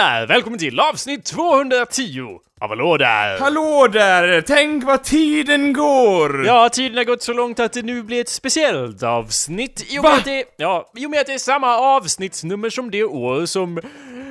där! 0.00 0.26
Välkommen 0.26 0.58
till 0.58 0.80
avsnitt 0.80 1.24
210 1.24 2.40
av 2.60 2.68
Hallå 2.68 2.96
där! 2.96 3.38
Hallå 3.38 3.88
där! 3.92 4.40
Tänk 4.40 4.84
vad 4.84 5.04
tiden 5.04 5.72
går! 5.72 6.46
Ja, 6.46 6.68
tiden 6.68 6.96
har 6.96 7.04
gått 7.04 7.22
så 7.22 7.32
långt 7.32 7.60
att 7.60 7.72
det 7.72 7.82
nu 7.82 8.02
blir 8.02 8.20
ett 8.20 8.28
speciellt 8.28 9.02
avsnitt 9.02 9.86
i 9.88 9.98
och 9.98 10.02
med 10.02 10.12
Va? 10.12 10.18
att 10.18 10.24
det, 10.24 10.44
ja, 10.56 10.92
i 10.96 11.06
och 11.06 11.10
med 11.10 11.20
att 11.20 11.26
det 11.26 11.32
är 11.32 11.38
samma 11.38 11.76
avsnittsnummer 11.76 12.70
som 12.70 12.90
det 12.90 13.04
år 13.04 13.46
som 13.46 13.80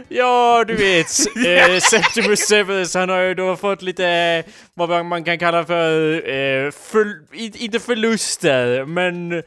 Ja, 0.08 0.64
du 0.68 0.76
vet, 0.76 1.08
eh, 1.48 1.80
Septimus 1.80 2.40
Severus, 2.40 2.94
han 2.94 3.10
har 3.10 3.20
ju 3.20 3.34
då 3.34 3.56
fått 3.56 3.82
lite, 3.82 4.44
vad 4.74 5.06
man 5.06 5.24
kan 5.24 5.40
kalla 5.40 5.66
för, 5.66 6.14
eh, 6.30 6.72
för 6.72 7.18
inte 7.34 7.80
förluster, 7.80 8.86
men 8.86 9.44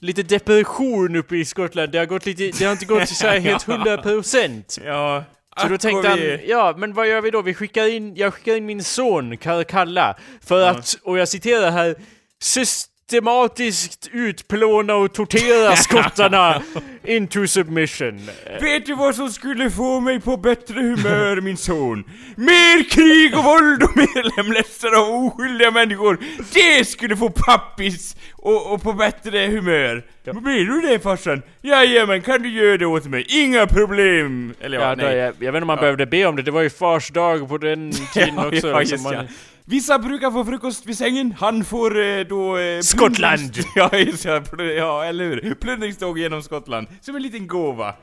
lite 0.00 0.22
depression 0.22 1.16
uppe 1.16 1.36
i 1.36 1.44
Skottland. 1.44 1.92
Det 1.92 1.98
har 1.98 2.06
gått 2.06 2.26
lite, 2.26 2.58
det 2.58 2.64
har 2.64 2.72
inte 2.72 2.86
gått 2.86 3.08
så 3.08 3.26
här 3.26 3.38
helt 3.40 3.62
hundra 3.62 3.98
procent. 3.98 4.78
Ja, 4.84 5.24
Så 5.60 5.68
då 5.68 5.78
tänkte 5.78 6.08
han, 6.08 6.18
ja 6.46 6.74
men 6.76 6.94
vad 6.94 7.08
gör 7.08 7.20
vi 7.20 7.30
då? 7.30 7.42
Vi 7.42 7.54
skickar 7.54 7.88
in, 7.94 8.16
jag 8.16 8.34
skickar 8.34 8.56
in 8.56 8.66
min 8.66 8.84
son 8.84 9.36
Karkalla 9.36 10.16
för 10.46 10.68
att, 10.68 10.96
och 11.02 11.18
jag 11.18 11.28
citerar 11.28 11.70
här, 11.70 11.94
systematiskt 12.42 14.08
utplåna 14.12 14.94
och 14.94 15.12
tortera 15.14 15.76
skottarna 15.76 16.62
into 17.04 17.46
submission. 17.46 18.20
Vet 18.60 18.86
du 18.86 18.94
vad 18.94 19.14
som 19.14 19.28
skulle 19.28 19.70
få 19.70 20.00
mig 20.00 20.20
på 20.20 20.36
bättre 20.36 20.74
humör 20.80 21.40
min 21.40 21.56
son? 21.56 22.04
Mer 22.36 22.90
krig 22.90 23.38
och 23.38 23.44
våld 23.44 23.82
och 23.82 23.96
mer 23.96 24.36
lemlästare 24.36 24.96
av 24.98 25.08
oskyldiga 25.24 25.70
människor! 25.70 26.18
Det 26.52 26.84
skulle 26.84 27.16
få 27.16 27.30
pappis 27.30 28.16
och, 28.42 28.72
och 28.74 28.82
på 28.82 28.92
bättre 28.92 29.38
humör! 29.46 30.02
Ja. 30.24 30.32
Blir 30.32 30.64
du 30.64 30.80
det 30.80 30.98
farsan? 30.98 31.42
Jajamän, 31.62 32.22
kan 32.22 32.42
du 32.42 32.48
göra 32.48 32.76
det 32.76 32.86
åt 32.86 33.04
mig? 33.04 33.26
Inga 33.28 33.66
problem! 33.66 34.54
Eller 34.60 34.78
ja, 34.78 34.84
Ja, 34.88 34.94
då, 34.94 35.02
nej. 35.04 35.16
jag, 35.16 35.26
jag 35.26 35.32
vet 35.38 35.44
inte 35.48 35.60
om 35.60 35.66
man 35.66 35.78
behövde 35.78 36.06
be 36.06 36.26
om 36.26 36.36
det, 36.36 36.42
det 36.42 36.50
var 36.50 36.62
ju 36.62 36.70
fars 36.70 37.10
dag 37.10 37.48
på 37.48 37.58
den 37.58 37.92
tiden 38.14 38.34
Ja, 38.36 38.46
också. 38.48 38.68
ja, 38.68 38.82
just 38.82 39.04
man, 39.04 39.12
ja. 39.14 39.22
Vissa 39.64 39.98
brukar 39.98 40.30
få 40.30 40.44
frukost 40.44 40.86
vid 40.86 40.98
sängen, 40.98 41.34
han 41.38 41.64
får 41.64 42.00
eh, 42.04 42.20
då... 42.20 42.58
Eh, 42.58 42.80
Skottland. 42.80 43.40
Ja, 43.74 43.90
just 43.96 44.24
ja, 44.24 44.42
ja, 44.76 45.04
eller 45.04 45.24
hur? 45.24 45.54
Plundringståg 45.54 46.18
genom 46.18 46.42
Skottland. 46.42 46.86
Som 47.00 47.16
en 47.16 47.22
liten 47.22 47.46
gåva. 47.46 47.94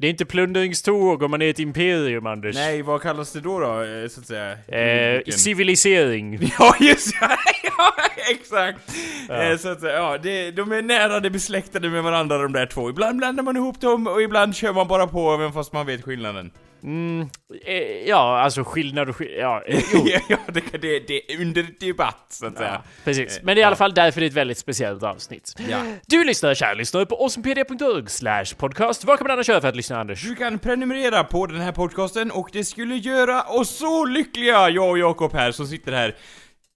Det 0.00 0.06
är 0.06 0.10
inte 0.10 0.24
plundringståg 0.24 1.22
om 1.22 1.30
man 1.30 1.42
är 1.42 1.50
ett 1.50 1.58
imperium, 1.58 2.26
Anders. 2.26 2.54
Nej, 2.54 2.82
vad 2.82 3.02
kallas 3.02 3.32
det 3.32 3.40
då 3.40 3.58
då, 3.60 3.82
eh, 3.82 4.08
så 4.08 4.20
att 4.20 4.26
säga? 4.26 4.52
Eh, 4.68 5.22
civilisering. 5.24 6.38
Ja, 6.58 6.74
just 6.80 7.14
ja, 7.20 7.28
ja 7.62 7.92
exakt! 8.30 8.78
Eh, 9.30 9.56
så 9.58 9.68
att 9.68 9.80
säga, 9.80 9.94
ja, 9.94 10.18
det, 10.18 10.50
de 10.50 10.72
är 10.72 10.82
nära 10.82 11.20
det 11.20 11.30
besläktade 11.30 11.88
med 11.90 12.02
varandra 12.02 12.38
de 12.38 12.52
där 12.52 12.66
två. 12.66 12.90
Ibland 12.90 13.18
blandar 13.18 13.42
man 13.42 13.56
ihop 13.56 13.80
dem 13.80 14.06
och 14.06 14.22
ibland 14.22 14.56
kör 14.56 14.72
man 14.72 14.88
bara 14.88 15.06
på 15.06 15.34
även 15.34 15.52
fast 15.52 15.72
man 15.72 15.86
vet 15.86 16.04
skillnaden. 16.04 16.50
Mm, 16.82 17.28
eh, 17.64 17.74
ja, 18.08 18.40
alltså 18.40 18.64
skillnad 18.64 19.08
och 19.08 19.16
skillnad, 19.16 19.38
ja, 19.40 19.62
eh, 19.66 20.20
ja, 20.28 20.38
det, 20.46 20.60
det, 20.72 20.98
det 20.98 21.32
är 21.32 21.40
under 21.40 21.66
debatt, 21.80 22.26
så 22.28 22.46
att 22.46 22.56
säga. 22.56 22.70
Ja, 22.72 22.82
precis. 23.04 23.40
Men 23.42 23.54
det 23.54 23.60
är 23.60 23.62
i 23.62 23.64
alla 23.64 23.76
fall 23.76 23.94
därför 23.94 24.20
det 24.20 24.26
är 24.26 24.28
ett 24.28 24.34
väldigt 24.34 24.58
speciellt 24.58 25.02
avsnitt. 25.02 25.54
Ja. 25.70 25.78
Du 26.06 26.24
lyssnar, 26.24 26.54
kära 26.54 26.74
lyssnare, 26.74 27.06
på 27.06 27.16
awesomepedia.org 27.16 28.08
slash 28.08 28.44
podcast. 28.56 29.04
Vad 29.04 29.18
kan 29.18 29.26
man 29.26 29.32
annars 29.32 29.48
göra 29.48 29.60
för 29.60 29.68
att 29.68 29.76
lyssna, 29.76 30.00
Anders? 30.00 30.22
Du 30.22 30.34
kan 30.34 30.58
prenumerera 30.58 31.24
på 31.24 31.46
den 31.46 31.60
här 31.60 31.72
podcasten 31.72 32.30
och 32.30 32.50
det 32.52 32.64
skulle 32.64 32.96
göra 32.96 33.42
oss 33.42 33.70
så 33.78 34.04
lyckliga, 34.04 34.68
jag 34.68 34.90
och 34.90 34.98
Jakob 34.98 35.32
här 35.32 35.52
som 35.52 35.66
sitter 35.66 35.92
här 35.92 36.14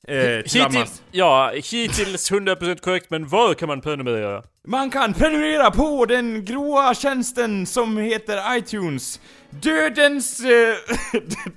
eh, 0.09 0.43
tillsammans. 0.43 0.75
Hittills, 0.77 1.03
ja, 1.11 1.53
hittills 1.55 2.33
100% 2.33 2.81
korrekt, 2.81 3.11
men 3.11 3.29
var 3.29 3.55
kan 3.55 3.69
man 3.69 3.81
prenumerera? 3.81 4.43
Man 4.67 4.91
kan 4.91 5.15
prenumerera 5.15 5.71
på 5.71 6.07
den 6.07 6.45
gråa 6.45 6.95
tjänsten 6.95 7.67
som 7.67 7.99
heter 7.99 8.57
iTunes. 8.57 9.21
Dödens... 9.63 10.41
Eh, 10.41 10.75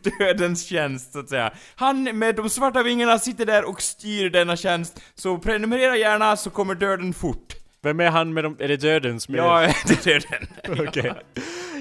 dödens 0.20 0.66
tjänst, 0.66 1.14
så 1.14 1.20
att 1.20 1.30
säga. 1.30 1.52
Han 1.76 2.04
med 2.04 2.36
de 2.36 2.50
svarta 2.50 2.84
vingarna 2.84 3.20
sitter 3.20 3.46
där 3.46 3.70
och 3.70 3.82
styr 3.82 4.30
denna 4.30 4.56
tjänst. 4.56 5.02
Så 5.16 5.38
prenumerera 5.38 5.98
gärna 5.98 6.38
så 6.38 6.50
kommer 6.50 6.76
döden 6.76 7.14
fort. 7.14 7.54
Vem 7.84 8.00
är 8.00 8.10
han 8.10 8.34
med 8.34 8.44
de... 8.44 8.56
Är 8.60 8.68
det 8.68 8.78
döden 8.78 9.20
som 9.20 9.34
är 9.34 9.38
Ja, 9.38 9.60
det 9.88 10.08
är 10.08 10.20
döden. 10.20 10.48
Okej. 10.88 11.14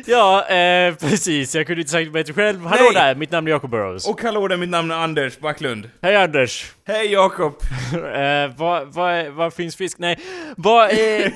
Ja, 0.06 0.48
eh, 0.48 0.94
precis. 0.94 1.54
Jag 1.54 1.66
kunde 1.66 1.80
inte 1.80 1.92
sagt 1.92 2.06
det 2.06 2.10
bättre 2.10 2.32
själv. 2.34 2.66
Hallå 2.66 2.84
Nej. 2.84 2.94
där, 2.94 3.14
mitt 3.14 3.30
namn 3.30 3.46
är 3.46 3.50
Jacob 3.50 3.70
Burrows. 3.70 4.08
Och 4.08 4.22
hallå 4.22 4.48
där, 4.48 4.56
mitt 4.56 4.68
namn 4.68 4.90
är 4.90 4.94
Anders 4.94 5.38
Backlund. 5.38 5.90
Hej 6.02 6.16
Anders! 6.16 6.72
Hej 6.86 7.12
Jakob! 7.12 7.54
eh, 7.92 8.56
vad, 8.56 8.94
vad, 8.94 9.26
vad 9.26 9.54
finns 9.54 9.76
fisk? 9.76 9.98
Nej, 9.98 10.18
vad 10.56 10.90
är... 10.90 11.32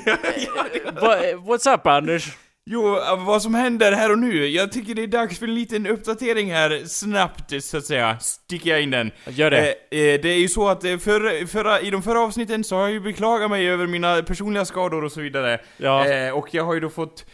vad, 1.01 1.19
what's 1.19 1.75
up 1.75 1.87
Anders? 1.87 2.33
Jo, 2.67 2.97
eh, 2.97 3.25
vad 3.27 3.43
som 3.43 3.55
händer 3.55 3.93
här 3.93 4.13
och 4.13 4.19
nu. 4.19 4.47
Jag 4.47 4.73
tycker 4.73 4.95
det 4.95 5.03
är 5.03 5.07
dags 5.07 5.39
för 5.39 5.47
en 5.47 5.55
liten 5.55 5.87
uppdatering 5.87 6.53
här, 6.53 6.83
snabbt 6.87 7.63
så 7.63 7.77
att 7.77 7.85
säga. 7.85 8.19
Sticker 8.19 8.71
jag 8.71 8.83
in 8.83 8.91
den. 8.91 9.11
Gör 9.29 9.51
det. 9.51 9.59
Eh, 9.59 9.99
eh, 10.01 10.21
det 10.21 10.29
är 10.29 10.39
ju 10.39 10.49
så 10.49 10.69
att 10.69 10.85
eh, 10.85 10.99
förra, 10.99 11.47
förra, 11.47 11.81
i 11.81 11.91
de 11.91 12.03
förra 12.03 12.21
avsnitten 12.21 12.65
så 12.65 12.77
har 12.77 12.83
jag 12.83 12.91
ju 12.93 13.01
beklagat 13.01 13.51
mig 13.51 13.69
över 13.69 13.87
mina 13.87 14.23
personliga 14.23 14.65
skador 14.65 15.05
och 15.05 15.13
så 15.13 15.21
vidare. 15.21 15.61
Ja. 15.77 16.07
Eh, 16.09 16.31
och 16.33 16.49
jag 16.55 16.65
har 16.65 16.75
ju 16.75 16.81
då 16.81 16.91
fått 16.91 17.27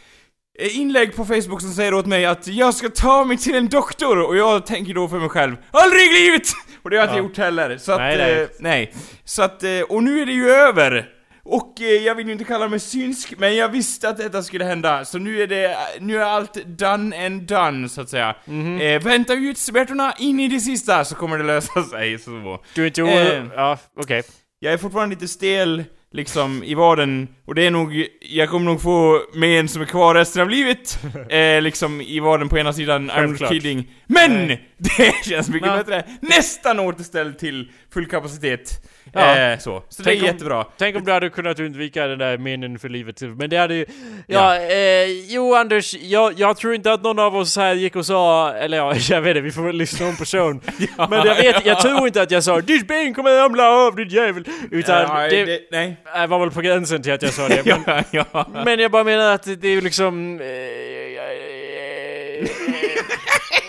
inlägg 0.59 1.15
på 1.15 1.25
Facebook 1.25 1.61
som 1.61 1.71
säger 1.71 1.93
åt 1.93 2.05
mig 2.05 2.25
att 2.25 2.47
jag 2.47 2.73
ska 2.73 2.89
ta 2.89 3.23
mig 3.23 3.37
till 3.37 3.55
en 3.55 3.69
doktor 3.69 4.21
och 4.21 4.37
jag 4.37 4.65
tänker 4.65 4.93
då 4.93 5.07
för 5.07 5.19
mig 5.19 5.29
själv 5.29 5.55
Aldrig 5.71 6.01
i 6.01 6.13
livet! 6.19 6.47
Och 6.83 6.89
det 6.89 6.97
har 6.97 7.03
jag 7.03 7.09
inte 7.13 7.17
Ja. 7.19 7.23
gjort 7.23 7.37
heller. 7.37 7.77
Så 7.77 7.91
att, 7.91 7.99
Nej, 7.99 8.17
nej, 8.17 8.35
nej. 8.35 8.47
nej. 8.59 8.93
Så 9.23 9.43
att, 9.43 9.63
och 9.89 10.03
nu 10.03 10.21
är 10.21 10.25
det 10.25 10.31
ju 10.31 10.49
över! 10.49 11.09
Och 11.49 11.81
eh, 11.81 11.87
jag 11.87 12.15
vill 12.15 12.25
ju 12.27 12.31
inte 12.33 12.43
kalla 12.43 12.67
mig 12.67 12.79
synsk, 12.79 13.33
men 13.37 13.55
jag 13.55 13.69
visste 13.69 14.09
att 14.09 14.17
detta 14.17 14.43
skulle 14.43 14.65
hända, 14.65 15.05
så 15.05 15.17
nu 15.17 15.41
är 15.41 15.47
det, 15.47 15.77
nu 15.99 16.17
är 16.17 16.21
allt 16.25 16.53
done 16.65 17.25
and 17.25 17.41
done, 17.41 17.89
så 17.89 18.01
att 18.01 18.09
säga. 18.09 18.35
Mhm. 18.45 18.81
Eh, 18.81 19.01
vänta 19.01 19.33
ut 19.33 19.57
smärtorna 19.57 20.13
in 20.19 20.39
i 20.39 20.47
det 20.47 20.59
sista, 20.59 21.05
så 21.05 21.15
kommer 21.15 21.37
det 21.37 21.43
lösa 21.43 21.83
sig, 21.83 22.19
så. 22.19 22.59
Du 22.73 22.81
är 22.83 22.87
inte 22.87 23.01
Eh. 23.01 23.45
Ja, 23.55 23.77
okej. 23.99 24.23
Jag 24.59 24.73
är 24.73 24.77
fortfarande 24.77 25.15
lite 25.15 25.27
stel, 25.27 25.83
liksom, 26.13 26.63
i 26.63 26.73
vaden, 26.75 27.27
och 27.45 27.55
det 27.55 27.65
är 27.67 27.71
nog, 27.71 28.05
jag 28.21 28.49
kommer 28.49 28.65
nog 28.65 28.81
få 28.81 29.21
men 29.33 29.67
som 29.67 29.81
är 29.81 29.85
kvar 29.85 30.15
resten 30.15 30.41
av 30.41 30.49
livet, 30.49 30.99
eh, 31.29 31.61
liksom, 31.61 32.01
i 32.01 32.19
vaden 32.19 32.49
på 32.49 32.57
ena 32.57 32.73
sidan, 32.73 33.11
I'm 33.11 33.47
kidding. 33.49 33.91
Men! 34.07 34.47
Nej. 34.47 34.63
Det 34.97 35.25
känns 35.29 35.49
mycket 35.49 35.67
Ja. 35.69 35.77
bättre. 35.77 36.03
Nästan 36.21 36.79
återställd 36.79 37.37
till 37.39 37.71
full 37.93 38.05
kapacitet. 38.05 38.83
Ja. 39.13 39.35
Eh, 39.37 39.59
så. 39.59 39.83
Så 39.89 40.03
det 40.03 40.11
är 40.11 40.19
om- 40.19 40.25
jättebra. 40.25 40.65
Tänk 40.77 40.95
om 40.95 41.05
du 41.05 41.11
hade 41.11 41.29
kunnat 41.29 41.59
undvika 41.59 42.07
den 42.07 42.19
där 42.19 42.37
menen 42.37 42.79
för 42.79 42.89
livet. 42.89 43.21
Men 43.21 43.49
det 43.49 43.57
hade 43.57 43.75
ju... 43.75 43.85
Ja, 44.27 44.55
eh, 44.55 45.05
jo 45.27 45.53
Anders, 45.55 45.93
jag, 45.93 46.33
jag 46.39 46.57
tror 46.57 46.73
inte 46.75 46.93
att 46.93 47.03
någon 47.03 47.19
av 47.19 47.35
oss 47.35 47.57
här 47.57 47.73
gick 47.75 47.95
och 47.95 48.05
sa... 48.05 48.53
Eller 48.53 48.77
ja, 48.77 48.95
jag 49.09 49.21
vet 49.21 49.29
inte, 49.29 49.41
vi 49.41 49.51
får 49.51 49.61
väl 49.63 49.75
lyssna 49.75 50.07
om 50.07 50.15
på 50.17 50.25
showen. 50.25 50.61
Men 51.09 51.25
jag 51.27 51.35
vet, 51.35 51.65
jag 51.65 51.81
tror 51.81 52.07
inte 52.07 52.21
att 52.21 52.31
jag 52.31 52.43
sa 52.43 52.61
'Ditt 52.61 52.87
ben 52.87 53.13
kommer 53.13 53.31
ramla 53.37 53.69
av 53.69 53.95
din 53.95 54.09
jävel' 54.09 54.49
Utan 54.71 55.01
Ja, 55.01 55.27
det, 55.29 55.45
det, 55.45 55.59
nej. 55.71 55.96
Jag 56.15 56.27
var 56.27 56.39
väl 56.39 56.51
på 56.51 56.61
gränsen 56.61 57.01
till 57.01 57.13
att 57.13 57.21
jag 57.21 57.33
sa 57.33 57.47
det. 57.47 57.65
Men, 57.85 58.03
ja, 58.11 58.25
ja. 58.31 58.47
men 58.65 58.79
jag 58.79 58.91
bara 58.91 59.03
menar 59.03 59.33
att 59.33 59.43
det 59.43 59.67
är 59.67 59.71
ju 59.71 59.81
liksom... 59.81 60.39
Eh, 60.41 60.47
eh, 60.47 60.67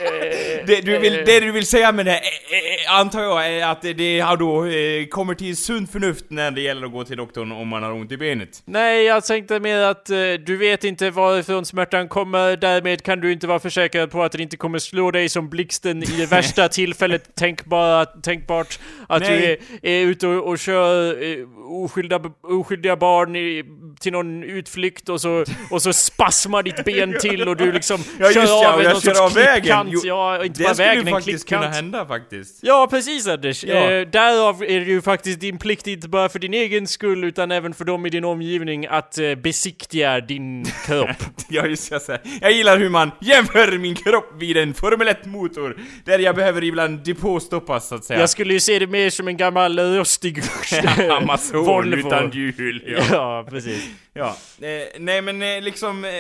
eh, 0.07 0.48
Det 0.67 0.81
du, 0.81 0.99
vill, 0.99 1.19
eh, 1.19 1.25
det 1.27 1.41
du 1.41 1.53
vill 1.53 1.67
säga 1.67 1.93
med 1.93 2.07
det, 2.07 2.13
här, 2.13 2.21
eh, 2.21 2.95
eh, 2.95 3.01
antar 3.01 3.23
jag, 3.23 3.49
är 3.49 3.67
att 3.67 3.83
det, 3.83 4.21
har 4.21 4.37
då 4.37 4.65
eh, 4.67 5.07
kommer 5.07 5.35
till 5.35 5.57
sunt 5.57 5.93
förnuft 5.93 6.25
när 6.29 6.51
det 6.51 6.61
gäller 6.61 6.87
att 6.87 6.93
gå 6.93 7.05
till 7.05 7.17
doktorn 7.17 7.53
om 7.53 7.69
man 7.69 7.83
har 7.83 7.93
ont 7.93 8.13
i 8.13 8.17
benet. 8.17 8.63
Nej, 8.65 9.05
jag 9.05 9.25
tänkte 9.25 9.61
mer 9.61 9.79
att 9.79 10.11
eh, 10.11 10.17
du 10.47 10.57
vet 10.57 10.85
inte 10.85 11.11
varifrån 11.11 11.65
smärtan 11.65 12.09
kommer, 12.09 12.57
därmed 12.57 13.03
kan 13.03 13.21
du 13.21 13.33
inte 13.33 13.47
vara 13.47 13.59
försäkrad 13.59 14.11
på 14.11 14.23
att 14.23 14.33
den 14.33 14.41
inte 14.41 14.57
kommer 14.57 14.79
slå 14.79 15.11
dig 15.11 15.29
som 15.29 15.49
blixten 15.49 16.03
i 16.03 16.07
det 16.07 16.27
värsta 16.31 16.69
tillfället 16.69 17.35
tänkbara, 17.35 18.07
tänkbart. 18.07 18.79
Att 19.07 19.23
du 19.23 19.31
Nej. 19.31 19.61
är, 19.83 19.91
är 19.91 20.01
ute 20.07 20.27
och, 20.27 20.49
och 20.49 20.59
kör 20.59 21.23
eh, 21.23 21.47
oskyldiga, 21.69 22.21
oskyldiga 22.43 22.97
barn 22.97 23.37
i, 23.37 23.65
till 24.01 24.13
någon 24.13 24.43
utflykt 24.43 25.09
och 25.09 25.21
så, 25.21 25.45
och 25.71 25.83
så 25.83 25.93
spasmar 25.93 26.63
ditt 26.63 26.85
ben 26.85 27.15
till 27.21 27.49
och 27.49 27.57
du 27.57 27.73
liksom 27.73 28.01
Ja, 28.19 28.33
kör 28.33 28.75
av 28.75 28.83
jag 28.83 28.93
någon 28.93 29.01
sorts 29.01 29.21
av 29.21 29.35
vägen. 29.35 29.87
Jo, 29.91 30.01
Ja, 30.05 30.45
inte 30.49 30.61
Det 30.61 30.65
bara 30.65 30.75
skulle 30.75 30.89
vägen, 30.89 31.05
ju 31.07 31.09
en 31.09 31.15
faktiskt 31.17 31.49
kunna 31.49 31.69
hända 31.69 32.07
faktiskt. 32.07 32.59
Ja, 32.63 32.87
precis 32.91 33.27
Anders. 33.29 33.65
Ja. 33.65 33.75
Eh, 33.75 34.09
därav 34.09 34.63
är 34.63 34.81
det 34.81 34.87
ju 34.87 35.03
faktiskt 35.03 35.41
din 35.41 35.59
plikt 35.59 35.87
inte 35.87 36.09
bara 36.09 36.29
för 36.29 36.39
din 36.39 36.55
egen 36.55 36.87
skull 36.87 37.25
utan 37.25 37.51
även 37.51 37.75
för 37.75 37.85
dem 37.85 38.07
i 38.07 38.11
din 38.11 38.25
omgivning 38.25 38.87
att 38.87 39.19
eh, 39.19 39.35
besiktiga 39.35 40.21
din 40.21 40.65
kropp. 40.87 41.09
Ja, 41.49 41.67
just 41.67 41.91
jag 41.91 42.03
säger. 42.03 42.21
Jag 42.41 42.53
gillar 42.53 42.79
hur 42.79 42.89
man 42.89 43.11
jämför 43.21 43.79
min 43.79 43.95
kropp 43.95 44.33
vid 44.39 44.57
en 44.57 44.75
Formel 44.75 45.09
1-motor, 45.09 45.77
där 46.05 46.19
jag 46.19 46.37
behöver 46.37 46.65
ibland 46.65 47.05
depåstoppas 47.05 47.89
så 47.89 47.95
att 47.95 48.05
säga. 48.05 48.21
Jag 48.21 48.31
skulle 48.31 48.53
ju 48.55 48.61
se 48.61 48.79
det 48.79 48.87
mer 48.87 49.11
som 49.11 49.29
en 49.29 49.37
gammal 49.37 49.79
rostig 49.79 50.43
Amazon 51.11 51.65
Volvo. 51.65 51.97
utan 51.97 52.31
hjul. 52.31 52.85
Ja. 52.87 53.05
Ja, 53.11 53.47
precis. 53.51 53.89
Ja, 54.13 54.37
eh, 54.61 54.87
nej 54.99 55.23
men 55.23 55.43
eh, 55.43 55.61
liksom, 55.63 56.05
eh, 56.05 56.11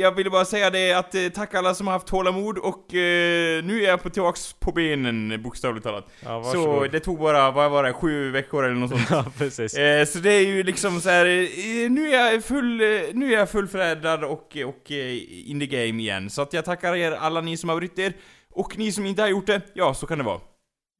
jag 0.00 0.16
ville 0.16 0.30
bara 0.30 0.44
säga 0.44 0.70
det 0.70 0.92
att 0.92 1.14
eh, 1.14 1.28
tack 1.28 1.54
alla 1.54 1.74
som 1.74 1.86
har 1.86 1.94
haft 1.94 2.06
tålamod 2.06 2.58
och 2.58 2.94
eh, 2.94 3.64
nu 3.64 3.82
är 3.84 3.88
jag 3.88 4.02
på 4.02 4.10
tillbaks 4.10 4.52
på 4.52 4.72
benen 4.72 5.42
bokstavligt 5.42 5.84
talat. 5.84 6.06
Ja, 6.24 6.44
så 6.44 6.86
det 6.92 7.00
tog 7.00 7.18
bara, 7.18 7.50
vad 7.50 7.70
var 7.70 7.82
det, 7.82 7.92
sju 7.92 8.30
veckor 8.30 8.64
eller 8.64 8.74
något 8.74 8.90
sånt. 8.90 9.02
Ja, 9.10 9.24
precis. 9.38 9.74
Eh, 9.74 10.04
så 10.04 10.18
det 10.18 10.30
är 10.32 10.46
ju 10.46 10.62
liksom 10.62 11.00
så 11.00 11.10
här, 11.10 11.26
eh, 11.26 11.90
nu 11.90 12.14
är 12.14 12.32
jag 12.32 12.44
full, 12.44 12.76
nu 13.12 13.32
är 13.34 13.38
jag 13.38 13.50
fullfjädrad 13.50 14.24
och, 14.24 14.56
och 14.66 14.90
in 14.90 15.60
the 15.60 15.66
game 15.66 16.02
igen. 16.02 16.30
Så 16.30 16.42
att 16.42 16.52
jag 16.52 16.64
tackar 16.64 16.96
er 16.96 17.12
alla 17.12 17.40
ni 17.40 17.56
som 17.56 17.68
har 17.68 17.76
brytt 17.76 17.98
er. 17.98 18.12
Och 18.50 18.78
ni 18.78 18.92
som 18.92 19.06
inte 19.06 19.22
har 19.22 19.28
gjort 19.28 19.46
det, 19.46 19.60
ja 19.74 19.94
så 19.94 20.06
kan 20.06 20.18
det 20.18 20.24
vara. 20.24 20.40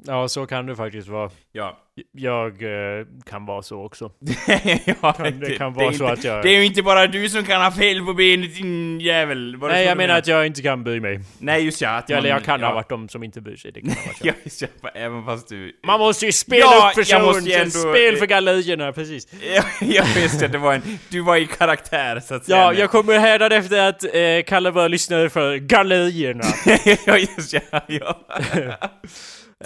Ja, 0.04 0.28
så 0.28 0.46
kan 0.46 0.66
det 0.66 0.76
faktiskt 0.76 1.08
vara. 1.08 1.30
Ja. 1.52 1.78
Jag 2.12 2.62
eh, 2.62 3.06
kan 3.30 3.46
vara 3.46 3.62
så 3.62 3.84
också. 3.84 4.10
ja 5.02 5.12
Kan- 5.12 5.40
det 5.40 5.56
kan 5.58 5.66
är 5.66 5.70
vara 5.74 5.86
så 5.92 6.04
inte, 6.04 6.06
att 6.12 6.24
jag- 6.24 6.42
Det 6.42 6.48
är 6.48 6.58
ju 6.58 6.64
inte 6.64 6.82
bara 6.82 7.06
du 7.06 7.28
som 7.28 7.44
kan 7.44 7.62
ha 7.62 7.70
fel 7.72 8.04
på 8.06 8.14
benet 8.14 8.54
din 8.56 9.00
jävel. 9.00 9.56
Var 9.56 9.68
det 9.68 9.74
Nej, 9.74 9.84
så 9.84 9.88
jag 9.90 9.96
menar 9.96 10.18
att 10.18 10.26
jag 10.26 10.46
inte 10.46 10.62
kan 10.62 10.84
bry 10.84 11.00
mig. 11.00 11.20
Nej 11.38 11.64
just 11.64 11.80
ja, 11.80 11.90
att 11.90 12.10
Eller 12.10 12.20
man- 12.20 12.28
jag 12.30 12.44
kan 12.44 12.60
ja. 12.60 12.66
ha 12.66 12.74
varit 12.74 12.88
de 12.88 13.08
som 13.08 13.22
inte 13.22 13.40
bryr 13.40 13.56
sig. 13.56 13.72
Det 13.72 13.80
kan 13.80 13.90
ha 13.90 13.96
varit 14.06 14.24
jag. 14.24 14.34
Ja 14.34 14.40
just 14.44 14.62
ja, 14.62 14.68
även 14.94 15.24
fast 15.24 15.48
du... 15.48 15.72
Man 15.86 16.00
måste 16.00 16.26
ju 16.26 16.32
spela 16.32 16.60
Ja, 16.64 16.92
upp 16.96 17.06
jag 17.08 17.22
måste 17.22 17.48
ju 17.50 17.54
ändå- 17.56 17.70
spel 17.70 18.16
för 18.16 18.26
gallerierna, 18.26 18.92
precis. 18.92 19.26
Ja, 19.54 19.62
jag 19.80 20.04
visste 20.04 20.46
att 20.46 20.52
det 20.52 20.58
var 20.58 20.74
en... 20.74 20.82
Du 21.08 21.20
var 21.20 21.36
i 21.36 21.46
karaktär 21.46 22.20
så 22.20 22.34
att 22.34 22.44
säga. 22.44 22.58
Ja, 22.58 22.72
jag 22.74 22.90
kommer 22.90 23.18
hädan 23.18 23.52
efter 23.52 23.88
att 23.88 24.04
eh, 24.04 24.10
kalla 24.46 24.70
våra 24.70 24.88
lyssnare 24.88 25.30
för 25.30 25.56
gallerierna. 25.56 26.44
ja, 27.06 27.18
just 27.18 27.52
ja, 27.52 27.80
ja. 27.88 28.18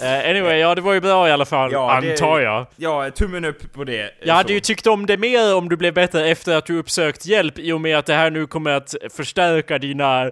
Eh, 0.01 0.29
anyway, 0.29 0.57
ja 0.59 0.75
det 0.75 0.81
var 0.81 0.93
ju 0.93 1.01
bra 1.01 1.27
i 1.27 1.31
alla 1.31 1.45
fall, 1.45 1.71
Ja, 1.71 1.99
det- 2.01 2.11
antar 2.11 2.39
jag. 2.39 2.67
Ja, 2.75 3.09
tummen 3.11 3.45
upp 3.45 3.73
på 3.73 3.83
det. 3.83 4.11
Jag 4.23 4.33
hade 4.33 4.47
så. 4.47 4.53
ju 4.53 4.59
tyckt 4.59 4.87
om 4.87 5.05
det 5.05 5.17
mer 5.17 5.55
om 5.55 5.69
du 5.69 5.77
blev 5.77 5.93
bättre 5.93 6.27
efter 6.29 6.55
att 6.57 6.65
du 6.65 6.77
uppsökt 6.79 7.25
hjälp 7.25 7.59
i 7.59 7.71
och 7.71 7.81
med 7.81 7.97
att 7.97 8.05
det 8.05 8.13
här 8.13 8.29
nu 8.31 8.47
kommer 8.47 8.71
att 8.71 8.95
förstärka 9.17 9.77
dina 9.77 10.25
eh, 10.25 10.31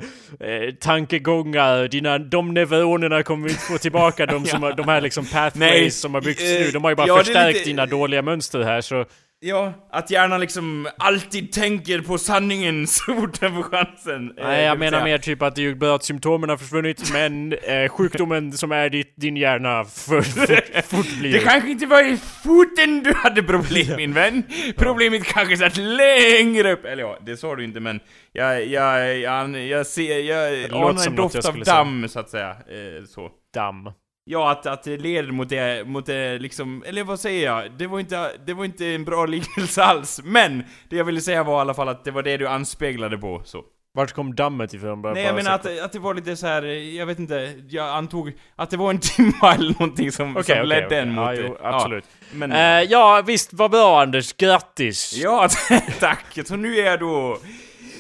tankegångar, 0.82 1.88
dina, 1.88 2.18
de 2.18 2.54
neuronerna 2.54 3.24
kommer 3.24 3.50
inte 3.50 3.62
få 3.62 3.78
tillbaka, 3.78 4.26
de, 4.26 4.46
som, 4.46 4.64
har- 4.64 4.74
de 4.74 4.88
här 4.88 5.02
liksom 5.02 5.26
pathways 5.26 5.56
Nej, 5.82 5.92
som 5.92 6.14
har 6.14 6.22
byggts 6.22 6.44
eh, 6.44 6.60
nu. 6.60 6.72
De 6.72 6.84
har 6.84 6.92
ju 6.92 6.96
bara 6.96 7.08
ja, 7.08 7.14
det 7.14 7.20
är 7.20 7.24
förstärkt 7.24 7.54
lite- 7.58 7.70
dina 7.70 7.86
dåliga 7.86 8.22
mönster 8.22 8.62
här 8.64 8.82
så... 8.82 9.06
Ja, 9.40 9.74
att 9.92 10.12
hjärnan 10.12 10.40
liksom 10.40 10.88
alltid 10.98 11.52
tänker 11.52 12.02
på 12.02 12.18
sanningen 12.18 12.88
så 12.88 13.14
fort 13.16 13.40
den 13.40 13.56
får 13.56 13.64
chansen. 13.64 14.34
eh, 14.38 14.46
Nej, 14.48 14.64
jag 14.66 14.80
menar 14.80 15.04
mer 15.04 15.18
typ 15.18 15.42
att 15.42 15.56
det 15.56 15.66
är 15.66 15.76
bra 15.76 15.96
att 15.96 16.04
symptomen 16.04 16.50
har 16.50 16.58
försvunnit, 16.58 17.14
men 17.14 17.54
eh, 17.54 17.90
sjukdomen 17.90 18.52
som 18.52 18.72
är 18.72 18.90
ditt, 18.90 19.14
din 19.16 19.38
hjärna 19.38 19.84
för, 19.86 20.22
fort, 20.22 20.86
fortblir. 20.86 21.34
Det 21.34 21.40
kanske 21.40 21.70
inte 21.70 21.86
var 21.86 22.04
i 22.04 22.18
foten 22.18 23.04
du 23.04 23.14
hade 23.14 23.44
problem 23.44 23.88
min 23.98 24.14
vän. 24.14 24.44
Problemet 24.78 25.24
kanske 25.24 25.58
satt 25.58 25.78
längre 25.78 26.72
upp. 26.74 26.86
Eller 26.86 27.04
ja, 27.04 27.18
det 27.26 27.38
sa 27.38 27.56
du 27.56 27.64
inte 27.64 27.80
men 27.80 28.00
jag, 28.34 28.66
jag, 28.68 29.18
jag, 29.20 29.60
jag 29.68 29.88
ser, 29.88 30.20
jag 30.20 30.74
anar 30.74 31.08
en 31.08 31.16
doft 31.16 31.46
av 31.46 31.60
damm 31.60 32.08
så 32.08 32.20
att 32.20 32.30
säga. 32.30 32.50
Eh, 32.50 33.06
så. 33.08 33.30
Damm. 33.54 33.90
Ja, 34.27 34.51
att, 34.51 34.66
att 34.66 34.83
det 34.83 34.98
leder 34.98 35.31
mot 35.31 35.50
det, 35.50 35.88
mot 35.88 36.06
det 36.06 36.39
liksom, 36.39 36.83
eller 36.88 37.04
vad 37.04 37.19
säger 37.19 37.45
jag? 37.45 37.72
Det 37.77 37.88
var 37.88 38.00
inte, 38.00 38.31
det 38.45 38.54
var 38.54 38.66
inte 38.66 38.86
en 38.88 39.06
bra 39.06 39.25
liknelse 39.36 39.83
alls. 39.83 40.22
Men, 40.24 40.63
det 40.89 40.95
jag 40.95 41.06
ville 41.06 41.22
säga 41.22 41.44
var 41.44 41.57
i 41.57 41.62
alla 41.62 41.74
fall 41.74 41.89
att 41.89 42.04
det 42.06 42.12
var 42.12 42.24
det 42.24 42.38
du 42.38 42.48
anspeglade 42.48 43.18
på, 43.18 43.42
så. 43.45 43.63
Vart 43.94 44.12
kom 44.13 44.36
dammet 44.36 44.74
ifrån? 44.74 45.01
Bara- 45.01 45.13
Nej 45.13 45.24
jag 45.24 45.36
menar 45.36 45.51
att, 45.51 45.80
att 45.80 45.92
det 45.92 46.00
var 46.00 46.13
lite 46.13 46.36
så 46.38 46.48
här, 46.48 46.63
jag 46.98 47.06
vet 47.06 47.19
inte, 47.19 47.54
jag 47.69 47.89
antog 47.89 48.33
att 48.56 48.69
det 48.69 48.77
var 48.77 48.89
en 48.89 49.00
timma 49.16 49.54
eller 49.56 49.69
någonting 49.69 50.12
som, 50.12 50.31
Okej, 50.31 50.44
som 50.44 50.54
okej, 50.56 50.68
ledde 50.68 50.86
okej. 50.86 51.00
en 51.00 51.13
mot 51.13 51.25
Ja, 51.25 51.31
det. 51.31 51.48
jo, 51.48 51.57
absolut. 51.62 52.06
Ja, 52.19 52.25
men, 52.38 52.51
Eh, 52.51 52.81
ja, 52.92 53.24
visst, 53.25 53.54
vad 53.54 53.71
bra 53.71 54.01
Anders. 54.01 54.33
Grattis! 54.33 55.13
ja, 55.24 55.50
tack! 56.00 56.25
Så 56.45 56.56
nu 56.56 56.78
är 56.80 56.86
jag 56.86 57.00
då 57.00 57.38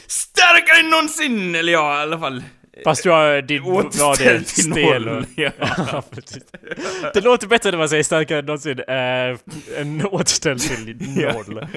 starkare 0.07 0.79
än 0.79 0.89
någonsin! 0.89 1.55
Eller 1.55 1.73
ja, 1.73 1.99
i 1.99 2.01
alla 2.01 2.19
fall. 2.19 2.43
Fast 2.83 3.03
du 3.03 3.09
har 3.09 3.41
din... 3.41 3.63
Ja, 3.99 4.15
det 4.19 4.47
stel. 4.47 5.25
Ja. 5.35 5.51
Det 7.13 7.21
låter 7.21 7.47
bättre 7.47 7.71
när 7.71 7.77
man 7.77 7.89
säger 7.89 8.03
starkare 8.03 8.39
än 8.39 8.45
någonsin. 8.45 8.79
En 9.77 10.05
återställd 10.05 10.59
till 10.61 10.97
noll. 11.33 11.67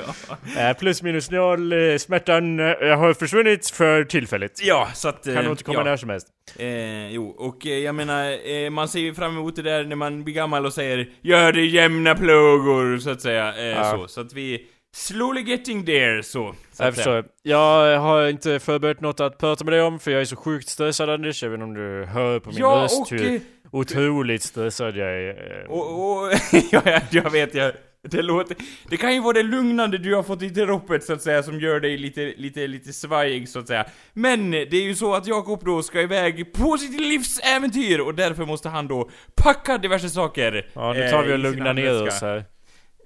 Eh, 0.59 0.77
plus 0.79 1.03
minus 1.03 1.31
noll, 1.31 1.73
eh, 1.73 1.97
smärtan 1.99 2.59
har 2.59 3.15
försvunnit 3.15 3.71
för 3.71 4.05
tillfället. 4.05 4.53
Ja, 4.63 4.89
så 4.95 5.09
att... 5.09 5.25
Kan 5.25 5.49
återkomma 5.49 5.79
ja. 5.79 5.85
när 5.85 5.97
som 5.97 6.09
helst. 6.11 6.27
Eh, 6.57 7.11
jo, 7.13 7.29
och 7.29 7.67
eh, 7.67 7.79
jag 7.79 7.95
menar, 7.95 8.51
eh, 8.51 8.71
man 8.71 8.89
ser 8.89 9.01
ju 9.01 9.15
fram 9.15 9.37
emot 9.37 9.57
det 9.57 9.63
där 9.63 9.85
när 9.85 9.97
man 9.97 10.25
blir 10.25 10.35
gammal 10.35 10.67
och 10.67 10.73
säger 10.73 11.09
Gör 11.23 11.53
det 11.53 11.65
jämna 11.67 12.15
plågor, 12.15 12.99
så 12.99 13.11
att 13.11 13.21
säga. 13.21 13.55
Eh, 13.57 13.65
Ja. 13.65 13.91
så, 13.91 14.09
så 14.09 14.21
att 14.21 14.33
vi 14.33 14.67
slowly 14.95 15.43
getting 15.43 15.87
there, 15.87 16.23
så. 16.23 16.55
så 16.73 16.83
Jag 16.83 16.95
förstår. 16.95 17.25
Jag 17.43 17.99
har 18.01 18.29
inte 18.29 18.59
förberett 18.59 19.01
något 19.01 19.21
att 19.21 19.39
prata 19.39 19.65
med 19.65 19.73
dig 19.73 19.83
om 19.83 19.99
för 19.99 20.11
jag 20.11 20.21
är 20.21 20.25
så 20.25 20.37
sjukt 20.37 20.69
stressad 20.69 21.11
Anders. 21.11 21.43
Jag 21.43 21.51
vet 21.51 21.57
inte 21.57 21.65
om 21.65 21.75
du 21.75 22.05
hör 22.05 22.41
på 22.41 22.51
min 22.51 22.59
Ja, 22.59 22.81
röst 22.85 23.01
och... 23.01 23.11
hur 23.11 23.35
eh, 23.35 23.41
otroligt 23.71 24.43
stressad 24.43 24.97
jag 24.97 25.09
är. 25.09 25.61
eh. 25.63 25.71
Och, 25.71 26.11
och 26.11 26.33
ja, 26.71 27.01
jag, 27.11 27.31
vet, 27.31 27.55
jag, 27.55 27.73
det 28.03 28.23
låter... 28.23 28.57
Det 28.91 28.97
kan 28.97 29.15
ju 29.15 29.21
vara 29.21 29.33
det 29.33 29.43
lugnande 29.43 29.99
du 29.99 30.15
har 30.15 30.23
fått 30.23 30.43
i 30.43 30.49
droppet 30.49 31.05
så 31.05 31.13
att 31.13 31.23
säga 31.23 31.43
som 31.43 31.61
gör 31.61 31.81
dig 31.81 31.99
lite, 31.99 32.35
lite, 32.37 32.67
lite 32.67 32.93
svajig 32.93 33.49
så 33.49 33.59
att 33.59 33.69
säga. 33.69 33.87
Men 34.13 34.51
det 34.51 34.75
är 34.75 34.83
ju 34.83 34.95
så 34.95 35.15
att 35.15 35.27
Jakob 35.27 35.65
då 35.65 35.83
ska 35.83 36.01
iväg 36.01 36.53
på 36.53 36.79
sitt 36.79 37.01
livsäventyr 37.01 37.99
och 37.99 38.15
därför 38.15 38.45
måste 38.45 38.69
han 38.69 38.89
då 38.89 39.11
packa 39.37 39.79
diverse 39.79 40.11
saker. 40.11 40.71
Ja, 40.73 40.93
nu 40.93 41.11
tar 41.11 41.23
vi 41.23 41.31
eh, 41.31 41.35
och 41.35 41.41
sin 41.41 41.41
lugnar 41.41 41.75
ner 41.75 42.07
oss 42.07 42.21
här. 42.21 42.45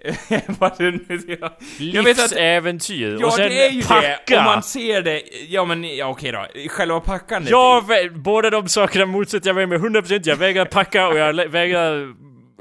Vad 0.58 0.78
det 0.78 0.90
nu- 0.90 1.36
ja. 1.40 1.58
Jag 1.78 2.02
vet 2.02 2.18
att- 2.18 2.30
Livsäventyr! 2.30 3.16
Ja, 3.20 3.26
och 3.26 3.32
sen 3.32 3.48
det 3.48 3.66
är 3.66 3.70
ju 3.70 3.82
packa! 3.82 4.18
det. 4.26 4.38
Om 4.38 4.44
man 4.44 4.62
ser 4.62 5.02
det. 5.02 5.22
Ja, 5.48 5.64
men 5.64 5.96
ja, 5.96 6.06
okej 6.06 6.32
då. 6.32 6.46
Själva 6.68 7.00
packandet. 7.00 7.50
Jag, 7.50 7.82
vä- 7.82 8.18
båda 8.22 8.50
de 8.50 8.68
sakerna 8.68 9.06
motsätter 9.06 9.48
jag 9.48 9.54
mig 9.56 9.66
med 9.66 9.80
100% 9.80 10.20
Jag 10.24 10.36
vägrar 10.36 10.64
packa 10.64 11.08
och 11.08 11.18
jag 11.18 11.48
vägrar 11.48 12.14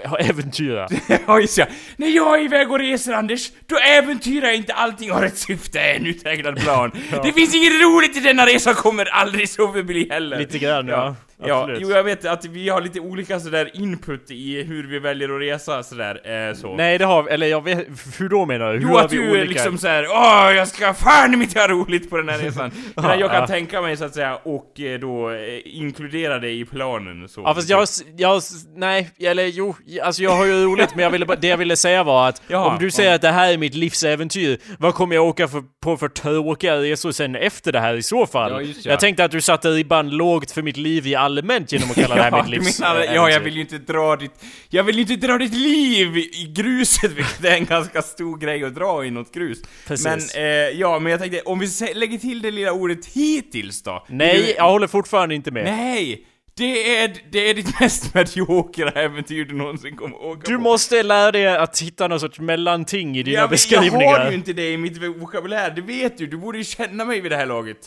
ha- 0.07 0.17
äventyra. 0.17 0.87
Ja, 1.27 1.39
just 1.39 1.57
ja. 1.57 1.65
När 1.97 2.07
jag 2.07 2.39
är 2.39 2.43
iväg 2.45 2.71
och 2.71 2.79
reser, 2.79 3.13
Anders, 3.13 3.49
då 3.69 3.75
äventyrar 3.77 4.47
jag 4.47 4.55
inte 4.55 4.73
allting 4.73 5.11
har 5.11 5.23
ett 5.25 5.37
syfte, 5.37 5.79
en 5.79 6.05
uträknad 6.05 6.59
plan. 6.59 6.91
Det 7.23 7.33
finns 7.33 7.55
inget 7.55 7.81
roligt 7.81 8.17
i 8.17 8.19
denna 8.19 8.45
resa, 8.45 8.73
kommer 8.73 9.05
aldrig 9.05 9.49
så 9.49 9.71
förbli 9.73 10.07
heller. 10.11 10.37
Lite 10.39 10.59
grann, 10.59 10.87
ja. 10.87 10.95
Ja, 10.95 11.15
Absolut. 11.41 11.81
jo 11.81 11.89
jag 11.89 12.03
vet 12.03 12.25
att 12.25 12.45
vi 12.45 12.69
har 12.69 12.81
lite 12.81 12.99
olika 12.99 13.39
sådär 13.39 13.71
input 13.73 14.31
i 14.31 14.63
hur 14.63 14.87
vi 14.87 14.99
väljer 14.99 15.29
att 15.35 15.41
resa 15.41 15.83
sådär, 15.83 16.47
eh, 16.49 16.55
så. 16.55 16.75
Nej 16.75 16.97
det 16.97 17.05
har 17.05 17.23
vi, 17.23 17.31
eller 17.31 17.47
jag 17.47 17.63
vet, 17.63 17.87
hur 18.19 18.29
då 18.29 18.45
menar 18.45 18.73
du? 18.73 18.79
Hur 18.79 18.87
Jo 18.87 18.97
att 18.97 19.09
du 19.09 19.31
olika? 19.31 19.43
liksom 19.43 19.77
såhär 19.77 20.07
Åh, 20.09 20.51
jag 20.55 20.67
ska 20.67 20.93
fan 20.93 21.39
mitt 21.39 21.57
ha 21.57 21.67
roligt 21.67 22.09
på 22.09 22.17
den 22.17 22.29
här 22.29 22.37
resan. 22.37 22.71
Men 22.95 23.19
jag 23.19 23.31
kan 23.31 23.39
ja. 23.39 23.47
tänka 23.47 23.81
mig 23.81 23.97
så 23.97 24.05
att 24.05 24.13
säga, 24.13 24.35
och 24.35 24.79
eh, 24.79 24.99
då 24.99 25.31
eh, 25.31 25.37
inkludera 25.65 26.39
det 26.39 26.51
i 26.51 26.65
planen 26.65 27.29
så. 27.29 27.41
Ja 27.41 27.55
fast 27.55 27.69
jag, 27.69 27.87
jag, 28.17 28.41
nej, 28.75 29.09
eller 29.19 29.45
jo, 29.45 29.75
alltså 30.03 30.23
jag 30.23 30.31
har 30.31 30.45
ju 30.45 30.65
roligt 30.65 30.95
men 30.95 31.03
jag 31.03 31.11
ville, 31.11 31.25
det 31.41 31.47
jag 31.47 31.57
ville 31.57 31.75
säga 31.75 32.03
var 32.03 32.29
att 32.29 32.41
Jaha, 32.47 32.71
om 32.71 32.79
du 32.79 32.91
säger 32.91 33.09
ja. 33.09 33.15
att 33.15 33.21
det 33.21 33.31
här 33.31 33.53
är 33.53 33.57
mitt 33.57 33.75
livsäventyr, 33.75 34.59
vad 34.79 34.93
kommer 34.93 35.15
jag 35.15 35.25
åka 35.25 35.47
för, 35.47 35.63
på 35.83 35.97
för 35.97 36.07
tråkiga 36.07 36.75
resor 36.75 37.11
sen 37.11 37.35
efter 37.35 37.71
det 37.71 37.79
här 37.79 37.95
i 37.95 38.03
så 38.03 38.25
fall? 38.25 38.51
Ja, 38.51 38.61
just 38.61 38.85
ja. 38.85 38.91
Jag 38.91 38.99
tänkte 38.99 39.23
att 39.23 39.31
du 39.31 39.41
satte 39.41 39.69
ribban 39.69 40.09
lågt 40.09 40.51
för 40.51 40.61
mitt 40.61 40.77
liv 40.77 41.07
i 41.07 41.15
allmänt 41.37 41.71
genom 41.71 41.89
att 41.89 41.95
kalla 41.95 42.15
det 42.15 42.21
här 42.21 42.31
Ja, 42.31 42.37
mitt 42.43 42.51
du 42.51 42.59
livs 42.59 42.79
menar, 42.79 42.99
äh, 43.01 43.15
ja, 43.15 43.29
jag 43.29 43.39
vill 43.39 43.55
ju 43.55 43.61
inte 43.61 43.77
dra 43.77 44.15
ditt... 44.15 44.31
Jag 44.69 44.83
vill 44.83 44.95
ju 44.95 45.01
inte 45.01 45.15
dra 45.27 45.37
ditt 45.37 45.53
liv 45.53 46.17
i 46.17 46.53
gruset, 46.55 47.11
vilket 47.15 47.45
är 47.45 47.51
en 47.55 47.65
ganska 47.65 48.01
stor 48.01 48.37
grej 48.37 48.63
att 48.63 48.75
dra 48.75 49.05
i 49.05 49.11
något 49.11 49.33
grus. 49.33 49.57
Precis. 49.87 50.05
Men, 50.05 50.19
eh, 50.43 50.43
ja, 50.79 50.99
men 50.99 51.11
jag 51.11 51.19
tänkte, 51.21 51.41
om 51.41 51.59
vi 51.59 51.67
lägger 51.95 52.17
till 52.17 52.41
det 52.41 52.51
lilla 52.51 52.71
ordet 52.71 53.05
hittills 53.05 53.83
då? 53.83 54.05
Nej, 54.09 54.41
Det- 54.41 54.53
jag 54.57 54.69
håller 54.71 54.87
fortfarande 54.87 55.35
inte 55.35 55.51
med. 55.51 55.63
Nej! 55.65 56.27
Det 56.57 56.95
är, 56.97 57.13
det 57.31 57.49
är 57.49 57.53
ditt 57.53 57.79
mest 57.79 58.13
mediokra 58.13 58.89
äventyr 58.91 59.45
du 59.45 59.55
någonsin 59.55 59.95
kommer 59.95 60.23
åka 60.23 60.41
Du 60.45 60.55
på. 60.55 60.61
måste 60.61 61.03
lära 61.03 61.31
dig 61.31 61.47
att 61.57 61.79
hitta 61.81 62.07
någon 62.07 62.19
sorts 62.19 62.39
mellanting 62.39 63.17
i 63.17 63.23
dina 63.23 63.39
jag, 63.39 63.49
beskrivningar. 63.49 64.01
Jag 64.11 64.19
har 64.19 64.29
ju 64.29 64.35
inte 64.35 64.53
det 64.53 64.71
i 64.71 64.77
mitt 64.77 64.97
vokabulär, 64.97 65.71
det 65.71 65.81
vet 65.81 66.17
du. 66.17 66.27
Du 66.27 66.37
borde 66.37 66.57
ju 66.57 66.63
känna 66.63 67.05
mig 67.05 67.21
vid 67.21 67.31
det 67.31 67.35
här 67.37 67.45
laget. 67.45 67.77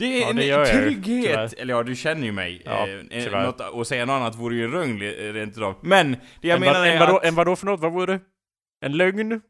Det 0.00 0.04
är 0.16 0.20
Ja, 0.20 0.30
en 0.30 0.36
det 0.36 0.44
jag 0.46 0.66
trygghet. 0.66 1.24
tyvärr. 1.26 1.50
Eller 1.58 1.74
ja, 1.74 1.82
du 1.82 1.96
känner 1.96 2.26
ju 2.26 2.32
mig. 2.32 2.62
Ja, 2.64 2.88
eh, 2.88 3.00
tyvärr. 3.10 3.42
något, 3.46 3.60
och 3.60 3.86
säga 3.86 4.04
något 4.06 4.12
annat 4.14 4.34
vore 4.36 4.54
ju 4.56 4.64
en 4.64 4.70
lögn 4.70 5.02
eh, 5.02 5.32
rent 5.32 5.56
utav. 5.56 5.74
Men, 5.82 6.10
det 6.40 6.48
jag 6.48 6.54
en, 6.54 6.60
menar 6.60 6.78
vad, 6.78 6.88
är 6.88 6.92
en, 6.92 6.98
vadå, 6.98 7.16
att... 7.16 7.24
en 7.24 7.34
vadå 7.34 7.56
för 7.56 7.66
något? 7.66 7.80
Vad 7.80 7.92
vore 7.92 8.12
det? 8.12 8.20
En 8.86 8.96
lögn? 8.96 9.40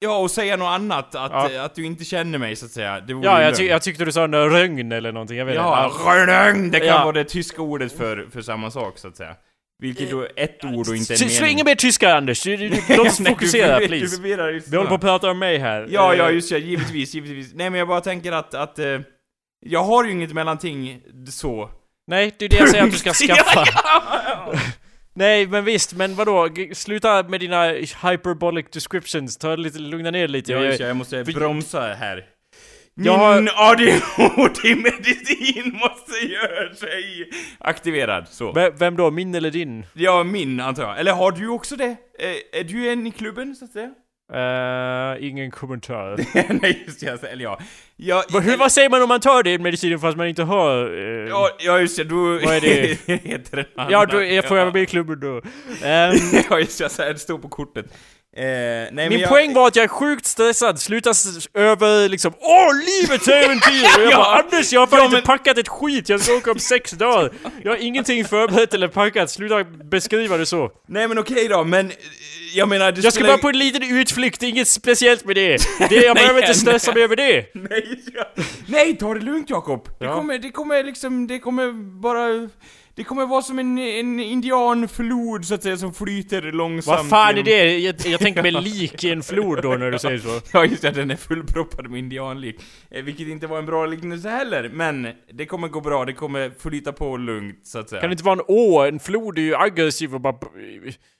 Ja, 0.00 0.18
och 0.18 0.30
säga 0.30 0.56
något 0.56 0.66
annat. 0.68 1.14
Att, 1.14 1.32
Ja. 1.32 1.50
eh, 1.52 1.64
att 1.64 1.74
du 1.74 1.84
inte 1.84 2.04
känner 2.04 2.38
mig 2.38 2.56
så 2.56 2.66
att 2.66 2.72
säga. 2.72 3.00
Det 3.00 3.14
vore 3.14 3.26
Ja, 3.26 3.42
jag, 3.42 3.56
ty 3.56 3.64
jag 3.66 3.82
tyckte 3.82 4.04
du 4.04 4.12
sa 4.12 4.24
en 4.24 4.34
rögn 4.34 4.92
eller 4.92 5.12
någonting, 5.12 5.36
jag 5.38 5.46
vet 5.46 5.54
Ja, 5.54 5.92
rödögn! 6.06 6.70
Det 6.70 6.78
kan 6.78 6.88
Ja. 6.88 7.00
vara 7.04 7.12
det 7.12 7.24
tyska 7.24 7.62
ordet 7.62 7.92
för, 7.92 8.26
för 8.32 8.42
samma 8.42 8.70
sak 8.70 8.98
så 8.98 9.08
att 9.08 9.16
säga. 9.16 9.36
Vilket 9.82 10.10
då 10.10 10.20
är 10.22 10.28
ett 10.36 10.64
ord 10.64 10.88
och 10.88 10.96
inte 10.96 11.14
en 11.14 11.20
mening. 11.28 11.50
inget 11.52 11.66
mer 11.66 11.74
tyska 11.74 12.14
Anders! 12.14 12.42
Du- 12.42 12.70
Låt 12.96 13.06
oss 13.06 13.18
fokusera, 13.26 13.76
please. 13.78 13.94
Du 14.04 14.08
förvirrar 14.08 14.62
Vi 14.70 14.76
håller 14.76 14.88
på 14.88 14.94
att 14.94 15.00
prata 15.00 15.30
om 15.30 15.38
mig 15.38 15.58
här. 15.58 15.86
Ja, 15.90 16.12
Eh, 16.12 16.18
ja, 16.18 16.30
just 16.30 16.50
ja, 16.50 16.58
givetvis, 16.58 17.14
givetvis. 17.14 17.54
Nej 17.54 17.70
men 17.70 17.78
jag 17.78 17.88
bara 17.88 18.00
tänker 18.00 18.32
att, 18.32 18.54
att 18.54 18.78
eh, 18.78 19.00
jag 19.66 19.84
har 19.84 20.04
ju 20.04 20.10
inget 20.12 20.32
mellanting 20.32 21.00
så. 21.30 21.70
Nej, 22.06 22.34
det 22.38 22.44
är 22.44 22.48
det 22.48 22.56
jag 22.56 22.68
säger 22.68 22.84
att 22.84 22.90
du 22.90 22.98
ska 22.98 23.12
skaffa. 23.26 23.64
ja, 23.66 24.02
ja, 24.24 24.50
ja. 24.52 24.60
Nej, 25.14 25.46
men 25.46 25.64
visst, 25.64 25.94
men 25.94 26.14
vadå? 26.14 26.46
G- 26.48 26.74
Sluta 26.74 27.22
med 27.22 27.40
dina 27.40 27.64
hyperbolic 28.02 28.66
descriptions, 28.72 29.36
ta 29.36 29.56
det 29.56 29.62
lite, 29.62 29.78
lugna 29.78 30.10
ner 30.10 30.28
lite. 30.28 30.52
Jag, 30.52 30.64
Jag- 30.64 30.80
jag 30.80 30.96
måste 30.96 31.24
för- 31.24 31.32
bromsa 31.32 31.80
här. 31.80 32.24
Jag 32.94 33.18
har- 33.18 33.40
Min 33.40 33.48
ADHD-medicin 33.56 35.72
måste 35.82 36.26
göra 36.26 36.74
sig 36.74 37.30
aktiverad. 37.58 38.28
Så. 38.28 38.52
V- 38.52 38.70
Vem 38.78 38.96
då? 38.96 39.10
Min 39.10 39.34
eller 39.34 39.50
din? 39.50 39.86
Ja, 39.94 40.24
min 40.24 40.60
antar 40.60 40.82
jag. 40.82 40.98
Eller 41.00 41.12
har 41.12 41.32
du 41.32 41.48
också 41.48 41.76
det? 41.76 41.96
Är, 42.18 42.60
är 42.60 42.64
du 42.64 42.90
en 42.92 43.06
i 43.06 43.10
klubben, 43.10 43.56
så 43.56 43.64
att 43.64 43.70
säga? 43.72 43.90
Uh, 44.34 45.24
ingen 45.28 45.50
kommentar. 45.50 46.16
Nej, 46.62 46.82
just 46.86 47.00
det. 47.00 47.08
alltså, 47.08 47.26
Eller 47.26 47.44
ja. 47.44 47.58
ja 47.96 48.24
Va, 48.30 48.40
hur, 48.40 48.56
vad 48.56 48.72
säger 48.72 48.90
man 48.90 49.02
om 49.02 49.08
man 49.08 49.20
tar 49.20 49.42
det 49.42 49.58
medicinen 49.58 49.98
fast 50.00 50.16
man 50.16 50.26
inte 50.28 50.42
har... 50.42 50.94
eh, 50.98 51.28
Ja, 51.28 51.48
ja, 51.58 51.78
just 51.80 51.96
det. 51.96 52.04
Du... 52.04 52.14
Vad 52.44 52.56
är 52.56 52.60
det? 52.60 52.98
heter 53.24 53.56
den 53.56 53.90
ja, 53.90 54.06
då 54.06 54.22
jag 54.22 54.44
får 54.48 54.58
jag 54.58 54.72
med 54.72 54.82
i 54.82 54.86
klubben 54.86 55.20
då. 55.20 55.36
Ehm, 55.84 56.14
ja, 56.50 56.58
just 56.58 56.78
det. 56.96 57.12
Det 57.12 57.18
står 57.18 57.38
på 57.38 57.48
kortet. 57.48 57.86
Eh, 58.38 58.44
nej, 58.92 59.08
min 59.10 59.18
jag, 59.20 59.28
poäng 59.30 59.54
var 59.54 59.66
att 59.68 59.76
jag 59.76 59.84
är 59.84 59.88
sjukt 59.88 60.26
stressad, 60.26 60.80
sluta 60.80 61.12
över 61.54 62.08
liksom 62.08 62.32
Åh, 62.40 62.70
livets 62.76 63.28
äventyr! 63.28 63.84
Och 63.98 64.02
jag 64.02 64.10
Ja. 64.12 64.16
bara 64.16 64.38
Anders, 64.42 64.72
jag 64.72 64.80
har 64.80 64.86
fan 64.86 64.98
Ja, 64.98 65.04
inte 65.04 65.16
men- 65.16 65.24
packat 65.24 65.58
ett 65.58 65.68
skit, 65.68 66.08
jag 66.08 66.20
ska 66.20 66.34
åka 66.34 66.50
om 66.52 66.58
sex 66.58 66.90
dagar! 66.90 67.32
Jag 67.64 67.70
har 67.72 67.76
ingenting 67.78 68.24
förberett 68.24 68.74
eller 68.74 68.88
packat, 68.88 69.30
sluta 69.30 69.64
beskriva 69.64 70.36
det 70.36 70.46
så. 70.46 70.70
Nej 70.88 71.08
men 71.08 71.18
okej 71.18 71.48
då, 71.48 71.64
men... 71.64 71.92
Jag 72.54 72.68
menar, 72.68 72.86
Jag 72.86 72.98
ska 72.98 73.10
spelar- 73.10 73.28
bara 73.28 73.38
på 73.38 73.48
en 73.48 73.58
liten 73.58 73.82
utflykt, 73.82 74.42
inget 74.42 74.68
speciellt 74.68 75.24
med 75.24 75.36
det. 75.36 75.56
det 75.88 75.94
jag 75.94 76.14
Nej, 76.14 76.14
behöver 76.14 76.40
inte 76.40 76.54
stressa 76.54 76.92
mig 76.92 77.02
över 77.02 77.16
det. 77.16 77.46
Nej, 77.54 78.00
ja. 78.14 78.24
Nej, 78.66 78.96
ta 78.96 79.14
det 79.14 79.20
lugnt 79.20 79.50
Jakob! 79.50 79.88
Det 79.98 80.04
Ja. 80.04 80.14
kommer, 80.14 80.38
det 80.38 80.50
kommer 80.50 80.84
liksom, 80.84 81.26
det 81.26 81.38
kommer 81.38 81.72
bara... 82.00 82.48
Det 82.98 83.04
kommer 83.04 83.26
vara 83.26 83.42
som 83.42 83.58
en, 83.58 83.78
en 83.78 84.20
indianflod 84.20 85.44
så 85.44 85.54
att 85.54 85.62
säga, 85.62 85.76
som 85.76 85.94
flyter 85.94 86.42
långsamt 86.42 86.98
Vad 86.98 87.08
fan 87.08 87.38
är 87.38 87.42
det? 87.42 87.78
Jag, 87.78 87.94
jag 88.06 88.20
tänker 88.20 88.42
mig 88.42 88.52
lik 88.62 89.04
i 89.04 89.10
en 89.10 89.22
flod 89.22 89.62
då 89.62 89.68
när 89.68 89.90
du 89.90 89.98
säger 89.98 90.18
så. 90.18 90.40
Ja 90.52 90.64
just 90.64 90.82
det, 90.82 90.90
den 90.90 91.10
är 91.10 91.16
fullproppad 91.16 91.90
med 91.90 91.98
indianlik. 91.98 92.60
Eh, 92.90 93.02
vilket 93.02 93.28
inte 93.28 93.46
var 93.46 93.58
en 93.58 93.66
bra 93.66 93.86
liknelse 93.86 94.28
heller, 94.28 94.70
men 94.72 95.08
det 95.32 95.46
kommer 95.46 95.68
gå 95.68 95.80
bra, 95.80 96.04
det 96.04 96.12
kommer 96.12 96.50
flyta 96.58 96.92
på 96.92 97.16
lugnt 97.16 97.66
så 97.66 97.78
att 97.78 97.88
säga. 97.88 98.00
Kan 98.00 98.10
det 98.10 98.14
inte 98.14 98.24
vara 98.24 98.38
en 98.38 98.44
å? 98.48 98.80
En 98.80 98.98
flod 99.00 99.38
är 99.38 99.42
ju 99.42 99.56
aggressiv 99.56 100.14
och 100.14 100.20
bara... 100.20 100.34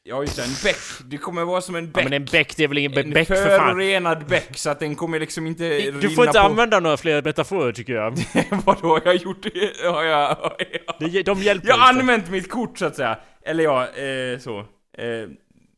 Ja 0.08 0.22
just 0.22 0.36
det, 0.36 0.42
en 0.42 0.48
bäck. 0.64 0.76
Det 1.04 1.18
kommer 1.18 1.44
vara 1.44 1.60
som 1.60 1.74
en 1.74 1.84
Ja 1.84 1.90
bäck. 1.94 2.04
men 2.04 2.12
en 2.12 2.24
bäck, 2.24 2.56
det 2.56 2.64
är 2.64 2.68
väl 2.68 2.78
ingen 2.78 2.98
en 2.98 3.10
bäck 3.10 3.28
för 3.28 3.34
fan? 3.34 3.44
förorenad 3.68 4.26
bäck, 4.26 4.48
så 4.58 4.70
att 4.70 4.80
den 4.80 4.94
kommer 4.96 5.20
liksom 5.20 5.46
inte 5.46 5.90
Du 5.90 6.10
får 6.10 6.26
inte 6.26 6.38
på... 6.38 6.46
använda 6.46 6.80
några 6.80 6.96
fler 6.96 7.22
metaforer 7.22 7.72
tycker 7.72 7.92
jag. 7.92 8.18
Vadå, 8.64 8.88
har 8.88 9.02
jag 9.04 9.16
gjort 9.16 9.42
det? 9.42 9.86
Har 9.88 10.04
jag... 10.04 10.28
Har 10.34 10.56
jag... 11.00 11.24
De 11.24 11.38
hjälper 11.38 11.68
Jag 11.68 11.76
har 11.76 11.88
använt 11.88 12.30
mitt 12.30 12.50
kort 12.50 12.78
så 12.78 12.84
att 12.86 12.96
säga. 12.96 13.18
Eller 13.44 13.64
ja, 13.64 13.82
eh, 13.82 14.38
så. 14.38 14.58
Eh, 14.58 15.28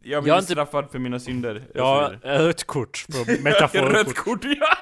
jag 0.02 0.12
Jag 0.16 0.23
blir 0.23 0.33
har 0.33 0.38
inte- 0.40 0.52
straffad 0.52 0.90
för 0.90 0.99
mina 0.99 1.19
synder. 1.19 1.62
Ja, 1.75 2.12
rött 2.23 2.64
kort 2.64 3.04
på 3.12 3.19
Rött 3.33 3.40
metaforkort. 3.40 4.14
kort, 4.16 4.45
ja! 4.45 4.76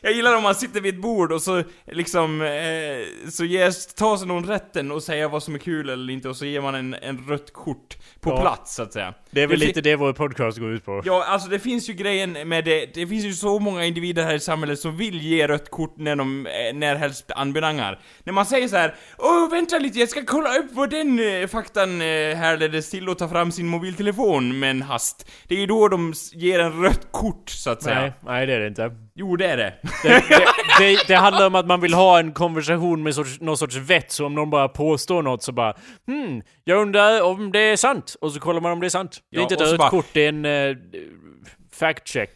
Jag 0.00 0.12
gillar 0.12 0.36
om 0.36 0.42
man 0.42 0.54
sitter 0.54 0.80
vid 0.80 0.94
ett 0.94 1.00
bord 1.02 1.32
och 1.32 1.42
så 1.42 1.62
liksom, 1.92 2.42
eh, 2.42 3.30
så 3.30 3.44
ges, 3.44 3.86
tar 3.94 4.16
sig 4.16 4.26
någon 4.28 4.46
rätten 4.46 4.92
och 4.92 5.02
säger 5.02 5.28
vad 5.28 5.42
som 5.42 5.54
är 5.54 5.58
kul 5.58 5.88
eller 5.90 6.12
inte 6.12 6.28
och 6.28 6.36
så 6.36 6.44
ger 6.46 6.60
man 6.60 6.74
en, 6.74 6.94
en 6.94 7.24
rött 7.28 7.52
kort 7.52 7.96
på 8.20 8.30
Ja. 8.30 8.40
plats 8.40 8.74
så 8.74 8.82
att 8.82 8.92
säga. 8.92 9.14
Det 9.30 9.42
är 9.42 9.46
väl 9.46 9.58
Det 9.60 9.66
lite 9.66 9.80
det 9.80 9.96
vår 9.96 10.12
podcast 10.12 10.58
går 10.58 10.72
ut 10.72 10.84
på. 10.84 11.02
Ja, 11.04 11.24
alltså 11.24 11.48
det 11.48 11.58
finns 11.58 11.88
ju 11.88 11.92
grejen 11.92 12.32
med 12.48 12.64
det, 12.64 12.94
det 12.94 13.06
finns 13.06 13.24
ju 13.24 13.32
så 13.32 13.58
många 13.58 13.84
individer 13.84 14.22
här 14.24 14.34
i 14.34 14.40
samhället 14.40 14.78
som 14.80 14.96
vill 14.96 15.20
ge 15.22 15.48
rött 15.48 15.70
kort 15.70 15.94
när 15.98 16.16
de, 16.16 16.46
eh, 16.46 16.52
när 16.74 16.94
helst 16.96 17.30
anbelangar. 17.36 18.00
När 18.24 18.32
man 18.32 18.46
säger 18.46 18.68
så 18.68 18.76
här: 18.76 18.94
Åh, 19.18 19.50
vänta 19.50 19.78
lite, 19.78 19.98
jag 19.98 20.08
ska 20.08 20.24
kolla 20.26 20.56
upp 20.58 20.72
vad 20.72 20.90
den 20.90 21.18
eh, 21.42 21.46
faktan 21.46 22.00
eh, 22.00 22.06
härleddes 22.36 22.90
till 22.90 23.08
och 23.08 23.18
ta 23.18 23.28
fram 23.28 23.52
sin 23.52 23.66
mobiltelefon 23.66 24.58
med 24.64 24.70
en 24.70 24.82
hast. 24.82 25.30
Det 25.48 25.54
är 25.54 25.58
ju 25.58 25.66
då 25.66 25.88
de 25.88 26.12
ger 26.32 26.58
en 26.60 26.82
rött 26.82 27.08
kort, 27.12 27.50
så 27.50 27.70
att 27.70 27.82
säga. 27.82 28.00
Nej, 28.00 28.12
nej 28.20 28.46
det 28.46 28.52
är 28.54 28.60
det 28.60 28.66
inte. 28.66 28.90
Jo, 29.14 29.36
det 29.36 29.46
är 29.46 29.56
det. 29.56 29.74
Det, 30.02 30.08
det, 30.28 30.46
det, 30.78 30.98
det 31.08 31.14
handlar 31.14 31.46
om 31.46 31.54
att 31.54 31.66
man 31.66 31.80
vill 31.80 31.94
ha 31.94 32.18
en 32.18 32.32
konversation 32.32 33.02
med 33.02 33.14
sorts, 33.14 33.40
någon 33.40 33.56
sorts 33.56 33.76
vett, 33.76 34.12
så 34.12 34.26
om 34.26 34.34
någon 34.34 34.50
bara 34.50 34.68
påstår 34.68 35.22
något 35.22 35.42
så 35.42 35.52
bara 35.52 35.74
Hmm, 36.06 36.42
jag 36.64 36.82
undrar 36.82 37.22
om 37.22 37.52
det 37.52 37.58
är 37.60 37.76
sant. 37.76 38.16
Och 38.20 38.32
så 38.32 38.40
kollar 38.40 38.60
man 38.60 38.72
om 38.72 38.80
det 38.80 38.86
är 38.86 38.90
sant. 38.90 39.18
Det 39.30 39.36
är 39.36 39.40
Ja, 39.40 39.42
inte 39.42 39.54
ett 39.54 39.60
rött 39.70 39.78
bara- 39.78 39.90
kort, 39.90 40.06
det 40.12 40.24
är 40.24 40.28
en 40.28 40.44
uh, 40.44 40.76
fact 41.72 42.08
check. 42.08 42.30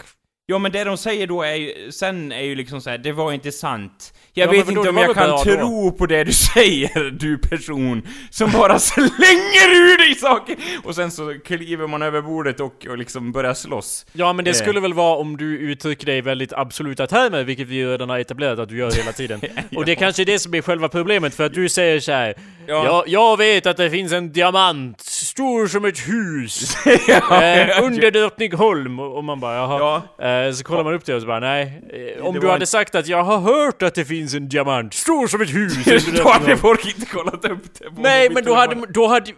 Ja 0.50 0.58
men 0.58 0.72
det 0.72 0.84
de 0.84 0.96
säger 0.96 1.26
då 1.26 1.42
är 1.42 1.54
ju, 1.54 1.92
sen 1.92 2.32
är 2.32 2.40
ju 2.42 2.54
liksom 2.54 2.80
så 2.80 2.90
här, 2.90 2.98
det 2.98 3.12
var 3.12 3.32
inte 3.32 3.52
sant. 3.52 4.12
Jag 4.34 4.46
Ja, 4.46 4.50
vet 4.50 4.68
inte 4.68 4.88
om 4.88 4.96
jag 4.96 5.14
kan 5.14 5.42
tro 5.42 5.92
på 5.92 6.06
det 6.06 6.24
du 6.24 6.32
säger, 6.54 7.10
du 7.10 7.38
person, 7.38 8.02
som 8.30 8.50
bara 8.52 8.78
slänger 8.78 9.68
ur 9.74 9.98
dig 9.98 10.14
saker! 10.14 10.56
Och 10.84 10.94
sen 10.94 11.10
så 11.10 11.34
kliver 11.44 11.86
man 11.86 12.02
över 12.02 12.22
bordet 12.22 12.60
och, 12.60 12.86
och 12.88 12.98
liksom 12.98 13.32
börjar 13.32 13.54
slåss. 13.54 14.06
Ja 14.12 14.32
men 14.32 14.44
det 14.44 14.50
Eh. 14.50 14.54
skulle 14.54 14.80
väl 14.80 14.94
vara 14.94 15.16
om 15.16 15.36
du 15.36 15.58
uttrycker 15.58 16.06
dig 16.06 16.20
väldigt 16.20 16.52
absoluta 16.52 17.06
termer, 17.06 17.44
vilket 17.44 17.68
vi 17.68 17.84
redan 17.86 18.10
har 18.10 18.18
etablerat 18.18 18.58
att 18.58 18.68
du 18.68 18.76
gör 18.78 18.92
hela 18.92 19.12
tiden. 19.12 19.40
Och 19.76 19.84
det 19.84 19.94
kanske 19.94 20.22
är 20.22 20.26
det 20.26 20.38
som 20.38 20.54
är 20.54 20.62
själva 20.62 20.88
problemet, 20.88 21.34
för 21.34 21.44
att 21.46 21.54
du 21.54 21.68
säger 21.68 22.00
så 22.00 22.12
här. 22.12 22.34
Ja. 22.66 22.84
Ja. 22.84 23.04
Jag, 23.06 23.36
vet 23.36 23.66
att 23.66 23.76
det 23.76 23.90
finns 23.90 24.12
en 24.12 24.32
diamant, 24.32 25.02
stor 25.38 25.66
som 25.66 25.84
ett 25.84 26.08
hus, 26.08 26.76
ja, 27.08 27.44
eh, 27.44 27.84
under 27.84 28.10
Drottningholm. 28.10 28.98
Och 28.98 29.24
man 29.24 29.40
bara 29.40 29.54
jaha. 29.56 30.02
Ja. 30.18 30.26
Eh, 30.26 30.52
så 30.52 30.64
kollar 30.64 30.84
man 30.84 30.94
upp 30.94 31.04
det 31.04 31.14
och 31.14 31.20
så 31.20 31.26
bara 31.26 31.40
nej. 31.40 31.82
Eh, 32.16 32.24
om 32.26 32.40
du 32.40 32.48
hade 32.48 32.66
sagt 32.66 32.94
att 32.94 33.06
jag 33.06 33.24
har 33.24 33.38
hört 33.38 33.82
att 33.82 33.94
det 33.94 34.04
finns 34.04 34.34
en 34.34 34.48
diamant, 34.48 34.94
stor 34.94 35.26
som 35.26 35.40
ett 35.40 35.54
hus 35.54 36.06
då 36.16 36.28
hade 36.28 36.56
folk 36.56 36.86
inte 36.86 37.06
kollat 37.06 37.44
upp 37.44 37.78
det 37.78 37.84
Nej 37.96 38.30
men 38.30 38.44
då 38.44 38.54
hade, 38.54 38.86
då 38.88 39.06
hade... 39.06 39.32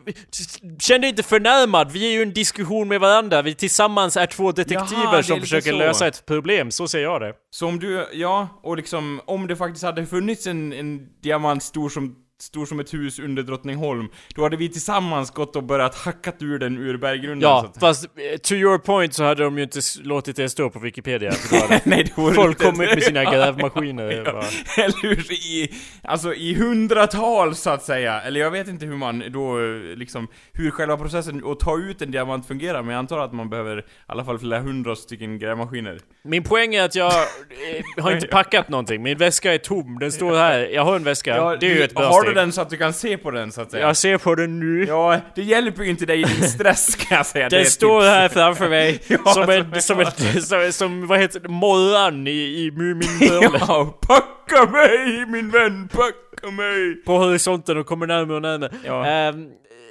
Känn 0.78 1.00
dig 1.00 1.10
inte 1.10 1.22
förnärmad, 1.22 1.92
vi 1.92 2.06
är 2.06 2.12
ju 2.12 2.22
en 2.22 2.32
diskussion 2.32 2.88
med 2.88 3.00
varandra, 3.00 3.42
vi 3.42 3.54
tillsammans 3.54 4.16
är 4.16 4.26
två 4.26 4.52
detektiver 4.52 5.02
Jaha, 5.04 5.22
som 5.22 5.40
försöker 5.40 5.70
så. 5.70 5.78
lösa 5.78 6.06
ett 6.06 6.26
problem, 6.26 6.70
så 6.70 6.88
ser 6.88 7.02
jag 7.02 7.20
det. 7.20 7.32
Så 7.50 7.66
om 7.66 7.78
du, 7.78 8.06
ja, 8.12 8.60
och 8.62 8.76
liksom, 8.76 9.20
om 9.24 9.46
det 9.46 9.56
faktiskt 9.56 9.84
hade 9.84 10.06
funnits 10.06 10.46
en, 10.46 10.72
en 10.72 11.00
diamant 11.22 11.62
stor 11.62 11.88
som, 11.88 12.16
stor 12.42 12.66
som 12.66 12.80
ett 12.80 12.94
hus 12.94 13.18
under 13.18 13.42
Drottningholm, 13.42 14.08
då 14.34 14.42
hade 14.42 14.56
vi 14.56 14.68
tillsammans 14.68 15.30
gått 15.30 15.56
och 15.56 15.62
börjat 15.64 15.94
hackat 15.94 16.36
ur 16.42 16.58
den 16.58 16.78
ur 16.78 16.96
berggrunden 16.96 17.40
så 17.40 17.46
Ja, 17.46 17.66
att- 17.74 17.80
fast 17.80 18.04
eh, 18.04 18.38
to 18.38 18.54
your 18.54 18.78
point 18.78 19.14
så 19.14 19.24
hade 19.24 19.42
de 19.44 19.56
ju 19.58 19.62
inte 19.64 19.80
låtit 20.02 20.36
det 20.36 20.48
stå 20.48 20.70
på 20.70 20.78
Wikipedia. 20.78 21.32
för 21.32 21.88
Nej, 21.88 22.04
det 22.04 22.12
Folk 22.34 22.38
inte- 22.38 22.64
kommer 22.64 22.94
med 22.94 23.02
sina 23.02 23.24
grävmaskiner. 23.32 24.10
Ja, 24.10 24.32
bara. 24.32 24.44
Eller 24.84 25.02
hur? 25.02 25.32
I, 25.32 25.74
alltså 26.02 26.34
i 26.34 26.54
hundratals 26.54 27.60
så 27.60 27.70
att 27.70 27.82
säga. 27.82 28.20
Eller 28.22 28.40
jag 28.40 28.50
vet 28.50 28.68
inte 28.68 28.86
hur 28.86 28.96
man 28.96 29.24
då 29.32 29.58
eh, 29.60 29.96
liksom, 29.96 30.28
hur 30.52 30.70
själva 30.70 30.96
processen 30.96 31.42
att 31.46 31.60
ta 31.60 31.78
ut 31.78 32.02
en 32.02 32.10
diamant 32.10 32.46
fungerar, 32.46 32.82
men 32.82 32.90
jag 32.92 32.98
antar 32.98 33.18
att 33.18 33.32
man 33.32 33.50
behöver 33.50 33.78
i 33.78 33.82
alla 34.06 34.24
fall 34.24 34.38
flera 34.38 34.60
hundra 34.60 34.96
stycken 34.96 35.38
grävmaskiner. 35.38 35.98
Min 36.22 36.42
poäng 36.42 36.74
är 36.74 36.84
att 36.84 36.94
jag 36.94 37.12
eh, 37.12 38.02
har 38.02 38.12
inte 38.12 38.26
packat 38.26 38.68
någonting, 38.68 39.02
min 39.02 39.18
väska 39.18 39.54
är 39.54 39.58
tom, 39.58 39.98
den 39.98 40.12
står 40.12 40.34
här. 40.36 40.58
Jag 40.58 40.84
har 40.84 40.96
en 40.96 41.04
väska, 41.04 41.56
det 41.56 41.66
är 41.70 41.74
ju 41.74 41.82
ett 41.82 41.94
bra 41.94 42.04
Har 42.04 42.24
du 42.34 42.40
den 42.40 42.52
så 42.52 42.60
att 42.60 42.70
du 42.70 42.76
kan 42.76 42.92
se 42.92 43.16
på 43.16 43.30
den 43.30 43.52
så 43.52 43.60
att 43.60 43.70
säga? 43.70 43.86
Jag 43.86 43.96
ser 43.96 44.18
på 44.18 44.34
den 44.34 44.60
nu. 44.60 44.84
Ja, 44.88 45.20
det 45.34 45.42
hjälper 45.42 45.82
ju 45.84 45.90
inte 45.90 46.06
dig 46.06 46.20
i 46.20 46.24
din 46.24 46.48
stress 46.48 46.94
kan 46.96 47.16
jag 47.16 47.26
säga. 47.26 47.48
Den 47.48 47.60
ett 47.62 47.68
står 47.72 48.02
här 48.02 48.28
framför 48.28 48.68
mig, 48.68 49.00
Ja, 49.24 49.32
som, 49.32 49.50
en, 49.50 49.80
som- 49.80 49.80
som, 49.80 50.00
en, 50.00 50.42
som, 50.42 50.72
som, 50.72 51.06
vad 51.06 51.18
heter 51.18 51.40
det, 51.40 51.48
morran 51.48 52.26
i, 52.26 52.30
i 52.30 52.70
Mumintrollen. 52.70 53.60
Ja, 53.68 53.98
packa 54.08 54.70
mig 54.70 55.26
min 55.26 55.50
vän, 55.50 55.88
packa 55.88 56.50
mig! 56.50 56.94
På 57.06 57.18
horisonten 57.18 57.78
och 57.78 57.86
kommer 57.86 58.06
närmare 58.06 58.36
och 58.36 58.42
närmare. 58.42 58.70
Ja. 58.84 59.06
Ehm, 59.06 59.46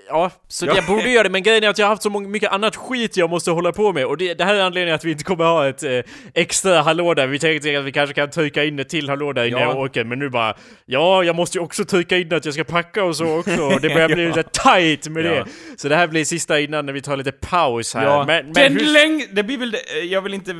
ja, 0.09 0.31
så 0.47 0.65
Ja. 0.65 0.75
jag 0.75 0.85
borde 0.85 1.09
göra 1.09 1.23
det, 1.23 1.29
men 1.29 1.43
grejen 1.43 1.63
är 1.63 1.69
att 1.69 1.77
jag 1.77 1.85
har 1.85 1.89
haft 1.89 2.03
så 2.03 2.09
mycket 2.09 2.51
annat 2.51 2.75
skit 2.75 3.17
jag 3.17 3.29
måste 3.29 3.51
hålla 3.51 3.71
på 3.71 3.93
med. 3.93 4.05
Och 4.05 4.17
det, 4.17 4.33
det 4.33 4.43
här 4.43 4.55
är 4.55 4.61
anledningen 4.61 4.95
att 4.95 5.05
vi 5.05 5.11
inte 5.11 5.23
kommer 5.23 5.43
ha 5.45 5.67
ett 5.69 5.83
eh, 5.83 5.99
extra 6.33 6.81
hallå 6.81 7.13
där. 7.13 7.27
Vi 7.27 7.39
tänkte 7.39 7.79
att 7.79 7.85
vi 7.85 7.91
kanske 7.91 8.13
kan 8.13 8.29
trycka 8.29 8.63
in 8.63 8.79
ett 8.79 8.89
till 8.89 9.09
hallå 9.09 9.33
där 9.33 9.45
innan 9.45 9.61
Ja. 9.61 9.67
jag 9.67 9.77
åker, 9.79 10.03
men 10.03 10.19
nu 10.19 10.29
bara 10.29 10.53
Ja, 10.85 11.23
jag 11.23 11.35
måste 11.35 11.57
ju 11.57 11.63
också 11.63 11.85
trycka 11.85 12.17
in 12.17 12.33
att 12.33 12.45
jag 12.45 12.53
ska 12.53 12.63
packa 12.63 13.03
och 13.03 13.15
så 13.15 13.37
också. 13.39 13.61
Och 13.61 13.81
det 13.81 13.89
börjar 13.93 14.09
bli 14.09 14.27
lite 14.27 14.43
tight 14.43 15.07
med 15.07 15.25
Ja. 15.25 15.29
det. 15.31 15.45
Så 15.77 15.89
det 15.89 15.95
här 15.95 16.07
blir 16.07 16.25
sista 16.25 16.59
innan 16.59 16.85
när 16.85 16.93
vi 16.93 17.01
tar 17.01 17.17
lite 17.17 17.31
paus 17.31 17.93
här. 17.93 18.03
Ja, 18.05 18.23
Men, 18.27 18.45
men 18.45 18.53
den 18.53 18.73
hur- 18.73 18.79
läng- 18.93 19.27
det 19.31 19.43
blir 19.43 19.57
väl, 19.57 19.71
det- 19.71 19.99
jag 20.03 20.21
vill 20.21 20.33
inte, 20.33 20.51
äh, 20.51 20.57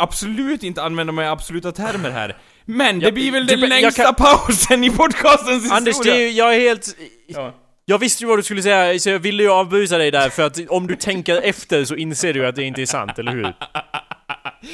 absolut 0.00 0.62
inte 0.62 0.82
använda 0.82 1.12
mig 1.12 1.24
i 1.26 1.28
absoluta 1.28 1.72
termer 1.72 2.10
här. 2.10 2.36
Men 2.64 2.98
det 2.98 3.04
Jag- 3.04 3.14
blir 3.14 3.32
väl 3.32 3.46
den 3.46 3.60
längsta 3.60 4.02
kan- 4.04 4.14
pausen 4.18 4.84
i 4.84 4.90
podcastens 4.90 5.64
historia. 5.64 5.76
Anders, 5.76 5.98
det 6.04 6.10
är, 6.10 6.16
ju- 6.20 6.30
jag 6.30 6.54
är 6.54 6.60
helt... 6.60 6.96
Ja. 7.26 7.54
Jag 7.88 7.98
visste 7.98 8.24
ju 8.24 8.28
vad 8.28 8.38
du 8.38 8.42
skulle 8.42 8.62
säga, 8.62 8.98
så 8.98 9.10
jag 9.10 9.18
ville 9.18 9.42
ju 9.42 9.50
avbryta 9.50 9.98
dig 9.98 10.10
där 10.10 10.28
för 10.28 10.42
att 10.42 10.60
om 10.68 10.86
du 10.86 10.96
tänker 10.96 11.40
efter 11.42 11.84
så 11.84 11.94
inser 11.94 12.32
du 12.32 12.46
att 12.46 12.56
det 12.56 12.62
inte 12.62 12.82
är 12.82 12.86
sant, 12.86 13.18
eller 13.18 13.32
hur? 13.32 13.52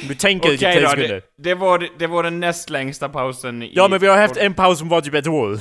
Du 0.07 0.15
tänker 0.15 0.57
tre 0.57 0.79
då, 0.79 0.89
sekunder. 0.89 1.13
det, 1.15 1.43
det, 1.43 1.55
var, 1.55 1.89
det 1.99 2.07
var 2.07 2.23
den 2.23 2.39
näst 2.39 2.69
längsta 2.69 3.09
pausen 3.09 3.63
i... 3.63 3.71
Ja 3.75 3.87
men 3.87 3.99
vi 3.99 4.07
har 4.07 4.17
haft 4.17 4.37
en 4.37 4.53
paus 4.53 4.79
som 4.79 4.89
var 4.89 5.01
typ 5.01 5.13
ett 5.13 5.27
år. 5.27 5.59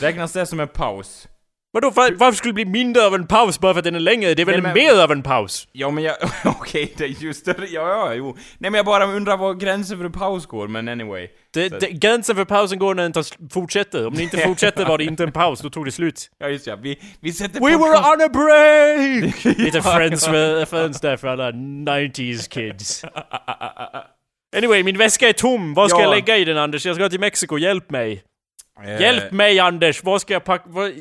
Räknas 0.00 0.32
det 0.32 0.46
som 0.46 0.60
en 0.60 0.68
paus? 0.68 1.28
Vadå, 1.74 1.90
var, 1.90 2.10
varför 2.10 2.36
skulle 2.36 2.50
det 2.50 2.54
bli 2.54 2.64
mindre 2.64 3.06
av 3.06 3.14
en 3.14 3.26
paus 3.26 3.60
bara 3.60 3.74
för 3.74 3.78
att 3.78 3.84
den 3.84 3.94
är 3.94 4.00
längre? 4.00 4.34
Det 4.34 4.42
är 4.42 4.46
väl 4.46 4.62
Nej, 4.62 4.62
men- 4.62 4.74
mer 4.96 5.02
av 5.02 5.12
en 5.12 5.22
paus? 5.22 5.68
Ja 5.72 5.90
men 5.90 6.04
jag, 6.04 6.16
okej, 6.44 6.92
det 6.96 7.04
är 7.04 7.08
ju 7.08 7.34
större, 7.34 7.66
ja 7.66 7.88
ja, 7.88 8.14
jo. 8.14 8.36
Nej 8.58 8.70
men 8.70 8.74
jag 8.74 8.86
bara 8.86 9.06
undrar 9.06 9.36
var 9.36 9.54
gränsen 9.54 9.98
för 9.98 10.04
en 10.04 10.12
paus 10.12 10.46
går, 10.46 10.68
men 10.68 10.88
anyway. 10.88 11.28
Det, 11.54 11.68
det, 11.80 11.90
gränsen 11.90 12.36
för 12.36 12.44
pausen 12.44 12.78
går 12.78 12.94
när 12.94 13.02
den 13.02 13.12
tar, 13.12 13.50
fortsätter. 13.50 14.06
Om 14.06 14.14
den 14.14 14.22
inte 14.22 14.38
fortsätter 14.46 14.84
var 14.84 14.98
det 14.98 15.04
inte 15.04 15.22
en 15.22 15.32
paus, 15.32 15.60
då 15.60 15.70
tog 15.70 15.84
det 15.84 15.92
slut. 15.92 16.30
Ja 16.38 16.48
just 16.48 16.66
ja, 16.66 16.76
vi, 16.76 16.98
vi 17.20 17.32
sätter 17.32 17.60
We 17.60 17.76
were 17.76 17.98
on 17.98 18.20
a 18.22 18.28
break! 18.28 19.44
Lite 19.58 19.82
Friends-referens 19.82 21.00
där 21.00 21.16
för 21.16 21.28
alla 21.28 21.50
90s 21.50 22.50
kids. 22.50 23.04
Anyway, 24.56 24.82
min 24.82 24.98
väska 24.98 25.28
är 25.28 25.32
tom. 25.32 25.74
Vad 25.74 25.90
ska 25.90 25.98
Ja. 25.98 26.04
jag 26.04 26.10
lägga 26.14 26.36
i 26.36 26.44
den 26.44 26.58
Anders? 26.58 26.86
Jag 26.86 26.96
ska 26.96 27.08
till 27.08 27.20
Mexiko, 27.20 27.58
hjälp 27.58 27.90
mig. 27.90 28.22
Eh, 28.82 29.00
Hjälp 29.00 29.32
mig 29.32 29.58
Anders! 29.58 30.04
Vad 30.04 30.20
ska 30.20 30.32
jag 30.32 30.44
packa? 30.44 30.64
Vad... 30.66 30.92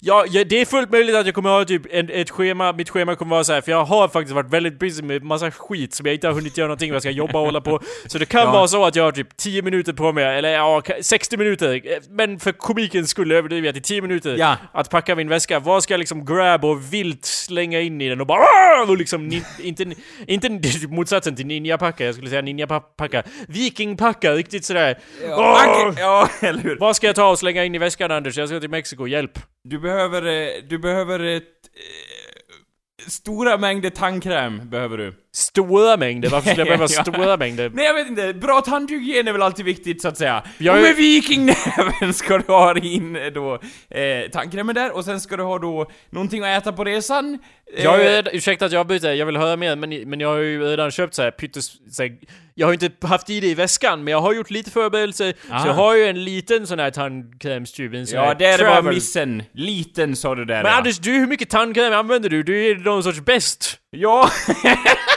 Ja, 0.00 0.24
ja, 0.28 0.44
det 0.44 0.60
är 0.60 0.64
fullt 0.64 0.90
möjligt 0.90 1.14
att 1.16 1.26
jag 1.26 1.34
kommer 1.34 1.50
ha 1.50 1.64
typ 1.64 1.82
en, 1.90 2.10
ett 2.10 2.30
schema, 2.30 2.72
mitt 2.72 2.90
schema 2.90 3.14
kommer 3.14 3.30
vara 3.36 3.44
så 3.44 3.52
här, 3.52 3.60
för 3.60 3.72
jag 3.72 3.84
har 3.84 4.08
faktiskt 4.08 4.34
varit 4.34 4.50
väldigt 4.52 4.78
busy 4.78 5.02
med 5.02 5.22
massa 5.22 5.50
skit 5.50 5.94
som 5.94 6.06
jag 6.06 6.14
inte 6.14 6.26
har 6.26 6.34
hunnit 6.34 6.58
göra 6.58 6.68
någonting 6.68 6.88
med, 6.90 6.94
jag 6.94 7.02
ska 7.02 7.10
jobba 7.10 7.38
och 7.38 7.44
hålla 7.44 7.60
på. 7.60 7.80
Så 8.06 8.18
det 8.18 8.26
kan 8.26 8.40
Ja. 8.40 8.50
vara 8.52 8.68
så 8.68 8.84
att 8.84 8.96
jag 8.96 9.04
har 9.04 9.12
typ 9.12 9.36
10 9.36 9.62
minuter 9.62 9.92
på 9.92 10.12
mig, 10.12 10.24
eller 10.38 10.48
ja, 10.48 10.80
ka- 10.84 11.02
60 11.02 11.36
minuter. 11.36 11.74
Eh, 11.74 11.98
Men 12.10 12.38
för 12.40 12.52
komikens 12.52 13.10
skull 13.10 13.32
överdriver 13.32 13.66
jag 13.66 13.74
till 13.74 13.82
10 13.82 14.02
minuter. 14.02 14.36
Ja. 14.38 14.56
Att 14.72 14.90
packa 14.90 15.14
min 15.16 15.28
väska. 15.28 15.58
Vad 15.58 15.82
ska 15.82 15.94
jag 15.94 15.98
liksom 15.98 16.24
grab 16.24 16.64
och 16.64 16.92
vilt 16.94 17.24
slänga 17.24 17.80
in 17.80 18.00
i 18.00 18.08
den 18.08 18.20
och 18.20 18.26
bara 18.26 18.82
och 18.88 18.96
liksom 18.96 19.32
inte, 19.62 19.84
inte 20.26 20.48
typ 20.48 20.90
motsatsen 20.90 21.36
till 21.36 21.46
ninjapacka, 21.46 22.04
jag 22.04 22.14
skulle 22.14 22.30
säga 22.30 22.42
ninjapacka. 22.42 23.22
Vikingpacka, 23.48 24.32
riktigt 24.32 24.64
sådär. 24.64 24.98
Ja, 25.28 25.92
ja, 25.98 26.28
eller 26.40 26.60
hur? 26.60 26.76
Vad 26.78 26.96
ska 26.96 27.07
jag 27.08 27.16
ta 27.16 27.30
och 27.30 27.38
slänga 27.38 27.64
in 27.64 27.74
i 27.74 27.78
väskan 27.78 28.10
Anders? 28.10 28.38
Jag 28.38 28.48
ska 28.48 28.60
till 28.60 28.70
Mexiko, 28.70 29.06
hjälp. 29.06 29.38
Du 29.64 29.78
behöver, 29.78 30.26
eh, 30.26 30.62
du 30.68 30.78
behöver 30.78 31.20
ett... 31.20 31.42
Eh, 31.42 33.08
stora 33.08 33.58
mängder 33.58 33.90
tandkräm 33.90 34.70
behöver 34.70 34.98
du. 34.98 35.14
Stora 35.34 35.96
mängder? 35.96 36.28
Varför 36.30 36.50
skulle 36.50 36.60
jag 36.70 36.78
behöva 36.78 36.88
stora 37.12 37.36
mängder? 37.36 37.70
Nej 37.74 37.84
jag 37.84 37.94
vet 37.94 38.06
inte, 38.08 38.34
bra 38.34 38.60
tandhygien 38.60 39.28
är 39.28 39.32
väl 39.32 39.42
alltid 39.42 39.64
viktigt 39.64 40.02
så 40.02 40.08
att 40.08 40.16
säga. 40.18 40.42
Jag 40.58 40.72
och 40.74 40.78
är- 40.80 40.82
med 40.82 40.96
vikingnäven 40.96 42.12
ska 42.14 42.38
du 42.38 42.52
ha 42.52 42.78
in 42.78 43.16
eh, 43.16 43.26
då 43.26 43.54
eh, 43.90 44.30
tandkrämen 44.32 44.74
där, 44.74 44.96
och 44.96 45.04
sen 45.04 45.20
ska 45.20 45.36
du 45.36 45.42
ha 45.42 45.58
då 45.58 45.90
någonting 46.10 46.42
att 46.44 46.62
äta 46.62 46.72
på 46.72 46.84
resan. 46.84 47.38
Eh, 47.76 47.84
Jag 47.84 47.90
har 47.90 47.98
ju 47.98 48.04
redan, 48.04 48.34
ursäkta 48.34 48.64
att 48.66 48.72
jag 48.72 48.86
byter, 48.86 49.06
jag 49.12 49.26
vill 49.26 49.36
höra 49.36 49.56
mer, 49.56 49.76
men, 49.76 49.90
men 50.10 50.20
jag 50.20 50.28
har 50.28 50.38
ju 50.38 50.64
redan 50.64 50.90
köpt 50.90 51.14
så 51.14 51.22
här 51.22 51.30
pyttes... 51.30 51.72
Så 51.96 52.02
här, 52.02 52.16
jag 52.54 52.66
har 52.66 52.72
ju 52.72 52.78
inte 52.86 53.06
haft 53.06 53.30
i 53.30 53.40
det 53.40 53.46
i 53.46 53.54
väskan, 53.54 54.04
men 54.04 54.12
jag 54.12 54.20
har 54.20 54.32
gjort 54.34 54.50
lite 54.50 54.70
förberedelser. 54.70 55.32
Så 55.62 55.66
jag 55.68 55.74
har 55.74 55.94
ju 55.96 56.04
en 56.04 56.24
liten 56.24 56.66
sån 56.66 56.78
här 56.78 56.90
tandkrämstub, 56.90 57.94
en 57.94 58.06
sån 58.06 58.18
Ja, 58.18 58.34
det 58.34 58.44
är 58.46 58.64
bara 58.64 58.82
missen. 58.82 59.42
Liten 59.52 60.16
sa 60.16 60.34
du 60.34 60.44
där 60.44 60.62
Men 60.62 60.72
ja. 60.72 60.78
Anders, 60.78 60.98
du, 60.98 61.10
hur 61.12 61.26
mycket 61.26 61.50
tandkräm 61.50 61.92
använder 61.92 62.28
du? 62.30 62.42
Du 62.42 62.70
är 62.70 62.74
någon 62.76 63.02
sorts 63.02 63.20
bäst. 63.20 63.78
Ja, 63.90 64.30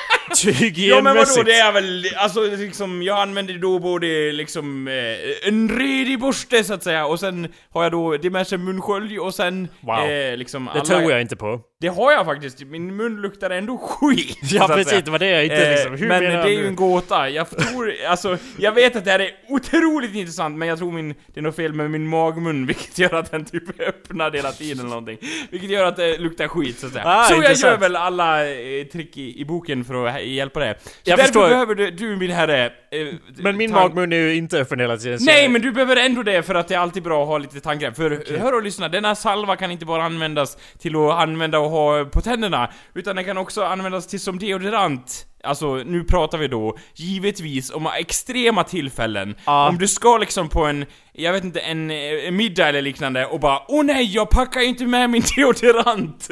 ja 0.75 1.01
men 1.01 1.15
vadå, 1.15 1.43
det 1.45 1.53
är 1.53 1.71
väl, 1.71 2.05
alltså 2.17 2.41
liksom, 2.43 3.01
jag 3.03 3.19
använder 3.21 3.53
då 3.53 3.79
både 3.79 4.31
liksom 4.31 4.87
eh, 4.87 5.47
en 5.47 5.79
redig 5.79 6.19
borste 6.19 6.63
så 6.63 6.73
att 6.73 6.83
säga, 6.83 7.05
och 7.05 7.19
sen 7.19 7.47
har 7.69 7.83
jag 7.83 7.91
då 7.91 8.17
diverse 8.17 8.57
munskölj 8.57 9.19
och 9.19 9.33
sen 9.35 9.67
Wow. 9.81 10.09
eh, 10.09 10.37
liksom 10.37 10.69
Det 10.73 10.81
tror 10.81 11.11
jag 11.11 11.21
inte 11.21 11.35
på. 11.35 11.59
Det 11.81 11.87
har 11.87 12.11
jag 12.11 12.25
faktiskt, 12.25 12.61
min 12.61 12.95
mun 12.95 13.21
luktar 13.21 13.49
ändå 13.49 13.77
skit. 13.77 14.37
Ja 14.51 14.67
precis, 14.67 14.89
säga. 14.89 15.01
det 15.01 15.11
var 15.11 15.19
det 15.19 15.29
jag 15.29 15.43
inte 15.43 15.55
Eh, 15.65 15.71
liksom... 15.71 15.95
Hur 15.97 16.07
men 16.07 16.23
det 16.23 16.29
är 16.29 16.47
ju 16.47 16.67
en 16.67 16.75
gåta. 16.75 17.29
Jag 17.29 17.49
tror, 17.49 17.93
alltså, 18.07 18.37
jag 18.57 18.71
vet 18.71 18.95
att 18.95 19.05
det 19.05 19.11
här 19.11 19.19
är 19.19 19.31
otroligt 19.49 20.15
intressant, 20.15 20.57
men 20.57 20.67
jag 20.67 20.77
tror 20.77 20.91
min, 20.91 21.13
det 21.33 21.39
är 21.39 21.41
något 21.41 21.55
fel 21.55 21.73
med 21.73 21.91
min 21.91 22.07
magmun, 22.07 22.65
vilket 22.67 22.97
gör 22.99 23.13
att 23.15 23.31
den 23.31 23.45
typ 23.45 23.79
öppnar 23.81 24.31
hela 24.31 24.51
tiden 24.51 24.79
eller 24.79 24.89
någonting. 24.89 25.17
Vilket 25.49 25.69
gör 25.69 25.85
att 25.85 25.95
det 25.95 26.17
luktar 26.17 26.47
skit, 26.47 26.79
så 26.79 26.87
att 26.87 26.93
säga. 26.93 27.03
Ah, 27.07 27.23
så 27.23 27.33
jag 27.33 27.43
intressant. 27.43 27.71
gör 27.71 27.77
väl 27.79 27.95
alla 27.95 28.49
eh, 28.49 28.85
trick 28.85 29.17
i, 29.17 29.41
i 29.41 29.45
boken 29.45 29.85
för 29.85 30.07
att 30.07 30.21
hjälpa. 30.33 30.59
Så 30.59 30.65
Jag 30.65 30.73
därför 31.05 31.23
förstår. 31.23 31.49
behöver 31.49 31.75
du, 31.75 31.91
du 31.91 32.15
min 32.17 32.31
herre... 32.31 32.65
Eh, 32.65 33.07
Men 33.37 33.57
min 33.57 33.71
magmun 33.71 34.13
är 34.13 34.17
ju 34.17 34.35
inte 34.35 34.57
öppen 34.59 34.79
hela 34.79 34.97
tiden. 34.97 35.19
Nej, 35.21 35.41
jag- 35.43 35.51
men 35.51 35.61
du 35.61 35.71
behöver 35.71 35.95
ändå 35.95 36.23
det 36.23 36.43
för 36.43 36.55
att 36.55 36.67
det 36.67 36.75
är 36.75 36.79
alltid 36.79 37.03
bra 37.03 37.21
att 37.21 37.27
ha 37.27 37.37
lite 37.37 37.59
tandkräm. 37.59 37.93
För 37.93 38.39
hör 38.39 38.53
och 38.53 38.63
lyssna, 38.63 38.89
denna 38.89 39.15
salva 39.15 39.55
kan 39.55 39.71
inte 39.71 39.85
bara 39.85 40.03
användas 40.03 40.57
till 40.79 40.95
att 40.95 41.11
använda 41.13 41.59
och 41.59 41.69
ha 41.69 42.05
på 42.05 42.21
tänderna, 42.21 42.71
utan 42.93 43.15
den 43.15 43.25
kan 43.25 43.37
också 43.37 43.63
användas 43.63 44.07
till 44.07 44.19
som 44.19 44.39
deodorant. 44.39 45.25
Alltså, 45.43 45.75
nu 45.75 46.03
pratar 46.03 46.37
vi 46.37 46.47
då 46.47 46.77
givetvis 46.95 47.71
om 47.71 47.87
extrema 47.99 48.63
tillfällen. 48.63 49.35
Ja. 49.45 49.69
Om 49.69 49.77
du 49.77 49.87
ska 49.87 50.17
liksom 50.17 50.49
på 50.49 50.65
en, 50.65 50.85
jag 51.13 51.33
vet 51.33 51.43
inte, 51.43 51.59
en, 51.59 51.91
en 51.91 52.35
middag 52.35 52.67
eller 52.69 52.81
liknande 52.81 53.25
och 53.25 53.39
bara 53.39 53.59
Åh 53.67 53.83
nej, 53.85 54.03
jag 54.15 54.29
packar 54.29 54.61
inte 54.61 54.85
med 54.85 55.09
min 55.09 55.23
deodorant! 55.35 56.27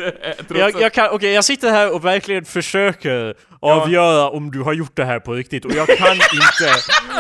Jag, 0.56 0.82
jag, 0.82 0.94
kan, 0.94 1.10
okej, 1.12 1.32
jag 1.34 1.46
sitter 1.46 1.72
här 1.72 1.94
och 1.96 2.06
verkligen 2.06 2.46
försöker 2.46 3.36
avgöra 3.62 4.30
om 4.30 4.52
du 4.52 4.60
har 4.62 4.74
gjort 4.74 4.96
det 4.96 5.06
här 5.06 5.20
på 5.20 5.34
riktigt 5.34 5.66
och 5.66 5.72
jag 5.76 5.88
kan 5.88 6.12
inte. 6.14 6.74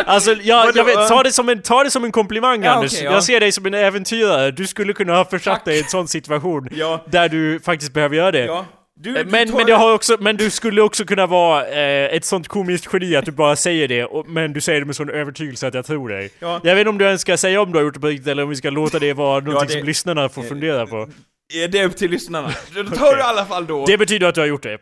Alltså, 0.05 0.31
jag, 0.41 0.75
jag 0.75 0.85
vet, 0.85 1.07
ta, 1.07 1.23
det 1.23 1.31
som 1.31 1.49
en, 1.49 1.61
ta 1.61 1.83
det 1.83 1.91
som 1.91 2.03
en 2.03 2.11
komplimang 2.11 2.63
Ja, 2.63 2.71
Anders. 2.71 2.93
okej, 2.93 3.05
ja. 3.05 3.11
Jag 3.11 3.23
ser 3.23 3.39
dig 3.39 3.51
som 3.51 3.65
en 3.65 3.73
äventyrare. 3.73 4.51
Du 4.51 4.67
skulle 4.67 4.93
kunna 4.93 5.15
ha 5.15 5.25
försatt 5.25 5.65
dig 5.65 5.75
i 5.77 5.81
en 5.81 5.87
sån 5.89 6.07
situation 6.07 6.67
Ja. 6.71 7.03
där 7.07 7.29
du 7.29 7.59
faktiskt 7.59 7.93
behöver 7.93 8.15
göra 8.15 8.31
det. 8.31 8.45
Ja. 8.45 8.65
Du, 9.01 9.09
Eh, 9.17 9.25
du 9.25 9.31
Men, 9.31 9.51
men, 9.51 9.65
det 9.65 9.73
har 9.73 9.93
också, 9.93 10.17
men 10.19 10.37
du 10.37 10.49
skulle 10.49 10.81
också 10.81 11.05
kunna 11.05 11.25
vara 11.27 11.67
eh, 11.67 12.15
ett 12.15 12.25
sånt 12.25 12.47
komiskt 12.47 12.87
geni 12.93 13.15
att 13.15 13.25
du 13.25 13.31
bara 13.31 13.55
säger 13.55 13.87
det, 13.87 14.05
och, 14.05 14.27
men 14.29 14.53
du 14.53 14.61
säger 14.61 14.79
det 14.79 14.85
med 14.85 14.95
sån 14.95 15.09
övertygelse 15.09 15.67
att 15.67 15.73
jag 15.73 15.85
tror 15.85 16.09
dig. 16.09 16.29
Ja. 16.39 16.59
Jag 16.63 16.75
vet 16.75 16.79
inte 16.79 16.89
om 16.89 16.97
du 16.97 17.05
ens 17.05 17.21
ska 17.21 17.37
säga 17.37 17.61
om 17.61 17.71
du 17.71 17.77
har 17.77 17.83
gjort 17.83 17.93
det 17.93 17.99
på 17.99 18.07
riktigt 18.07 18.27
eller 18.27 18.43
om 18.43 18.49
vi 18.49 18.55
ska 18.55 18.69
låta 18.69 18.99
det 18.99 19.13
vara 19.13 19.39
någonting 19.39 19.67
det- 19.67 19.73
som 19.79 19.83
lyssnarna 19.87 20.29
får 20.29 20.41
fundera 20.43 20.85
på. 20.87 21.09
Ja, 21.53 21.67
Det 21.67 21.79
är 21.79 21.85
upp 21.85 21.97
till 21.97 22.11
lyssnarna. 22.11 22.53
Då 22.75 22.83
tar 22.83 23.13
du 23.15 23.19
i 23.19 23.23
alla 23.23 23.45
fall 23.45 23.65
då... 23.67 23.85
Det 23.85 23.97
betyder 23.97 24.27
att 24.27 24.35
du 24.35 24.41
har 24.41 24.47
gjort 24.47 24.63
det. 24.63 24.77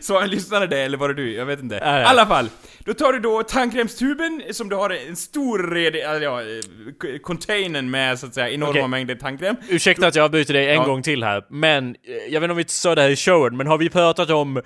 Så 0.00 0.20
lyssnade 0.26 0.66
det, 0.66 0.78
eller 0.80 0.98
var 0.98 1.08
det 1.08 1.14
du? 1.14 1.32
Jag 1.34 1.46
vet 1.46 1.60
inte. 1.62 1.74
I 1.74 1.78
ja. 1.78 1.84
alla 1.86 2.26
fall. 2.26 2.48
Då 2.84 2.94
tar 2.94 3.12
du 3.12 3.18
då 3.18 3.42
tandkrämstuben, 3.42 4.42
som 4.50 4.68
du 4.68 4.76
har 4.76 4.90
en 4.90 5.16
stor 5.16 5.70
red, 5.74 5.96
ja, 6.22 6.40
containern 7.22 7.90
med 7.90 8.18
så 8.18 8.26
att 8.26 8.34
säga 8.34 8.50
enorma 8.50 8.70
Okej. 8.70 8.88
mängder 8.88 9.14
tandkräm. 9.14 9.56
Ursäkta 9.68 10.06
att 10.06 10.14
jag 10.14 10.24
avbryter 10.24 10.54
dig 10.54 10.68
en 10.68 10.74
Ja. 10.74 10.84
gång 10.84 11.02
till 11.02 11.24
här, 11.24 11.44
men 11.50 11.88
eh, 11.88 11.94
jag 12.32 12.40
vet 12.40 12.42
inte 12.42 12.50
om 12.52 12.56
vi 12.56 12.64
sa 12.68 12.94
det 12.94 13.02
här 13.02 13.08
i 13.10 13.16
showen, 13.16 13.56
men 13.56 13.66
har 13.66 13.78
vi 13.78 13.90
pratat 13.90 14.30
om 14.30 14.62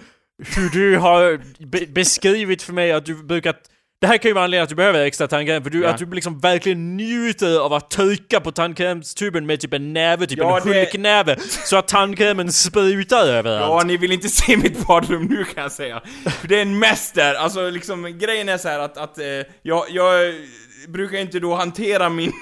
hur 0.57 0.69
du 0.71 0.97
har 0.97 1.41
be- 1.67 1.87
beskrivit 1.87 2.63
för 2.63 2.73
mig 2.73 2.93
att 2.93 3.05
du 3.07 3.15
brukar... 3.15 3.55
Det 4.01 4.07
här 4.07 4.17
kan 4.19 4.29
ju 4.29 4.33
vara 4.35 4.45
anledningen 4.45 4.63
att 4.63 4.69
du 4.69 4.75
behöver 4.75 5.01
extra 5.05 5.29
tandkräm, 5.29 5.63
för 5.63 5.71
du, 5.71 5.83
Ja. 5.83 5.89
att 5.91 5.99
du 5.99 6.07
liksom 6.07 6.41
verkligen 6.41 6.97
njuter 6.97 7.59
av 7.61 7.73
att 7.73 7.91
trycka 7.91 8.41
på 8.41 8.53
tandkrämstuben 8.53 9.47
med 9.47 9.61
typ 9.61 9.73
en 9.73 9.93
näve, 9.93 10.27
typ 10.27 10.39
Ja, 10.39 10.61
en 10.61 10.69
det- 10.69 10.79
hulknäve, 10.79 11.37
så 11.65 11.77
att 11.77 11.89
tandkrämen 11.89 12.53
sprutar 12.53 13.27
överallt. 13.27 13.61
Ja, 13.71 13.83
ni 13.87 13.97
vill 13.97 14.13
inte 14.13 14.29
se 14.29 14.57
mitt 14.57 14.87
badrum 14.87 15.23
nu 15.25 15.45
kan 15.45 15.63
jag 15.63 15.73
säga. 15.73 16.03
För 16.41 16.49
det 16.49 16.59
är 16.59 16.63
en 16.63 16.81
där. 17.15 17.35
Alltså 17.35 17.71
liksom, 17.71 18.19
grejen 18.19 18.49
är 18.49 18.59
så 18.59 18.69
här 18.69 18.79
att, 18.79 18.97
att 18.99 19.19
eh, 19.19 19.25
jag, 19.63 19.85
jag 19.91 20.35
brukar 20.89 21.19
inte 21.19 21.41
då 21.41 21.55
hantera 21.55 22.09
min... 22.09 22.33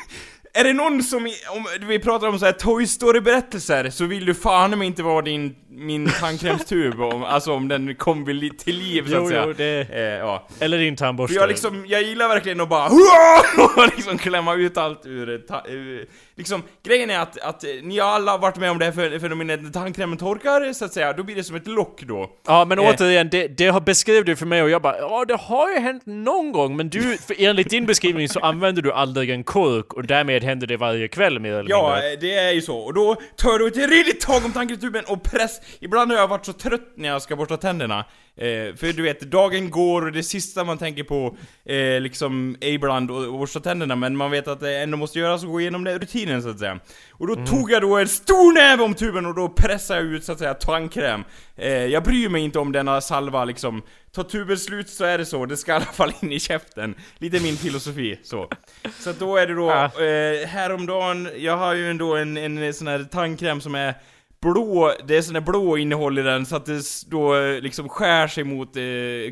Är 0.54 0.64
det 0.64 0.72
någon 0.72 1.02
som, 1.02 1.32
om 1.50 1.66
vi 1.88 1.98
pratar 1.98 2.28
om 2.28 2.38
så 2.38 2.44
här 2.44 2.52
Toy 2.52 2.86
Story-berättelser, 2.86 3.90
så 3.90 4.04
vill 4.04 4.24
du 4.26 4.34
fan 4.34 4.78
mig 4.78 4.86
inte 4.86 5.02
vara 5.02 5.22
din, 5.22 5.54
min 5.70 6.10
tandkrämstub 6.20 7.00
om, 7.00 7.24
alltså 7.24 7.52
om 7.52 7.68
den 7.68 7.94
kom 7.94 8.24
vid 8.24 8.36
li- 8.36 8.50
till 8.50 8.76
liv 8.78 9.02
så 9.08 9.14
Jo, 9.14 9.22
att 9.22 9.28
säga. 9.28 9.44
jo, 9.46 9.52
det- 9.56 9.88
Eh, 9.92 10.00
ja. 10.00 10.48
Eller 10.60 10.78
din 10.78 10.96
tandborste. 10.96 11.34
För 11.34 11.40
jag 11.40 11.48
liksom, 11.48 11.84
jag 11.88 12.02
gillar 12.02 12.28
verkligen 12.28 12.60
att 12.60 12.68
bara 12.68 12.86
och 12.86 13.86
liksom 13.96 14.18
klämma 14.18 14.54
ut 14.54 14.76
allt 14.76 15.06
ur, 15.06 15.38
ta, 15.38 15.62
ur 15.68 16.06
Liksom, 16.36 16.62
grejen 16.84 17.10
är 17.10 17.18
att, 17.18 17.38
att 17.40 17.64
ni 17.82 17.98
har 17.98 18.08
alla 18.08 18.36
varit 18.38 18.56
med 18.56 18.70
om 18.70 18.78
det 18.78 18.84
här 18.84 18.92
för- 18.92 19.18
fenomenet 19.18 19.62
när 19.62 19.70
tandkrämen 19.70 20.18
torkar, 20.18 20.72
så 20.72 20.84
att 20.84 20.92
säga, 20.92 21.12
då 21.12 21.22
blir 21.22 21.36
det 21.36 21.44
som 21.44 21.56
ett 21.56 21.66
lock 21.66 22.02
då. 22.02 22.30
Ja 22.46 22.64
men 22.64 22.78
Eh. 22.78 22.84
återigen, 22.88 23.28
det, 23.30 23.48
det 23.48 23.66
har 23.68 23.80
beskrivit 23.80 24.26
du 24.26 24.36
för 24.36 24.46
mig 24.46 24.62
och 24.62 24.70
jag 24.70 24.82
bara 24.82 24.98
ja 24.98 25.24
det 25.28 25.36
har 25.36 25.70
ju 25.70 25.78
hänt 25.78 26.02
någon 26.06 26.52
gång 26.52 26.76
men 26.76 26.88
du, 26.88 27.16
för 27.18 27.36
enligt 27.38 27.70
din 27.70 27.86
beskrivning 27.86 28.28
så 28.28 28.40
använder 28.40 28.82
du 28.82 28.92
aldrig 28.92 29.30
en 29.30 29.44
kork 29.44 29.92
och 29.92 30.04
därmed 30.06 30.42
händer 30.44 30.66
det 30.66 30.76
varje 30.76 31.08
kväll 31.08 31.40
mer 31.40 31.52
eller 31.52 31.70
Ja, 31.70 31.88
mindre. 31.94 32.12
eh, 32.12 32.18
det 32.20 32.34
är 32.34 32.52
ju 32.52 32.62
så. 32.62 32.78
Och 32.78 32.94
då 32.94 33.14
tar 33.36 33.58
du 33.58 33.66
ett 33.66 33.90
riktigt 33.90 34.20
tag 34.20 34.44
om 34.44 34.52
tandkrämstuben 34.52 35.04
och 35.08 35.22
press... 35.22 35.60
Ibland 35.80 36.10
har 36.12 36.18
jag 36.18 36.28
varit 36.28 36.46
så 36.46 36.52
trött 36.52 36.92
när 36.96 37.08
jag 37.08 37.22
ska 37.22 37.36
borsta 37.36 37.56
tänderna. 37.56 38.04
Eh, 38.36 38.74
för 38.74 38.92
du 38.92 39.02
vet, 39.02 39.20
dagen 39.20 39.70
går 39.70 40.06
och 40.06 40.12
det 40.12 40.22
sista 40.22 40.64
man 40.64 40.78
tänker 40.78 41.04
på 41.04 41.36
eh, 41.64 42.00
liksom 42.00 42.56
är 42.60 42.68
ibland 42.68 43.10
att 43.10 43.28
borsta 43.28 43.60
tänderna, 43.60 43.96
men 43.96 44.16
man 44.16 44.30
vet 44.30 44.48
att 44.48 44.60
det 44.60 44.78
ändå 44.78 44.96
måste 44.96 45.18
göras 45.18 45.44
och 45.44 45.50
gå 45.50 45.60
igenom 45.60 45.84
den 45.84 45.98
rutinen 45.98 46.42
så 46.42 46.48
att 46.48 46.58
säga. 46.58 46.78
Och 47.10 47.26
då 47.26 47.46
tog 47.46 47.70
jag 47.70 47.82
då 47.82 47.96
en 47.96 48.08
stor 48.08 48.52
näve 48.52 48.82
om 48.82 48.94
tuben 48.94 49.26
och 49.26 49.34
då 49.34 49.48
pressade 49.48 50.00
jag 50.00 50.08
ut 50.08 50.24
så 50.24 50.32
att 50.32 50.38
säga 50.38 50.54
tandkräm. 50.54 51.24
Eh, 51.56 51.68
jag 51.68 52.02
bryr 52.02 52.28
mig 52.28 52.42
inte 52.42 52.58
om 52.58 52.72
denna 52.72 53.00
salva 53.00 53.44
liksom. 53.44 53.82
Tar 54.12 54.22
tuben 54.22 54.58
slut 54.58 54.88
så 54.88 55.04
är 55.04 55.18
det 55.18 55.26
så, 55.26 55.46
det 55.46 55.56
ska 55.56 55.72
i 55.72 55.74
alla 55.74 55.84
fall 55.84 56.12
in 56.20 56.32
i 56.32 56.40
käften. 56.40 56.94
Lite 57.18 57.40
min 57.40 57.56
filosofi, 57.56 58.18
så. 58.22 58.48
Så 59.00 59.10
att 59.10 59.18
då 59.18 59.36
är 59.36 59.46
det 59.46 59.54
då, 59.54 59.70
eh, 59.70 60.48
häromdagen, 60.48 61.28
jag 61.36 61.56
har 61.56 61.74
ju 61.74 61.90
ändå 61.90 62.16
en, 62.16 62.36
en 62.36 62.74
sån 62.74 62.86
här 62.86 63.04
tandkräm 63.04 63.60
som 63.60 63.74
är 63.74 63.94
blå, 64.42 64.92
det 65.08 65.16
är 65.16 65.22
sån 65.22 65.34
här 65.34 65.42
blå 65.42 65.76
innehåll 65.76 66.18
i 66.18 66.22
den 66.22 66.46
så 66.46 66.56
att 66.56 66.66
det 66.66 66.80
då 67.06 67.36
eh, 67.36 67.60
liksom 67.60 67.88
skär 67.88 68.26
sig 68.28 68.44
mot 68.44 68.76
eh, 68.76 68.82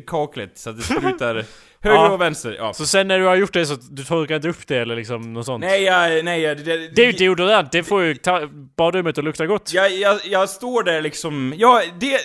kaklet 0.07 0.57
så 0.57 0.69
att 0.69 0.77
det 0.77 0.83
sprutar 0.83 1.35
Höger 1.83 1.95
Ja. 1.97 2.09
och 2.11 2.21
vänster, 2.21 2.55
ja. 2.59 2.73
Så 2.73 2.85
sen 2.85 3.07
när 3.07 3.19
du 3.19 3.25
har 3.25 3.35
gjort 3.35 3.53
det 3.53 3.65
så 3.65 3.75
du 3.91 4.03
torkar 4.03 4.35
inte 4.35 4.47
upp 4.49 4.67
det 4.67 4.77
eller 4.77 4.95
liksom 4.95 5.33
något 5.33 5.45
sånt? 5.45 5.63
Nej, 5.63 5.83
jag, 5.83 6.25
nej, 6.25 6.41
jag, 6.41 6.57
det, 6.57 6.87
Det 6.95 7.01
är 7.01 7.05
ju 7.05 7.11
deodorant, 7.11 7.71
det 7.71 7.83
får 7.83 8.03
ju 8.03 8.15
ta 8.15 8.47
badrummet 8.77 9.17
att 9.17 9.23
lukta 9.23 9.45
gott. 9.45 9.73
jag, 9.73 9.91
jag, 9.91 10.19
jag 10.25 10.49
står 10.49 10.83
där 10.83 11.01
liksom, 11.01 11.53
ja, 11.57 11.81
det... 11.99 12.17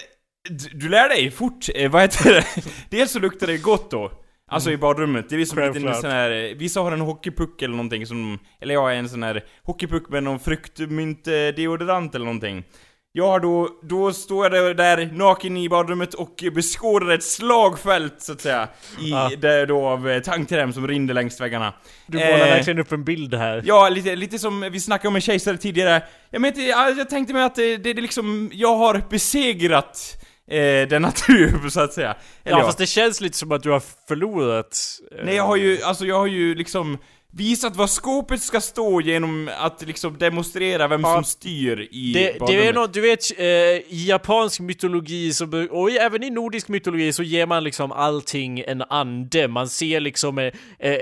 Du 0.72 0.88
lär 0.88 1.08
dig 1.08 1.30
fort, 1.30 1.66
eh, 1.74 1.90
vad 1.90 2.02
heter 2.02 2.32
det? 2.34 2.44
Dels 2.96 3.12
så 3.12 3.18
luktar 3.18 3.46
det 3.46 3.56
gott 3.56 3.90
då. 3.90 4.12
Alltså 4.50 4.70
i 4.70 4.76
badrummet, 4.76 5.28
det 5.28 5.36
är 5.40 5.44
som 5.44 5.58
en 5.58 5.72
liten 5.72 5.94
sån 5.94 6.10
här, 6.10 6.30
eh, 6.30 6.56
vissa 6.56 6.80
har 6.80 6.92
en 6.92 7.00
hockeypuck 7.00 7.62
eller 7.62 7.74
någonting 7.76 8.06
som, 8.06 8.38
eller 8.60 8.74
jag 8.74 8.92
är 8.92 8.96
en 8.96 9.08
sån 9.08 9.22
här 9.22 9.44
hockeypuck 9.62 10.08
med 10.08 10.22
någon 10.22 10.38
fruktmynt 10.40 11.26
eh, 11.26 11.32
eller 11.34 12.18
någonting. 12.18 12.64
Jag 13.12 13.28
har 13.28 13.40
då, 13.40 13.68
då 13.82 14.12
står 14.12 14.54
jag 14.56 14.76
där 14.76 15.10
naken 15.12 15.56
i 15.56 15.68
badrummet 15.68 16.14
och 16.14 16.44
beskådar 16.54 17.10
ett 17.14 17.22
slagfält 17.22 18.14
så 18.18 18.32
att 18.32 18.40
säga. 18.40 18.68
I, 19.00 19.10
Ja. 19.10 19.30
där 19.38 19.66
då 19.66 19.86
av 19.86 20.08
eh, 20.08 20.22
tandkräm 20.22 20.72
som 20.72 20.88
rinner 20.88 21.14
längs 21.14 21.40
väggarna. 21.40 21.72
Du 22.06 22.18
målar 22.18 22.30
Eh, 22.32 22.38
verkligen 22.38 22.78
upp 22.78 22.92
en 22.92 23.04
bild 23.04 23.34
här. 23.34 23.62
Ja, 23.66 23.88
lite, 23.88 24.16
lite 24.16 24.38
som 24.38 24.60
vi 24.72 24.80
snackade 24.80 25.08
om 25.08 25.14
en 25.14 25.20
kejsare 25.20 25.56
tidigare. 25.56 26.02
Jag, 26.30 26.40
men, 26.40 26.48
inte- 26.48 26.60
jag, 26.62 26.98
jag 26.98 27.10
tänkte 27.10 27.34
mig 27.34 27.42
att 27.42 27.54
det, 27.54 27.76
det 27.76 27.90
är 27.90 27.94
liksom, 27.94 28.50
jag 28.52 28.76
har 28.76 29.02
besegrat 29.10 30.22
eh, 30.50 30.88
den 30.88 31.02
natur, 31.02 31.68
så 31.70 31.80
att 31.80 31.92
säga. 31.92 32.14
Eller 32.44 32.56
Ja, 32.56 32.58
ja, 32.58 32.66
fast 32.66 32.78
det 32.78 32.86
känns 32.86 33.20
lite 33.20 33.36
som 33.38 33.52
att 33.52 33.62
du 33.62 33.70
har 33.70 33.82
förlorat. 34.08 34.78
eh, 35.18 35.24
Nej, 35.24 35.36
jag 35.36 35.44
har 35.46 35.56
ju, 35.56 35.82
alltså 35.82 36.06
jag 36.06 36.18
har 36.18 36.26
ju 36.26 36.54
liksom 36.54 36.98
visat 37.36 37.76
var 37.76 37.86
skåpet 37.86 38.42
ska 38.42 38.60
stå 38.60 39.00
genom 39.00 39.50
att 39.58 39.82
liksom 39.86 40.18
demonstrera 40.18 40.88
vem 40.88 41.00
Ja. 41.04 41.14
som 41.14 41.24
styr 41.24 41.88
i 41.90 42.12
Det, 42.12 42.46
det 42.46 42.66
är 42.66 42.72
något, 42.72 42.92
du 42.94 43.00
vet, 43.00 43.38
eh, 43.38 43.46
i 43.46 44.04
japansk 44.08 44.60
mytologi 44.60 45.32
så, 45.32 45.66
och 45.70 45.90
även 45.90 46.22
i 46.22 46.30
nordisk 46.30 46.68
mytologi 46.68 47.12
så 47.12 47.22
ger 47.22 47.46
man 47.46 47.64
liksom 47.64 47.92
allting 47.92 48.60
en 48.66 48.82
ande. 48.82 49.48
Man 49.48 49.68
ser 49.68 50.00
liksom 50.00 50.38
eh, 50.38 50.44
eh, 50.78 50.96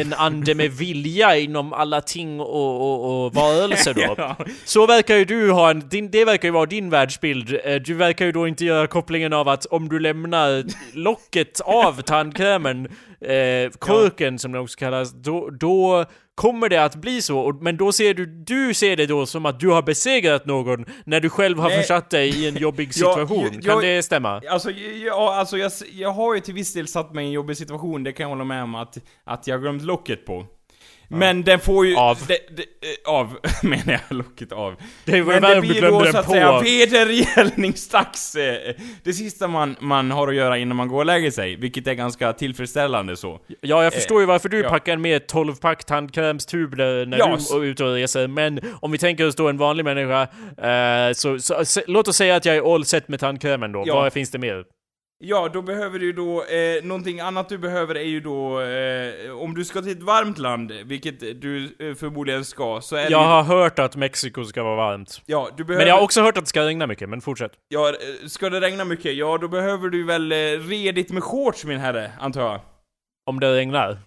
en 0.00 0.12
ande 0.14 0.54
med 0.54 0.70
vilja 0.70 1.36
inom 1.38 1.72
alla 1.72 2.00
ting 2.00 2.40
och, 2.40 2.46
och, 2.80 3.24
och 3.24 3.34
varelser 3.34 3.94
då. 3.94 4.00
Ja. 4.18 4.36
Så 4.64 4.86
verkar 4.86 5.16
ju 5.16 5.24
du 5.24 5.50
ha 5.50 5.70
en, 5.70 5.88
din, 5.88 6.10
det 6.10 6.24
verkar 6.24 6.48
ju 6.48 6.52
vara 6.52 6.66
din 6.66 6.90
världsbild. 6.90 7.58
Eh, 7.64 7.74
Du 7.74 7.94
verkar 7.94 8.26
ju 8.26 8.32
då 8.32 8.48
inte 8.48 8.64
göra 8.64 8.86
kopplingen 8.86 9.32
av 9.32 9.48
att 9.48 9.66
om 9.66 9.88
du 9.88 9.98
lämnar 9.98 10.64
locket 10.96 11.60
av 11.60 12.02
tandkrämen, 12.02 12.88
eh, 13.20 13.70
korken 13.78 14.38
som 14.38 14.52
det 14.52 14.58
också 14.58 14.78
kallas, 14.78 15.12
då, 15.12 15.50
då 15.50 16.04
kommer 16.34 16.68
det 16.68 16.84
att 16.84 16.94
bli 16.96 17.22
så. 17.22 17.58
Men 17.60 17.76
då 17.76 17.92
ser 17.92 18.14
du, 18.14 18.26
du 18.26 18.74
ser 18.74 18.96
det 18.96 19.06
då 19.06 19.26
som 19.26 19.46
att 19.46 19.60
du 19.60 19.68
har 19.68 19.82
besegrat 19.82 20.46
någon 20.46 20.84
när 21.04 21.20
du 21.20 21.30
själv 21.30 21.58
har 21.58 21.68
Nej. 21.68 21.78
försatt 21.80 22.10
dig 22.10 22.28
i 22.28 22.48
en 22.48 22.56
jobbig 22.62 22.88
Ja, 22.88 22.92
situation. 22.92 23.44
jag- 23.52 23.62
kan 23.62 23.72
jag- 23.74 23.82
det 23.82 24.02
stämma? 24.02 24.42
Alltså, 24.50 24.70
ja, 25.06 25.34
alltså 25.34 25.58
jag, 25.58 25.72
jag 25.92 26.10
har 26.10 26.34
ju 26.34 26.40
till 26.40 26.54
viss 26.54 26.72
del 26.74 26.86
satt 26.88 27.14
mig 27.14 27.24
i 27.24 27.26
en 27.26 27.32
jobbig 27.32 27.56
situation, 27.56 28.04
det 28.04 28.12
kan 28.12 28.24
jag 28.24 28.28
hålla 28.28 28.44
med 28.44 28.62
om 28.62 28.74
att, 28.74 28.98
att 29.24 29.46
jag 29.46 29.54
har 29.54 29.60
glömt 29.60 29.82
locket 29.82 30.26
på. 30.26 30.46
Men 31.12 31.42
den 31.42 31.60
får 31.60 31.86
ju... 31.86 31.96
Av. 31.96 32.18
Det, 32.28 32.38
det, 32.56 32.62
eh, 32.62 33.14
av, 33.14 33.36
menar 33.62 33.92
jag, 34.08 34.16
locket 34.16 34.52
av. 34.52 34.74
Det 35.04 35.22
var 35.22 35.40
Men 35.40 35.54
det 35.54 35.60
blir 35.60 35.82
då 35.82 36.04
så 36.06 36.18
att 36.18 36.26
på. 36.26 36.32
säga 36.32 36.60
vedergällningsdags. 36.60 38.34
eh, 38.34 38.74
Det 39.02 39.12
sista 39.12 39.48
man, 39.48 39.76
man 39.80 40.10
har 40.10 40.28
att 40.28 40.34
göra 40.34 40.58
innan 40.58 40.76
man 40.76 40.88
går 40.88 40.98
och 40.98 41.06
lägger 41.06 41.30
sig, 41.30 41.56
vilket 41.56 41.86
är 41.86 41.94
ganska 41.94 42.32
tillfredsställande 42.32 43.16
så. 43.16 43.40
Ja, 43.60 43.84
jag 43.84 43.92
förstår 43.94 44.20
ju 44.20 44.26
varför 44.26 44.48
du 44.48 44.60
ja. 44.60 44.68
packar 44.68 44.96
med 44.96 45.22
12-pack 45.22 45.84
tandkrämstub 45.84 46.74
när 46.76 47.18
Ja, 47.18 47.38
du 47.50 47.56
är 47.56 47.64
ute 47.64 47.84
och 47.84 47.94
reser, 47.94 48.26
men 48.28 48.60
om 48.80 48.92
vi 48.92 48.98
tänker 48.98 49.26
oss 49.26 49.34
då 49.36 49.48
en 49.48 49.58
vanlig 49.58 49.84
människa, 49.84 50.22
eh, 50.68 51.12
så, 51.12 51.38
så 51.38 51.64
se, 51.64 51.82
låt 51.86 52.08
oss 52.08 52.16
säga 52.16 52.36
att 52.36 52.44
jag 52.44 52.56
är 52.56 52.74
all 52.74 52.84
set 52.84 53.08
med 53.08 53.20
tandkrämen 53.20 53.72
då. 53.72 53.82
Ja. 53.86 53.94
Vad 53.94 54.12
finns 54.12 54.30
det 54.30 54.38
mer? 54.38 54.64
Ja, 55.22 55.48
då 55.52 55.62
behöver 55.62 55.98
du 55.98 56.12
då, 56.12 56.44
eh, 56.44 56.84
någonting 56.84 57.20
annat 57.20 57.48
du 57.48 57.58
behöver 57.58 57.94
är 57.94 58.02
ju 58.02 58.20
då, 58.20 58.60
eh, 58.60 59.38
om 59.42 59.54
du 59.54 59.64
ska 59.64 59.82
till 59.82 59.92
ett 59.92 60.02
varmt 60.02 60.38
land, 60.38 60.72
vilket 60.84 61.20
du 61.20 61.64
eh, 61.64 61.94
förmodligen 61.94 62.44
ska, 62.44 62.80
så 62.80 62.96
är 62.96 63.04
det 63.04 63.10
Jag 63.10 63.20
ju, 63.20 63.26
har 63.26 63.42
hört 63.42 63.78
att 63.78 63.96
Mexiko 63.96 64.44
ska 64.44 64.62
vara 64.62 64.76
varmt. 64.76 65.22
Ja, 65.26 65.48
du 65.56 65.64
behöver... 65.64 65.84
Men 65.84 65.88
jag 65.88 65.96
har 65.96 66.02
också 66.02 66.22
hört 66.22 66.36
att 66.36 66.44
det 66.44 66.48
ska 66.48 66.66
regna 66.66 66.86
mycket, 66.86 67.08
men 67.08 67.20
fortsätt. 67.20 67.52
Ja, 67.68 67.88
eh, 67.88 68.26
ska 68.26 68.50
det 68.50 68.60
regna 68.60 68.84
mycket, 68.84 69.14
ja 69.14 69.38
då 69.38 69.48
behöver 69.48 69.88
du 69.88 70.04
väl 70.04 70.32
eh, 70.32 70.36
redigt 70.68 71.10
med 71.10 71.22
shorts 71.22 71.64
min 71.64 71.80
herre, 71.80 72.12
antar 72.20 72.40
jag? 72.40 72.60
Om 73.26 73.40
det 73.40 73.54
regnar. 73.54 73.98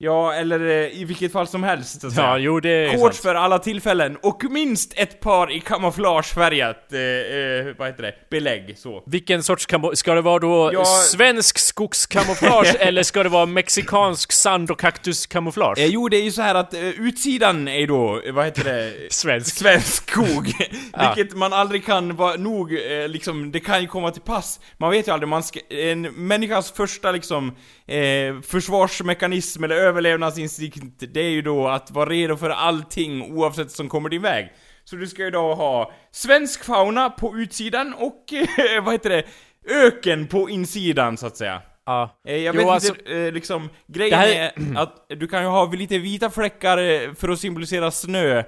Ja, 0.00 0.32
eller 0.34 0.60
eh, 0.60 1.00
i 1.00 1.04
vilket 1.04 1.32
fall 1.32 1.46
som 1.46 1.62
helst, 1.62 2.00
så 2.00 2.06
att 2.06 2.12
Ja, 2.16 2.22
säga. 2.22 2.38
jo 2.38 2.60
det 2.60 2.68
är 2.70 2.88
Shorts 2.98 3.16
sant. 3.16 3.22
för 3.22 3.34
alla 3.34 3.58
tillfällen, 3.58 4.16
och 4.22 4.44
minst 4.50 4.92
ett 4.96 5.20
par 5.20 5.50
i 5.52 5.60
kamouflagefärgat, 5.60 6.92
eh, 6.92 7.00
eh, 7.00 7.74
vad 7.78 7.88
heter 7.88 8.02
det, 8.02 8.14
belägg, 8.30 8.74
så. 8.78 9.02
Vilken 9.06 9.42
sorts 9.42 9.66
kamo- 9.68 9.94
Ska 9.94 10.14
det 10.14 10.20
vara 10.20 10.38
då 10.38 10.70
Ja. 10.72 10.84
svensk 10.84 11.58
skogskamouflage 11.58 12.74
eller 12.80 13.02
ska 13.02 13.22
det 13.22 13.28
vara 13.28 13.46
mexikansk 13.46 14.32
sand 14.32 14.70
och 14.70 14.80
kaktuskamouflage? 14.80 15.78
Eh, 15.78 15.86
jo, 15.86 16.08
det 16.08 16.16
är 16.16 16.22
ju 16.22 16.30
så 16.30 16.42
här 16.42 16.54
att 16.54 16.74
eh, 16.74 16.80
utsidan 16.88 17.68
är 17.68 17.86
då, 17.86 18.20
eh, 18.26 18.32
vad 18.32 18.44
heter 18.44 18.64
det? 18.64 18.92
Svensk. 19.10 19.56
Svensk 19.56 20.10
skog. 20.10 20.52
Vilket 21.16 21.36
man 21.36 21.52
aldrig 21.52 21.84
kan 21.86 22.16
vara 22.16 22.36
nog, 22.36 22.72
eh, 22.72 23.08
liksom, 23.08 23.50
det 23.52 23.60
kan 23.60 23.80
ju 23.80 23.86
komma 23.86 24.10
till 24.10 24.22
pass. 24.22 24.60
Man 24.76 24.90
vet 24.90 25.08
ju 25.08 25.12
aldrig, 25.12 25.28
man 25.28 25.42
ska, 25.42 25.60
en 25.70 26.00
människas 26.02 26.72
första 26.72 27.12
liksom, 27.12 27.56
eh, 27.88 28.40
försvarsmekanism 28.42 29.64
eller 29.64 29.76
överlevnadsinstinkt, 29.76 31.04
det 31.14 31.20
är 31.20 31.30
ju 31.30 31.42
då 31.42 31.68
att 31.68 31.90
vara 31.90 32.08
redo 32.10 32.36
för 32.36 32.50
allting 32.50 33.22
oavsett 33.32 33.70
som 33.70 33.88
kommer 33.88 34.08
din 34.08 34.22
väg. 34.22 34.52
Så 34.84 34.96
du 34.96 35.06
ska 35.06 35.24
ju 35.24 35.30
då 35.30 35.54
ha 35.54 35.92
svensk 36.10 36.64
fauna 36.64 37.10
på 37.10 37.36
utsidan 37.36 37.94
och, 37.94 38.32
eh, 38.32 38.84
vad 38.84 38.94
heter 38.94 39.10
det, 39.10 39.22
öken 39.70 40.26
på 40.26 40.50
insidan 40.50 41.16
så 41.16 41.26
att 41.26 41.36
säga. 41.36 41.62
Ja. 41.86 42.20
Eh, 42.28 42.36
Jag 42.36 42.54
Jo, 42.54 42.60
vet 42.60 42.70
alltså- 42.70 42.94
inte, 42.94 43.16
eh, 43.18 43.32
liksom, 43.32 43.68
grejen 43.86 44.18
här- 44.18 44.28
är 44.28 44.52
att 44.76 45.06
du 45.08 45.26
kan 45.28 45.42
ju 45.42 45.48
ha 45.48 45.72
lite 45.72 45.98
vita 45.98 46.30
fläckar 46.30 46.78
eh, 46.78 47.12
för 47.14 47.28
att 47.28 47.38
symbolisera 47.40 47.90
snö 47.90 48.42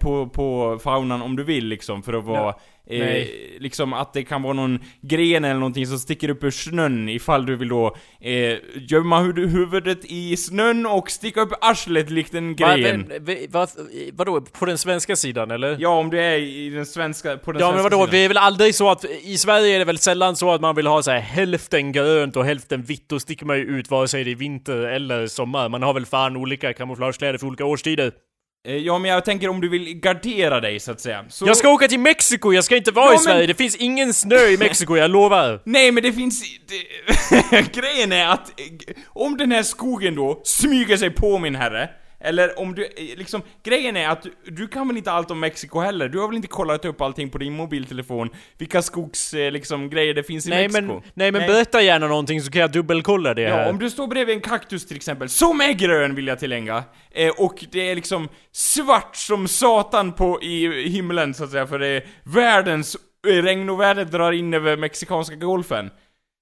på, 0.00 0.26
på 0.28 0.78
faunan 0.84 1.22
om 1.22 1.36
du 1.36 1.44
vill 1.44 1.66
liksom, 1.66 2.02
för 2.02 2.12
att 2.12 2.24
vara... 2.24 2.54
Eh, 2.92 3.26
liksom 3.60 3.92
att 3.92 4.12
det 4.12 4.22
kan 4.24 4.42
vara 4.42 4.52
någon 4.52 4.78
gren 5.02 5.44
eller 5.44 5.60
någonting 5.60 5.86
som 5.86 5.98
sticker 5.98 6.28
upp 6.28 6.44
ur 6.44 6.50
snön 6.50 7.08
ifall 7.08 7.46
du 7.46 7.56
vill 7.56 7.68
då 7.68 7.96
eh, 8.20 8.56
gömma 8.74 9.20
hu- 9.22 9.46
huvudet 9.46 9.98
i 10.04 10.36
snön 10.36 10.86
och 10.86 11.10
sticka 11.10 11.40
upp 11.40 11.52
arslet 11.60 12.10
likt 12.10 12.34
en 12.34 12.54
Va, 12.56 12.76
gren. 12.76 13.00
men, 13.08 13.24
v- 13.24 13.46
vad, 13.50 13.68
vadå, 14.12 14.40
på 14.40 14.66
den 14.66 14.78
svenska 14.78 15.16
sidan 15.16 15.50
eller? 15.50 15.76
Ja, 15.80 15.88
om 15.88 16.10
du 16.10 16.20
är 16.20 16.38
i 16.38 16.70
den 16.70 16.86
svenska, 16.86 17.36
på 17.36 17.52
den 17.52 17.60
Ja 17.60 17.66
men 17.66 17.74
svenska 17.80 17.96
vadå, 17.96 18.06
sidan. 18.06 18.12
det 18.20 18.24
är 18.24 18.28
väl 18.28 18.36
aldrig 18.36 18.74
så 18.74 18.90
att, 18.90 19.04
i 19.22 19.36
Sverige 19.38 19.74
är 19.74 19.78
det 19.78 19.84
väl 19.84 19.98
sällan 19.98 20.36
så 20.36 20.52
att 20.52 20.60
man 20.60 20.76
vill 20.76 20.86
ha 20.86 21.02
så 21.02 21.10
här 21.10 21.20
hälften 21.20 21.92
grönt 21.92 22.36
och 22.36 22.44
hälften 22.44 22.82
vitt, 22.82 23.08
då 23.08 23.20
sticker 23.20 23.46
man 23.46 23.56
ju 23.58 23.62
ut 23.64 23.90
vare 23.90 24.08
sig 24.08 24.24
det 24.24 24.30
är 24.30 24.34
vinter 24.34 24.76
eller 24.76 25.26
sommar. 25.26 25.68
Man 25.68 25.82
har 25.82 25.94
väl 25.94 26.06
fan 26.06 26.36
olika 26.36 26.72
kamouflagekläder 26.72 27.38
för 27.38 27.46
olika 27.46 27.64
årstider. 27.64 28.12
Eh, 28.68 28.76
Ja, 28.76 28.98
men 28.98 29.10
jag 29.10 29.24
tänker 29.24 29.48
om 29.48 29.60
du 29.60 29.68
vill 29.68 29.94
gardera 30.00 30.60
dig 30.60 30.80
så 30.80 30.92
att 30.92 31.00
säga. 31.00 31.24
Så... 31.28 31.46
Jag 31.46 31.56
ska 31.56 31.68
åka 31.68 31.88
till 31.88 32.00
Mexiko, 32.00 32.52
jag 32.52 32.64
ska 32.64 32.76
inte 32.76 32.90
vara 32.92 33.06
Ja, 33.06 33.12
i 33.12 33.14
men- 33.14 33.22
Sverige, 33.24 33.46
det 33.46 33.54
finns 33.54 33.76
ingen 33.76 34.14
snö 34.14 34.36
i 34.46 34.58
Mexiko, 34.58 34.96
jag 34.96 35.10
lovar! 35.10 35.60
Nej 35.66 35.92
men 35.92 36.02
det 36.02 36.12
finns... 36.12 36.42
Grejen 37.72 38.12
är 38.12 38.26
att 38.28 38.60
eh, 38.60 38.66
om 39.08 39.36
den 39.36 39.52
här 39.52 39.62
skogen 39.62 40.14
då 40.14 40.40
smyger 40.44 40.96
sig 40.96 41.10
på 41.10 41.38
min 41.38 41.54
herre, 41.54 41.90
eller 42.20 42.58
om 42.58 42.74
du, 42.74 42.88
liksom, 43.16 43.42
grejen 43.64 43.96
är 43.96 44.08
att 44.08 44.22
du, 44.22 44.32
du 44.44 44.68
kan 44.68 44.88
väl 44.88 44.96
inte 44.96 45.12
allt 45.12 45.30
om 45.30 45.40
Mexiko 45.40 45.80
heller? 45.80 46.08
Du 46.08 46.18
har 46.18 46.28
väl 46.28 46.36
inte 46.36 46.48
kollat 46.48 46.84
upp 46.84 47.00
allting 47.00 47.30
på 47.30 47.38
din 47.38 47.52
mobiltelefon? 47.52 48.28
Vilka 48.58 48.82
skogs, 48.82 49.34
eh, 49.34 49.52
liksom, 49.52 49.90
grejer 49.90 50.14
det 50.14 50.22
finns 50.22 50.46
i 50.46 50.50
Nej 50.50 50.68
Mexiko? 50.68 50.86
men, 50.86 51.02
nej 51.14 51.32
men 51.32 51.46
berätta 51.46 51.82
gärna 51.82 52.06
någonting 52.08 52.40
så 52.40 52.50
kan 52.50 52.60
jag 52.60 52.72
dubbelkolla 52.72 53.34
det 53.34 53.48
här. 53.48 53.62
Ja, 53.62 53.70
om 53.70 53.78
du 53.78 53.90
står 53.90 54.06
bredvid 54.06 54.34
en 54.34 54.40
kaktus 54.40 54.86
till 54.86 54.96
exempel, 54.96 55.28
som 55.28 55.60
är 55.60 55.72
grön 55.72 56.14
vill 56.14 56.26
jag 56.26 56.38
tillägga, 56.38 56.84
eh, 57.10 57.32
och 57.38 57.64
det 57.70 57.90
är 57.90 57.94
liksom 57.94 58.28
svart 58.52 59.16
som 59.16 59.48
satan 59.48 60.12
på 60.12 60.42
i 60.42 60.88
himlen 60.88 61.34
så 61.34 61.44
att 61.44 61.50
säga, 61.50 61.66
för 61.66 61.78
det 61.78 61.86
är 61.86 62.04
världens 62.22 62.96
eh, 63.26 63.42
regnoväder 63.42 64.04
drar 64.04 64.32
in 64.32 64.54
över 64.54 64.76
mexikanska 64.76 65.36
golfen. 65.36 65.90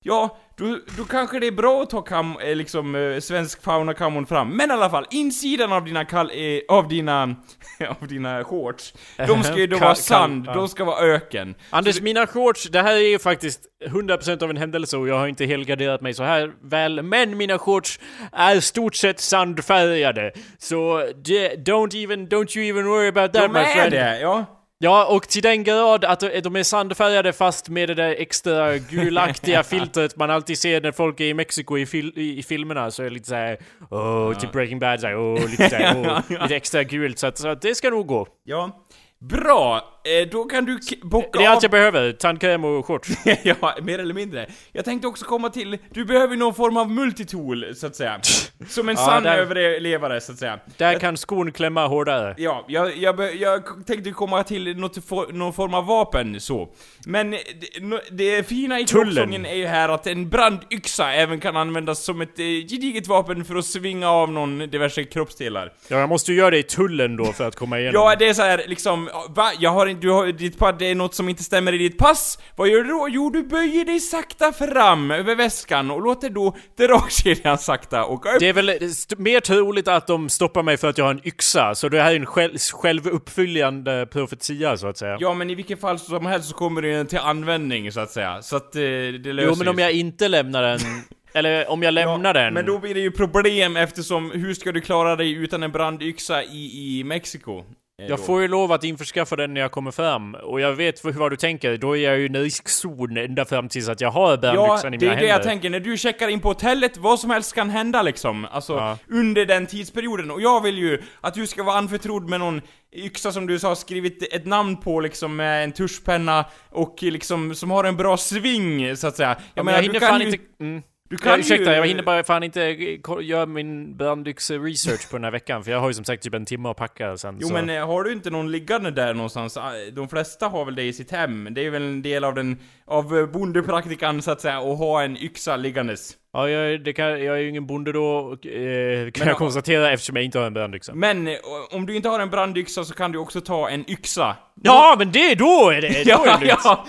Ja, 0.04 0.36
då, 0.56 0.78
då 0.96 1.04
kanske 1.04 1.40
det 1.40 1.46
är 1.46 1.52
bra 1.52 1.82
att 1.82 1.90
ta 1.90 2.02
kam, 2.02 2.36
eh, 2.40 2.56
liksom, 2.56 2.94
eh, 2.94 3.20
svensk 3.20 3.62
fauna 3.62 3.94
kamon 3.94 4.26
fram. 4.26 4.56
Men 4.56 4.70
i 4.70 4.72
alla 4.72 4.90
fall, 4.90 5.06
insidan 5.10 5.72
av 5.72 5.84
dina 5.84 6.04
kall, 6.04 6.30
eh, 6.34 6.76
av 6.76 6.88
dina, 6.88 7.22
av 8.00 8.08
dina 8.08 8.44
shorts, 8.44 8.94
de 9.16 9.42
ska 9.42 9.56
ju 9.56 9.66
då 9.66 9.78
vara 9.80 9.94
sand, 9.94 10.44
ja. 10.46 10.54
de 10.54 10.68
ska 10.68 10.84
vara 10.84 10.98
öken. 11.06 11.54
Anders, 11.70 12.00
mina 12.00 12.26
shorts, 12.26 12.68
det 12.68 12.82
här 12.82 12.92
är 12.92 13.08
ju 13.08 13.18
faktiskt 13.18 13.60
100% 13.86 14.42
av 14.42 14.50
en 14.50 14.56
händelse 14.56 14.96
och 14.96 15.08
jag 15.08 15.18
har 15.18 15.26
inte 15.26 15.44
helgarderat 15.44 16.00
mig 16.00 16.14
så 16.14 16.22
här 16.22 16.52
väl, 16.62 17.02
men 17.02 17.36
mina 17.36 17.58
shorts 17.58 18.00
är 18.32 18.60
stort 18.60 18.94
sett 18.94 19.20
sandfärgade. 19.20 20.32
Så 20.58 20.98
det, 21.24 21.68
don't 21.68 22.04
even, 22.04 22.28
don't 22.28 22.58
you 22.58 22.68
even 22.68 22.86
worry 22.86 23.08
about 23.08 23.32
that 23.32 23.42
De 23.42 23.52
my 23.52 23.60
är 23.60 23.74
friend. 23.74 23.92
det, 23.92 24.20
ja. 24.20 24.57
Ja, 24.80 25.06
och 25.06 25.28
till 25.28 25.42
den 25.42 25.64
grad 25.64 26.04
att 26.04 26.20
de 26.20 26.56
är 26.56 26.62
sandfärgade 26.62 27.32
fast 27.32 27.68
med 27.68 27.88
det 27.88 27.94
där 27.94 28.14
extra 28.18 28.78
gulaktiga 28.78 29.62
filtret 29.64 30.16
man 30.16 30.30
alltid 30.30 30.58
ser 30.58 30.80
när 30.80 30.92
folk 30.92 31.20
är 31.20 31.24
i 31.24 31.34
Mexiko 31.34 31.78
i, 31.78 31.86
fil 31.86 32.12
i, 32.16 32.42
filmerna 32.42 32.90
så 32.90 33.02
är 33.02 33.04
det 33.04 33.12
lite 33.14 33.28
såhär, 33.28 33.58
åh, 33.90 34.38
typ 34.38 34.52
Breaking 34.52 34.78
Bad 34.78 35.00
såhär, 35.00 35.16
åh, 35.16 35.50
lite 35.50 35.70
såhär, 35.70 35.96
åh, 36.30 36.42
lite 36.42 36.56
extra 36.56 36.82
gult 36.82 37.18
så 37.18 37.26
att, 37.26 37.38
så 37.38 37.48
att 37.48 37.62
det 37.62 37.74
ska 37.74 37.90
nog 37.90 38.06
gå. 38.06 38.26
Ja. 38.44 38.84
Bra! 39.20 39.97
Eh, 40.04 40.28
då 40.30 40.44
kan 40.44 40.64
du 40.64 40.78
bocka 41.02 41.38
Det 41.38 41.44
är 41.44 41.48
allt 41.48 41.62
jag 41.62 41.70
behöver, 41.70 42.12
tandkräm 42.12 42.64
och 42.64 42.86
shorts. 42.86 43.08
ja, 43.42 43.74
mer 43.82 43.98
eller 43.98 44.14
mindre. 44.14 44.46
Jag 44.72 44.84
tänkte 44.84 45.08
också 45.08 45.24
komma 45.24 45.50
till, 45.50 45.78
du 45.90 46.04
behöver 46.04 46.36
någon 46.36 46.54
form 46.54 46.76
av 46.76 46.90
multitool, 46.90 47.74
så 47.74 47.86
att 47.86 47.96
säga. 47.96 48.20
Som 48.68 48.88
en 48.88 48.94
Ja, 48.98 49.06
sann 49.06 49.22
där- 49.22 49.38
överlevare, 49.38 50.20
så 50.20 50.32
att 50.32 50.38
säga. 50.38 50.58
Där 50.76 50.98
kan 50.98 51.16
skon 51.16 51.52
klämma 51.52 51.86
hårdare. 51.86 52.34
Ja, 52.38 52.64
jag, 52.68 52.96
jag, 52.96 53.36
jag 53.36 53.62
tänkte 53.86 54.10
komma 54.10 54.42
till 54.44 54.76
något, 54.76 55.04
for, 55.04 55.32
någon 55.32 55.52
form 55.52 55.74
av 55.74 55.86
vapen, 55.86 56.40
så. 56.40 56.68
Men 57.06 57.30
det, 57.30 57.38
no- 57.80 58.00
det 58.10 58.48
fina 58.48 58.80
i 58.80 58.84
klocksången 58.84 59.46
är 59.46 59.54
ju 59.54 59.66
här 59.66 59.88
att 59.88 60.06
en 60.06 60.28
brandyxa 60.28 61.12
även 61.12 61.40
kan 61.40 61.56
användas 61.56 62.04
som 62.04 62.20
ett 62.20 62.38
eh, 62.38 62.44
gediget 62.44 63.06
vapen 63.06 63.44
för 63.44 63.56
att 63.56 63.64
svinga 63.64 64.10
av 64.10 64.32
någon 64.32 64.58
diverse 64.58 65.04
kroppsdelar. 65.04 65.72
Ja, 65.88 65.98
jag 65.98 66.08
måste 66.08 66.32
ju 66.32 66.38
göra 66.38 66.50
det 66.50 66.58
i 66.58 66.62
tullen 66.62 67.16
då 67.16 67.32
för 67.32 67.48
att 67.48 67.56
komma 67.56 67.78
igenom. 67.80 67.94
Ja, 68.02 68.16
det 68.18 68.28
är 68.28 68.34
så 68.34 68.42
här 68.42 68.62
liksom, 68.66 69.08
va? 69.28 69.50
Jag 69.58 69.70
har 69.70 69.86
du 69.94 70.10
har, 70.10 70.26
ditt 70.26 70.58
det 70.78 70.90
är 70.90 70.94
något 70.94 71.14
som 71.14 71.28
inte 71.28 71.42
stämmer 71.42 71.72
i 71.72 71.78
ditt 71.78 71.98
pass. 71.98 72.38
Vad 72.56 72.68
gör 72.68 72.82
du 72.84 72.88
då? 72.90 73.06
Jo, 73.10 73.30
du 73.30 73.42
böjer 73.42 73.84
dig 73.84 74.00
sakta 74.00 74.52
fram 74.52 75.10
över 75.10 75.34
väskan 75.34 75.90
och 75.90 76.02
låter 76.02 76.30
då 76.30 76.56
dragkedjan 76.78 77.58
sakta 77.58 78.04
åka 78.04 78.32
upp. 78.32 78.40
Det 78.40 78.48
är 78.48 78.52
väl 78.52 78.68
st- 78.68 79.16
mer 79.18 79.40
troligt 79.40 79.88
att 79.88 80.06
de 80.06 80.28
stoppar 80.28 80.62
mig 80.62 80.76
för 80.76 80.88
att 80.88 80.98
jag 80.98 81.04
har 81.04 81.10
en 81.10 81.26
yxa, 81.28 81.74
så 81.74 81.88
det 81.88 82.02
här 82.02 82.12
är 82.12 82.16
en 82.16 82.26
själv, 82.26 82.58
självuppfyllande 82.72 84.06
profetia 84.12 84.76
så 84.76 84.86
att 84.88 84.98
säga. 84.98 85.16
Ja, 85.20 85.34
men 85.34 85.50
i 85.50 85.54
vilket 85.54 85.80
fall 85.80 85.98
som 85.98 86.26
helst 86.26 86.48
så 86.48 86.54
kommer 86.54 86.82
ju 86.82 87.04
till 87.04 87.18
användning, 87.18 87.92
så 87.92 88.00
att 88.00 88.10
säga. 88.10 88.42
Så 88.42 88.56
att 88.56 88.76
eh, 88.76 88.80
det 88.80 89.32
löser 89.32 89.48
jo, 89.48 89.54
men 89.58 89.68
om 89.68 89.78
jag 89.78 89.92
inte 89.92 90.28
lämnar 90.28 90.62
den, 90.62 90.78
eller 91.34 91.70
om 91.70 91.82
jag 91.82 91.94
lämnar 91.94 92.34
den. 92.34 92.54
Men 92.54 92.66
då 92.66 92.78
blir 92.78 92.94
det 92.94 93.00
ju 93.00 93.10
problem 93.10 93.76
eftersom, 93.76 94.30
hur 94.30 94.54
ska 94.54 94.72
du 94.72 94.80
klara 94.80 95.16
dig 95.16 95.32
utan 95.32 95.62
en 95.62 95.72
brandyxa 95.72 96.42
i, 96.42 96.98
i 96.98 97.04
Mexiko? 97.04 97.64
Jag 98.06 98.26
får 98.26 98.42
ju 98.42 98.48
lov 98.48 98.72
att 98.72 98.84
införskaffa 98.84 99.36
den 99.36 99.54
när 99.54 99.60
jag 99.60 99.70
kommer 99.70 99.90
fram, 99.90 100.34
och 100.34 100.60
jag 100.60 100.72
vet 100.72 101.04
vad 101.04 101.32
du 101.32 101.36
tänker, 101.36 101.76
då 101.76 101.96
är 101.96 102.00
jag 102.02 102.18
ju 102.18 102.22
i 102.22 102.26
en 102.26 102.36
riskzon 102.42 103.16
ända 103.16 103.44
fram 103.44 103.68
tills 103.68 103.88
att 103.88 104.00
jag 104.00 104.10
har 104.10 104.30
Ja, 104.30 104.36
bärnyxan 104.36 104.94
i 104.94 104.96
det 104.96 105.06
mina 105.06 105.12
är 105.12 105.16
det 105.20 105.26
händer. 105.26 105.26
jag 105.26 105.42
tänker. 105.42 105.70
När 105.70 105.80
du 105.80 105.96
checkar 105.96 106.28
in 106.28 106.40
på 106.40 106.48
hotellet, 106.48 106.96
vad 106.96 107.20
som 107.20 107.30
helst 107.30 107.54
kan 107.54 107.70
hända 107.70 108.02
liksom. 108.02 108.46
Alltså, 108.50 108.72
Ja. 108.72 108.98
under 109.08 109.46
den 109.46 109.66
tidsperioden. 109.66 110.30
Och 110.30 110.40
jag 110.40 110.62
vill 110.62 110.78
ju 110.78 111.02
att 111.20 111.34
du 111.34 111.46
ska 111.46 111.62
vara 111.62 111.76
anförtrodd 111.78 112.28
med 112.30 112.40
någon 112.40 112.60
yxa 112.96 113.32
som 113.32 113.46
du 113.46 113.58
sa, 113.58 113.74
skrivit 113.74 114.32
ett 114.34 114.46
namn 114.46 114.76
på 114.76 115.00
liksom 115.00 115.36
med 115.36 115.64
en 115.64 115.72
tuschpenna 115.72 116.44
och 116.70 116.96
liksom, 117.00 117.54
som 117.54 117.70
har 117.70 117.84
en 117.84 117.96
bra 117.96 118.16
sving, 118.16 118.96
så 118.96 119.06
att 119.06 119.16
säga. 119.16 119.28
Jag 119.28 119.36
Ja, 119.38 119.42
men 119.54 119.64
menar, 119.64 119.82
jag 119.82 119.92
du 119.94 120.00
kan 120.00 120.20
ju... 120.20 120.26
inte... 120.26 120.38
Mm. 120.60 120.82
Du 121.10 121.16
Ja, 121.20 121.30
kan 121.30 121.40
ursäkta, 121.40 121.70
ju... 121.70 121.76
jag 121.76 121.86
hinner 121.86 122.02
bara 122.02 122.24
fan 122.24 122.42
inte 122.42 122.62
eh, 122.64 122.98
göra 123.22 123.46
min 123.46 123.96
brandbyxe-research 123.96 125.10
på 125.10 125.16
den 125.16 125.24
här 125.24 125.30
veckan, 125.30 125.64
för 125.64 125.70
jag 125.70 125.80
har 125.80 125.88
ju 125.88 125.94
som 125.94 126.04
sagt 126.04 126.22
typ 126.22 126.34
en 126.34 126.44
timme 126.44 126.68
att 126.68 126.76
packa 126.76 127.16
sen. 127.16 127.38
Jo 127.40 127.48
så. 127.48 127.54
men 127.54 127.70
eh, 127.70 127.86
har 127.86 128.04
du 128.04 128.12
inte 128.12 128.30
någon 128.30 128.50
liggande 128.52 128.90
där 128.90 129.14
någonstans? 129.14 129.56
Ah, 129.56 129.72
De 129.92 130.08
flesta 130.08 130.48
har 130.48 130.64
väl 130.64 130.74
det 130.74 130.82
i 130.82 130.92
sitt 130.92 131.10
hem? 131.10 131.48
Det 131.50 131.66
är 131.66 131.70
väl 131.70 131.82
en 131.82 132.02
del 132.02 132.24
av 132.24 132.34
den, 132.34 132.58
av 132.84 133.18
eh, 133.18 133.26
bondepraktikan 133.26 134.22
så 134.22 134.30
att 134.30 134.40
säga, 134.40 134.58
att 134.58 134.78
ha 134.78 135.02
en 135.02 135.16
yxa 135.16 135.56
liggandes. 135.56 136.16
Ja, 136.32 136.48
jag, 136.48 136.96
kan, 136.96 137.08
jag 137.24 137.36
är 137.36 137.40
ju 137.40 137.48
ingen 137.48 137.66
bonde 137.66 137.92
då, 137.92 138.04
och, 138.04 138.46
eh, 138.46 139.10
kan 139.10 139.12
Men- 139.18 139.28
jag 139.28 139.36
konstatera 139.36 139.92
eftersom 139.92 140.16
jag 140.16 140.24
inte 140.24 140.38
har 140.38 140.46
en 140.46 140.54
brandbyxa. 140.54 140.94
Men 140.94 141.28
eh, 141.28 141.34
om 141.70 141.86
du 141.86 141.96
inte 141.96 142.08
har 142.08 142.20
en 142.20 142.30
brandyxa 142.30 142.84
så 142.84 142.94
kan 142.94 143.12
du 143.12 143.18
också 143.18 143.40
ta 143.40 143.68
en 143.68 143.90
yxa. 143.90 144.36
Ja, 144.62 144.96
men 144.98 145.12
det, 145.12 145.34
då 145.34 145.70
är 145.70 145.80
det, 145.80 145.88
då 145.88 146.24
är 146.24 146.26
Ja, 146.26 146.38
det 146.40 146.46
ja. 146.46 146.86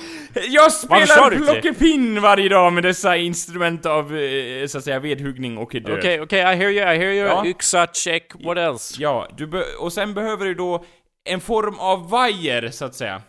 Jag 0.49 0.71
spelar 0.73 1.36
plockepinn 1.36 2.21
varje 2.21 2.49
dag 2.49 2.73
med 2.73 2.84
dessa 2.84 3.17
instrument 3.17 3.86
av, 3.86 4.17
eh, 4.17 4.67
så 4.67 4.78
att 4.78 4.84
säga, 4.84 4.99
vedhuggning 4.99 5.58
och 5.58 5.71
död. 5.71 5.97
Okej, 5.97 6.21
okej, 6.21 6.39
I 6.39 6.43
hear 6.43 6.69
you, 6.69 6.93
I 6.93 6.97
hear 6.97 7.13
you. 7.13 7.28
Ja. 7.28 7.45
Yxa, 7.45 7.88
check, 7.93 8.32
what 8.45 8.58
else? 8.58 8.95
Ja, 8.99 9.28
du 9.38 9.63
och 9.80 9.93
sen 9.93 10.13
behöver 10.13 10.45
du 10.45 10.54
då 10.54 10.86
en 11.30 11.39
form 11.41 11.80
av 11.80 12.10
vajer, 12.10 12.69
så 12.71 12.86
att 12.86 12.95
säga. 12.95 13.21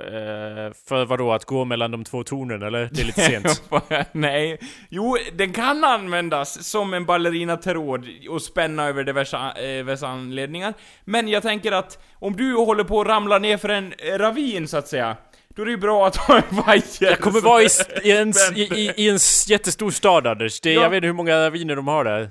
Eh, 0.00 0.72
för 0.88 1.04
vad 1.04 1.18
då 1.18 1.32
att 1.32 1.44
gå 1.44 1.64
mellan 1.64 1.90
de 1.90 2.04
två 2.04 2.24
tornen, 2.24 2.62
eller? 2.62 2.88
Det 2.92 3.00
är 3.00 3.04
lite 3.04 3.20
sent. 3.20 3.62
Nej. 4.12 4.58
Jo, 4.90 5.16
den 5.32 5.52
kan 5.52 5.84
användas 5.84 6.64
som 6.68 6.94
en 6.94 7.04
ballerinatråd 7.04 8.06
och 8.30 8.42
spänna 8.42 8.84
över 8.86 9.04
diverse, 9.04 9.36
eh, 9.36 9.62
diverse 9.62 10.06
anledningar. 10.06 10.74
Men 11.04 11.28
jag 11.28 11.42
tänker 11.42 11.72
att 11.72 11.98
om 12.14 12.36
du 12.36 12.54
håller 12.54 12.84
på 12.84 13.00
att 13.00 13.06
ramla 13.06 13.38
ner 13.38 13.56
för 13.56 13.68
en 13.68 13.92
eh, 13.98 14.18
ravin, 14.18 14.68
så 14.68 14.76
att 14.76 14.88
säga, 14.88 15.16
då 15.48 15.62
är 15.62 15.66
det 15.66 15.72
ju 15.72 15.78
bra 15.78 16.06
att 16.06 16.16
ha 16.16 16.36
en 16.36 16.56
vajer. 16.56 16.84
Jag 17.00 17.20
kommer 17.20 17.40
vara 17.40 17.62
i, 17.62 17.68
i, 18.02 18.12
en, 18.12 18.32
i, 18.54 18.92
i 18.96 19.08
en 19.08 19.18
jättestor 19.48 19.90
stad 19.90 20.26
Anders. 20.26 20.60
Det, 20.60 20.72
Ja. 20.72 20.82
Jag 20.82 20.90
vet 20.90 20.96
inte 20.96 21.06
hur 21.06 21.14
många 21.14 21.46
raviner 21.46 21.76
de 21.76 21.88
har 21.88 22.04
där. 22.04 22.30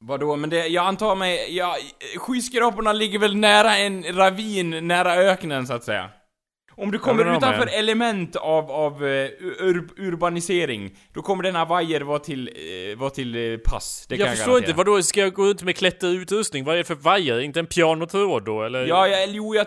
Vadå, 0.00 0.36
men 0.36 0.50
det, 0.50 0.66
jag 0.66 0.86
antar 0.86 1.14
mig, 1.14 1.56
ja, 1.56 1.76
skyskraporna 2.16 2.92
ligger 2.92 3.18
väl 3.18 3.36
nära 3.36 3.76
en 3.76 4.04
ravin, 4.16 4.88
nära 4.88 5.14
öknen 5.14 5.66
så 5.66 5.72
att 5.72 5.84
säga. 5.84 6.10
Om 6.80 6.90
du 6.90 6.98
kommer 6.98 7.36
utanför 7.36 7.66
jag- 7.66 7.78
element 7.78 8.36
av, 8.36 8.70
av 8.70 9.06
eh, 9.06 9.28
ur, 9.38 9.88
urbanisering, 9.96 10.96
då 11.12 11.22
kommer 11.22 11.42
denna 11.42 11.64
vajer 11.64 12.00
vara 12.00 12.18
till, 12.18 12.48
eh, 12.92 12.98
vara 12.98 13.10
till 13.10 13.52
eh, 13.52 13.58
pass. 13.58 14.06
Det 14.08 14.16
kan 14.16 14.20
jag 14.20 14.28
jag 14.30 14.36
förstår 14.36 14.52
garantera. 14.52 14.70
inte, 14.70 14.76
vadå 14.78 15.02
ska 15.02 15.20
jag 15.20 15.32
gå 15.32 15.44
runt 15.44 15.62
med 15.62 15.76
klätterutrustning? 15.76 16.64
Vad 16.64 16.74
är 16.74 16.78
det 16.78 16.84
för 16.84 16.94
vajer? 16.94 17.40
Inte 17.40 17.60
en 17.60 17.66
pianotråd 17.66 18.44
då 18.44 18.62
eller? 18.62 18.86
Ja, 18.86 19.08
jag, 19.08 19.28
jo, 19.30 19.54
jag, 19.54 19.66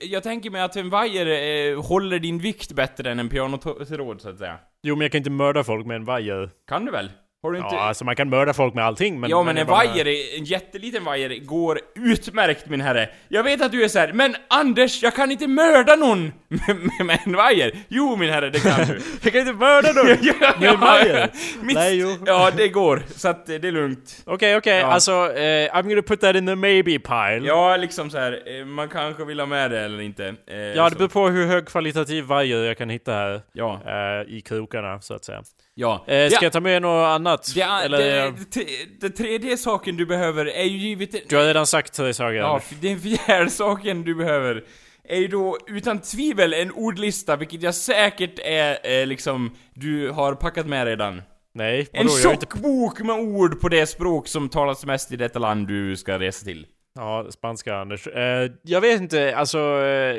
jag 0.00 0.22
tänker 0.22 0.50
mig 0.50 0.62
att 0.62 0.76
en 0.76 0.90
vajer 0.90 1.76
håller 1.76 2.18
din 2.18 2.38
vikt 2.38 2.72
bättre 2.72 3.10
än 3.10 3.18
en 3.18 3.28
pianotråd 3.28 4.20
så 4.20 4.28
att 4.28 4.38
säga. 4.38 4.58
Jo 4.82 4.94
men 4.96 5.02
jag 5.02 5.12
kan 5.12 5.18
inte 5.18 5.30
mörda 5.30 5.64
folk 5.64 5.86
med 5.86 5.94
en 5.96 6.04
vajer. 6.04 6.50
Kan 6.68 6.84
du 6.84 6.92
väl? 6.92 7.10
Har 7.42 7.52
du 7.52 7.58
inte... 7.58 7.74
Ja, 7.74 7.80
alltså 7.80 8.04
man 8.04 8.16
kan 8.16 8.28
mörda 8.28 8.52
folk 8.54 8.74
med 8.74 8.84
allting 8.84 9.20
men... 9.20 9.30
ja 9.30 9.42
men 9.42 9.58
en 9.58 9.66
bara- 9.66 9.76
vajer, 9.86 10.06
en 10.38 10.44
jätteliten 10.44 11.04
vajer, 11.04 11.44
går 11.44 11.80
utmärkt 11.94 12.68
min 12.68 12.80
herre. 12.80 13.08
Jag 13.28 13.42
vet 13.42 13.62
att 13.62 13.72
du 13.72 13.84
är 13.84 13.88
så 13.88 13.98
här, 13.98 14.12
men 14.12 14.36
Anders, 14.48 15.02
jag 15.02 15.14
kan 15.14 15.30
inte 15.30 15.46
mörda 15.46 15.96
någon 15.96 16.32
med, 16.48 17.06
med, 17.06 17.18
en 17.26 17.36
vajer. 17.36 17.72
Jo 17.88 18.16
min 18.16 18.30
herre, 18.30 18.50
det 18.50 18.60
kan 18.60 18.86
du. 18.86 19.00
Jag 19.22 19.32
kan 19.32 19.40
inte 19.40 19.52
mörda 19.52 19.92
någon! 19.92 20.06
Med 20.60 20.70
en 20.74 20.80
vajer? 20.80 21.30
Mitt, 21.62 21.74
Nej, 21.76 22.00
jo. 22.00 22.16
Ja, 22.26 22.50
det 22.56 22.68
går. 22.68 23.02
Så 23.16 23.28
att 23.28 23.48
eh, 23.48 23.54
det 23.56 23.68
är 23.68 23.72
lugnt. 23.72 24.22
Okej, 24.26 24.56
okej, 24.56 24.78
Ja. 24.78 24.86
alltså 24.86 25.12
eh, 25.12 25.74
I'm 25.74 25.82
gonna 25.88 26.02
put 26.02 26.20
that 26.20 26.36
in 26.36 26.46
the 26.46 26.54
maybe 26.54 26.98
pile. 26.98 27.40
Ja, 27.46 27.76
liksom 27.76 28.10
så 28.10 28.18
här. 28.18 28.58
eh, 28.60 28.64
man 28.64 28.88
kanske 28.88 29.24
vill 29.24 29.40
ha 29.40 29.46
med 29.46 29.70
det 29.70 29.80
eller 29.80 30.00
inte. 30.00 30.34
Eh, 30.46 30.56
Ja, 30.58 30.88
det 30.90 30.96
beror 30.96 31.08
på 31.08 31.28
hur 31.28 31.46
högkvalitativ 31.46 32.24
vajer 32.24 32.64
jag 32.64 32.78
kan 32.78 32.90
hitta 32.90 33.12
här. 33.12 33.40
Ja, 33.52 33.80
eh, 33.86 34.34
I 34.36 34.40
krokarna, 34.40 35.00
så 35.00 35.14
att 35.14 35.24
säga. 35.24 35.42
Ja. 35.74 36.04
Eh, 36.06 36.28
ska 36.28 36.36
ja. 36.36 36.38
jag 36.42 36.52
ta 36.52 36.60
med 36.60 36.82
något 36.82 37.06
annat? 37.06 37.52
Det, 37.54 37.62
Eller, 37.62 37.98
det, 37.98 38.32
det, 38.52 38.66
det 39.00 39.10
tredje 39.10 39.56
saken 39.56 39.96
du 39.96 40.06
behöver 40.06 40.46
är 40.46 40.64
ju 40.64 40.78
givet... 40.78 41.28
Du 41.28 41.36
har 41.36 41.44
redan 41.44 41.66
sagt 41.66 41.92
tre 41.92 42.14
saker. 42.14 42.34
Ja, 42.34 42.60
den 42.80 43.00
fjärde 43.00 43.50
saken 43.50 44.02
du 44.02 44.14
behöver 44.14 44.64
är 45.04 45.16
ju 45.16 45.28
då 45.28 45.58
utan 45.66 45.98
tvivel 45.98 46.54
en 46.54 46.72
ordlista, 46.72 47.36
vilket 47.36 47.62
jag 47.62 47.74
säkert 47.74 48.38
är 48.38 49.00
eh, 49.00 49.06
liksom, 49.06 49.56
du 49.74 50.10
har 50.10 50.34
packat 50.34 50.66
med 50.66 50.86
redan. 50.86 51.22
Nej, 51.54 51.88
En 51.92 52.06
vadå? 52.06 52.18
Jag 52.18 52.28
har 52.28 52.34
inte... 52.34 52.46
tjock 52.46 52.62
bok 52.62 53.00
med 53.00 53.16
ord 53.16 53.60
på 53.60 53.68
det 53.68 53.86
språk 53.86 54.28
som 54.28 54.48
talas 54.48 54.86
mest 54.86 55.12
i 55.12 55.16
detta 55.16 55.38
land 55.38 55.68
du 55.68 55.96
ska 55.96 56.18
resa 56.18 56.44
till. 56.44 56.66
Ja, 56.94 57.26
spanska 57.30 57.76
Anders. 57.76 58.06
Eh, 58.06 58.50
jag 58.62 58.80
vet 58.80 59.00
inte, 59.00 59.36
alltså... 59.36 59.58
Eh, 59.58 60.16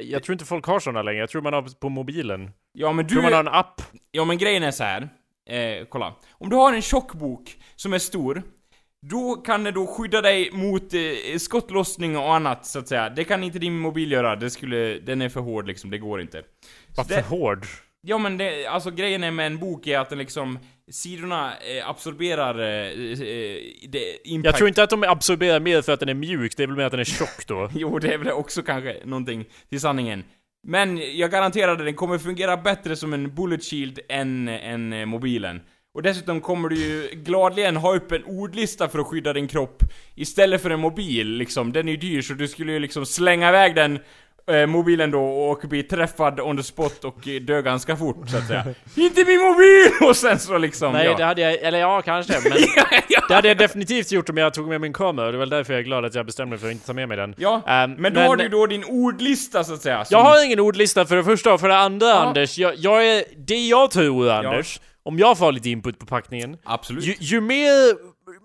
jag 0.00 0.22
tror 0.22 0.32
inte 0.32 0.44
folk 0.44 0.66
har 0.66 0.80
såna 0.80 1.02
längre. 1.02 1.20
Jag 1.20 1.30
tror 1.30 1.42
man 1.42 1.52
har 1.52 1.80
på 1.80 1.88
mobilen. 1.88 2.50
Ja 2.72 2.92
men 2.92 3.08
tror 3.08 3.16
du... 3.16 3.22
man 3.22 3.32
har 3.32 3.40
en 3.40 3.48
app. 3.48 3.82
Ja 4.10 4.24
men 4.24 4.38
grejen 4.38 4.62
är 4.62 4.70
så 4.70 4.84
här. 4.84 5.08
Eh, 5.46 5.84
kolla. 5.88 6.14
Om 6.30 6.50
du 6.50 6.56
har 6.56 6.72
en 6.72 6.82
tjock 6.82 7.14
bok 7.14 7.56
som 7.76 7.92
är 7.92 7.98
stor, 7.98 8.42
då 9.10 9.34
kan 9.34 9.64
det 9.64 9.70
då 9.70 9.86
skydda 9.86 10.20
dig 10.20 10.50
mot 10.52 10.94
eh, 10.94 11.38
skottlossning 11.38 12.16
och 12.16 12.34
annat 12.34 12.66
så 12.66 12.78
att 12.78 12.88
säga. 12.88 13.10
Det 13.10 13.24
kan 13.24 13.44
inte 13.44 13.58
din 13.58 13.78
mobil 13.78 14.12
göra, 14.12 14.36
det 14.36 14.50
skulle, 14.50 14.98
den 14.98 15.22
är 15.22 15.28
för 15.28 15.40
hård 15.40 15.66
liksom, 15.66 15.90
det 15.90 15.98
går 15.98 16.20
inte. 16.20 16.42
Varför 16.96 17.14
det, 17.14 17.22
hård? 17.22 17.66
ja 18.00 18.18
men 18.18 18.36
det, 18.36 18.66
alltså 18.66 18.90
grejen 18.90 19.24
är 19.24 19.30
med 19.30 19.46
en 19.46 19.58
bok 19.58 19.86
är 19.86 19.98
att 19.98 20.10
den 20.10 20.18
liksom, 20.18 20.58
sidorna 20.90 21.52
eh, 21.56 21.88
absorberar 21.88 22.60
eh, 22.60 22.66
eh, 22.66 23.58
impact. 24.24 24.44
Jag 24.44 24.56
tror 24.56 24.68
inte 24.68 24.82
att 24.82 24.90
de 24.90 25.02
absorberar 25.02 25.60
mer 25.60 25.82
för 25.82 25.92
att 25.92 26.00
den 26.00 26.08
är 26.08 26.14
mjuk, 26.14 26.56
det 26.56 26.62
är 26.62 26.66
väl 26.66 26.76
mer 26.76 26.84
att 26.84 26.90
den 26.90 27.00
är 27.00 27.04
tjock 27.04 27.46
då. 27.46 27.70
Jo, 27.74 27.98
det 27.98 28.14
är 28.14 28.18
väl 28.18 28.32
också 28.32 28.62
kanske 28.62 28.96
någonting 29.04 29.44
till 29.68 29.80
sanningen. 29.80 30.24
Men 30.66 31.18
jag 31.18 31.30
garanterar 31.30 31.72
att 31.72 31.78
den 31.78 31.94
kommer 31.94 32.18
fungera 32.18 32.56
bättre 32.56 32.96
som 32.96 33.12
en 33.12 33.34
bullet 33.34 33.64
shield 33.64 34.00
än, 34.08 34.48
än 34.48 35.08
mobilen. 35.08 35.60
Och 35.94 36.02
dessutom 36.02 36.40
kommer 36.40 36.68
du 36.68 36.76
ju 36.76 37.08
gladeligen 37.12 37.76
ha 37.76 37.96
upp 37.96 38.12
en 38.12 38.24
ordlista 38.24 38.88
för 38.88 38.98
att 38.98 39.06
skydda 39.06 39.32
din 39.32 39.48
kropp 39.48 39.82
istället 40.14 40.62
för 40.62 40.70
en 40.70 40.80
mobil 40.80 41.28
liksom. 41.28 41.72
Den 41.72 41.88
är 41.88 41.92
ju 41.92 41.98
dyr 41.98 42.22
så 42.22 42.34
du 42.34 42.48
skulle 42.48 42.72
ju 42.72 42.78
liksom 42.78 43.06
slänga 43.06 43.48
iväg 43.48 43.74
den 43.74 43.98
eh, 44.50 44.66
mobilen 44.66 45.10
då 45.10 45.24
och 45.24 45.68
bli 45.68 45.82
träffad 45.82 46.40
on 46.40 46.56
the 46.56 46.62
spot 46.62 47.04
och 47.04 47.28
eh, 47.28 47.40
dö 47.40 47.62
ganska 47.62 47.96
fort 47.96 48.28
så 48.30 48.36
att 48.36 48.46
säga. 48.46 48.64
Inte 48.96 49.24
min 49.24 49.40
mobil! 49.40 49.90
Och 50.08 50.16
sen 50.16 50.38
så 50.38 50.58
liksom, 50.58 50.92
Nej, 50.92 51.06
ja. 51.06 51.16
det 51.16 51.24
hade 51.24 51.40
jag... 51.40 51.52
Eller 51.54 51.78
ja, 51.78 52.02
kanske. 52.02 52.32
Men 52.44 52.52
ja. 53.08 53.24
det 53.28 53.34
hade 53.34 53.48
jag 53.48 53.58
definitivt 53.58 54.12
gjort 54.12 54.28
om 54.28 54.36
jag 54.36 54.54
tog 54.54 54.68
med 54.68 54.80
min 54.80 54.92
kamera. 54.92 55.32
Det 55.32 55.38
väl 55.38 55.48
därför 55.50 55.72
jag 55.72 55.80
är 55.80 55.84
glad 55.84 56.04
att 56.04 56.14
jag 56.14 56.26
bestämde 56.26 56.50
mig 56.50 56.58
för 56.58 56.66
att 56.66 56.72
inte 56.72 56.86
ta 56.86 56.92
med 56.92 57.08
mig 57.08 57.16
den. 57.16 57.34
Ja, 57.38 57.62
Ehm, 57.66 57.92
men 57.92 58.14
då 58.14 58.20
har 58.20 58.36
du 58.36 58.48
då 58.48 58.66
din 58.66 58.84
ordlista 58.84 59.64
så 59.64 59.74
att 59.74 59.82
säga. 59.82 60.04
som- 60.04 60.18
Jag 60.18 60.24
har 60.24 60.44
ingen 60.44 60.60
ordlista 60.60 61.06
för 61.06 61.16
det 61.16 61.24
första 61.24 61.54
och 61.54 61.60
för 61.60 61.68
det 61.68 61.78
andra 61.78 62.12
Anders. 62.14 62.58
Jag, 62.58 62.74
jag 62.76 63.06
är... 63.08 63.24
Det 63.36 63.66
jag 63.68 63.90
tror 63.90 64.30
Anders, 64.30 64.80
om 65.02 65.18
jag 65.18 65.38
får 65.38 65.52
lite 65.52 65.70
input 65.70 65.98
på 65.98 66.06
packningen. 66.06 66.56
Absolut. 66.64 67.04
Ju, 67.06 67.14
ju 67.18 67.40
mer 67.40 67.94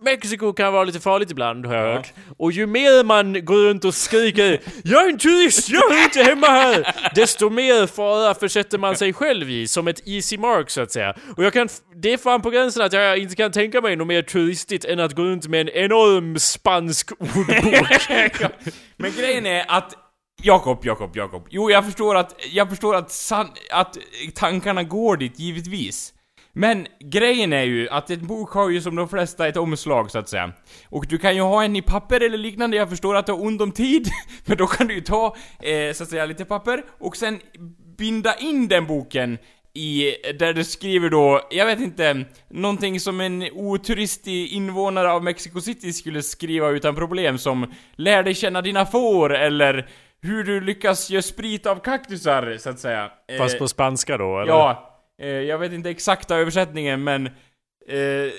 Mexiko 0.01 0.53
kan 0.53 0.73
vara 0.73 0.83
lite 0.83 0.99
farligt 0.99 1.31
ibland 1.31 1.65
har 1.65 1.75
jag 1.75 1.95
hört. 1.95 2.13
Och 2.37 2.51
ju 2.51 2.67
mer 2.67 3.03
man 3.03 3.45
går 3.45 3.69
runt 3.69 3.85
och 3.85 3.95
skriker 3.95 4.59
'Jag 4.83 5.05
är 5.05 5.09
en 5.09 5.17
turist, 5.17 5.69
jag 5.69 5.97
är 5.97 6.03
inte 6.03 6.23
hemma 6.23 6.47
här' 6.47 7.11
Desto 7.15 7.49
mer 7.49 7.87
fara 7.87 8.33
försätter 8.33 8.77
man 8.77 8.95
sig 8.95 9.13
själv 9.13 9.49
i, 9.49 9.67
som 9.67 9.87
ett 9.87 10.07
easy 10.07 10.37
mark 10.37 10.69
så 10.69 10.81
att 10.81 10.91
säga. 10.91 11.15
Och 11.37 11.43
jag 11.43 11.53
kan, 11.53 11.69
det 11.95 12.13
är 12.13 12.17
fan 12.17 12.41
på 12.41 12.49
gränsen 12.49 12.83
att 12.83 12.93
jag 12.93 13.17
inte 13.17 13.35
kan 13.35 13.51
tänka 13.51 13.81
mig 13.81 13.95
något 13.95 14.07
mer 14.07 14.21
turistigt 14.21 14.85
än 14.85 14.99
att 14.99 15.15
gå 15.15 15.23
runt 15.23 15.47
med 15.47 15.61
en 15.61 15.69
enorm 15.69 16.39
spansk 16.39 17.11
ordbok. 17.11 18.51
Men 18.97 19.11
grejen 19.11 19.45
är 19.45 19.65
att 19.67 19.93
Jakob, 20.41 20.85
Jakob, 20.85 21.15
Jakob. 21.15 21.47
Jo, 21.49 21.71
jag 21.71 21.85
förstår 21.85 22.15
att, 22.15 22.35
jag 22.51 22.69
förstår 22.69 22.95
att, 22.95 23.11
san, 23.11 23.47
att 23.71 23.97
tankarna 24.35 24.83
går 24.83 25.17
dit, 25.17 25.39
givetvis. 25.39 26.13
Men 26.53 26.87
grejen 26.99 27.53
är 27.53 27.63
ju 27.63 27.89
att 27.89 28.09
en 28.09 28.27
bok 28.27 28.51
har 28.51 28.69
ju 28.69 28.81
som 28.81 28.95
de 28.95 29.09
flesta 29.09 29.47
ett 29.47 29.57
omslag, 29.57 30.11
så 30.11 30.19
att 30.19 30.29
säga. 30.29 30.51
Och 30.89 31.05
du 31.09 31.17
kan 31.17 31.35
ju 31.35 31.41
ha 31.41 31.63
en 31.63 31.75
i 31.75 31.81
papper 31.81 32.21
eller 32.21 32.37
liknande, 32.37 32.77
jag 32.77 32.89
förstår 32.89 33.15
att 33.15 33.25
du 33.25 33.31
har 33.31 33.41
ont 33.41 33.61
om 33.61 33.71
tid, 33.71 34.07
men 34.45 34.57
då 34.57 34.67
kan 34.67 34.87
du 34.87 34.93
ju 34.93 35.01
ta, 35.01 35.35
eh, 35.61 35.93
så 35.93 36.03
att 36.03 36.09
säga, 36.09 36.25
lite 36.25 36.45
papper 36.45 36.83
och 36.99 37.17
sen 37.17 37.39
binda 37.97 38.35
in 38.35 38.67
den 38.67 38.87
boken 38.87 39.37
i, 39.73 40.15
där 40.39 40.53
du 40.53 40.63
skriver 40.63 41.09
då, 41.09 41.41
jag 41.51 41.65
vet 41.65 41.79
inte, 41.79 42.25
någonting 42.49 42.99
som 42.99 43.21
en 43.21 43.43
oturistig 43.53 44.47
invånare 44.51 45.11
av 45.11 45.23
Mexico 45.23 45.61
City 45.61 45.93
skulle 45.93 46.21
skriva 46.21 46.69
utan 46.69 46.95
problem 46.95 47.37
som 47.37 47.73
Lär 47.95 48.23
dig 48.23 48.33
känna 48.35 48.61
dina 48.61 48.85
får, 48.85 49.35
eller 49.35 49.89
hur 50.21 50.43
du 50.43 50.61
lyckas 50.61 51.09
göra 51.09 51.21
sprit 51.21 51.65
av 51.65 51.75
kaktusar, 51.75 52.57
så 52.59 52.69
att 52.69 52.79
säga. 52.79 53.11
Eh, 53.27 53.37
Fast 53.37 53.59
på 53.59 53.67
spanska 53.67 54.17
då 54.17 54.39
eller? 54.39 54.51
Ja, 54.51 54.71
eh, 54.71 54.77
jag 55.27 55.57
vet 55.57 55.73
inte 55.73 55.89
exakta 55.89 56.35
översättningen 56.35 57.03
men 57.03 57.25
eh, 57.87 58.31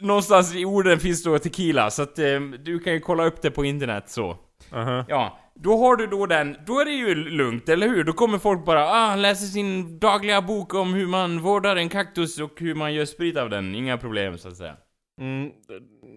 Någonstans 0.00 0.54
i 0.54 0.64
orden 0.64 0.98
finns 0.98 1.22
då 1.22 1.38
tequila, 1.38 1.90
så 1.90 2.02
att 2.02 2.18
eh, 2.18 2.40
du 2.40 2.78
kan 2.78 2.92
ju 2.92 3.00
kolla 3.00 3.24
upp 3.24 3.42
det 3.42 3.50
på 3.50 3.64
internet 3.64 4.10
så. 4.10 4.36
Aha. 4.72 5.04
Ja, 5.08 5.38
då 5.54 5.76
har 5.76 5.96
du 5.96 6.06
då 6.06 6.26
den, 6.26 6.56
då 6.66 6.80
är 6.80 6.84
det 6.84 6.90
ju 6.90 7.14
lugnt, 7.14 7.68
eller 7.68 7.88
hur? 7.88 8.04
Då 8.04 8.12
kommer 8.12 8.38
folk 8.38 8.64
bara, 8.64 8.88
ah, 8.88 9.16
läser 9.16 9.46
sin 9.46 9.98
dagliga 9.98 10.42
bok 10.42 10.74
om 10.74 10.94
hur 10.94 11.06
man 11.06 11.40
vårdar 11.40 11.76
en 11.76 11.88
kaktus 11.88 12.40
och 12.40 12.60
hur 12.60 12.74
man 12.74 12.94
gör 12.94 13.04
sprit 13.04 13.36
av 13.36 13.50
den, 13.50 13.74
inga 13.74 13.98
problem 13.98 14.38
så 14.38 14.48
att 14.48 14.56
säga. 14.56 14.76
Mm, 15.20 15.50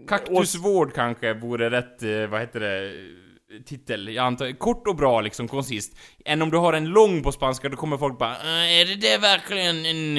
Kaktusvård 0.08 0.94
kanske 0.94 1.34
vore 1.34 1.70
rätt, 1.70 2.04
eh, 2.04 2.28
vad 2.28 2.40
heter 2.40 2.60
det, 2.60 2.86
eh, 2.86 2.92
titel. 3.66 4.08
Jag 4.16 4.26
antar, 4.26 4.58
kort 4.60 4.88
och 4.88 4.96
bra 4.96 5.22
liksom, 5.22 5.48
konsist. 5.48 5.98
Än 6.26 6.42
om 6.42 6.52
du 6.52 6.58
har 6.58 6.74
en 6.74 6.86
lång 6.86 7.24
på 7.24 7.32
spanska, 7.32 7.70
då 7.70 7.78
kommer 7.78 7.98
folk 7.98 8.18
bara 8.20 8.32
"Eh, 8.36 8.80
Är 8.82 8.86
det 8.86 8.96
det 8.96 9.18
verkligen 9.18 9.86
en... 9.86 10.18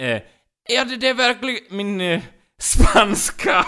Eh, 0.00 0.22
är 0.68 0.84
det 0.84 0.96
det 0.96 1.12
verkligen... 1.12 1.60
Min 1.70 2.00
eh, 2.00 2.20
spanska 2.60 3.58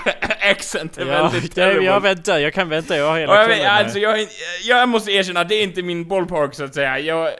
accent 0.51 0.99
är 0.99 1.07
ja, 1.07 1.23
väldigt 1.31 1.55
det, 1.55 1.61
jag 1.61 1.73
terrible. 1.75 1.99
väntar, 1.99 2.39
jag 2.39 2.55
kan 2.55 2.69
vänta, 2.69 2.97
jag 2.97 3.07
har 3.09 3.19
hela 3.19 3.41
jag, 3.41 3.49
vet, 3.49 3.67
alltså, 3.67 3.99
jag, 3.99 4.27
jag 4.65 4.89
måste 4.89 5.13
erkänna, 5.13 5.45
det 5.45 5.55
är 5.55 5.63
inte 5.63 5.83
min 5.83 6.09
ballpark 6.09 6.55
så 6.55 6.65
att 6.65 6.75
säga. 6.75 6.99
Jag... 6.99 7.31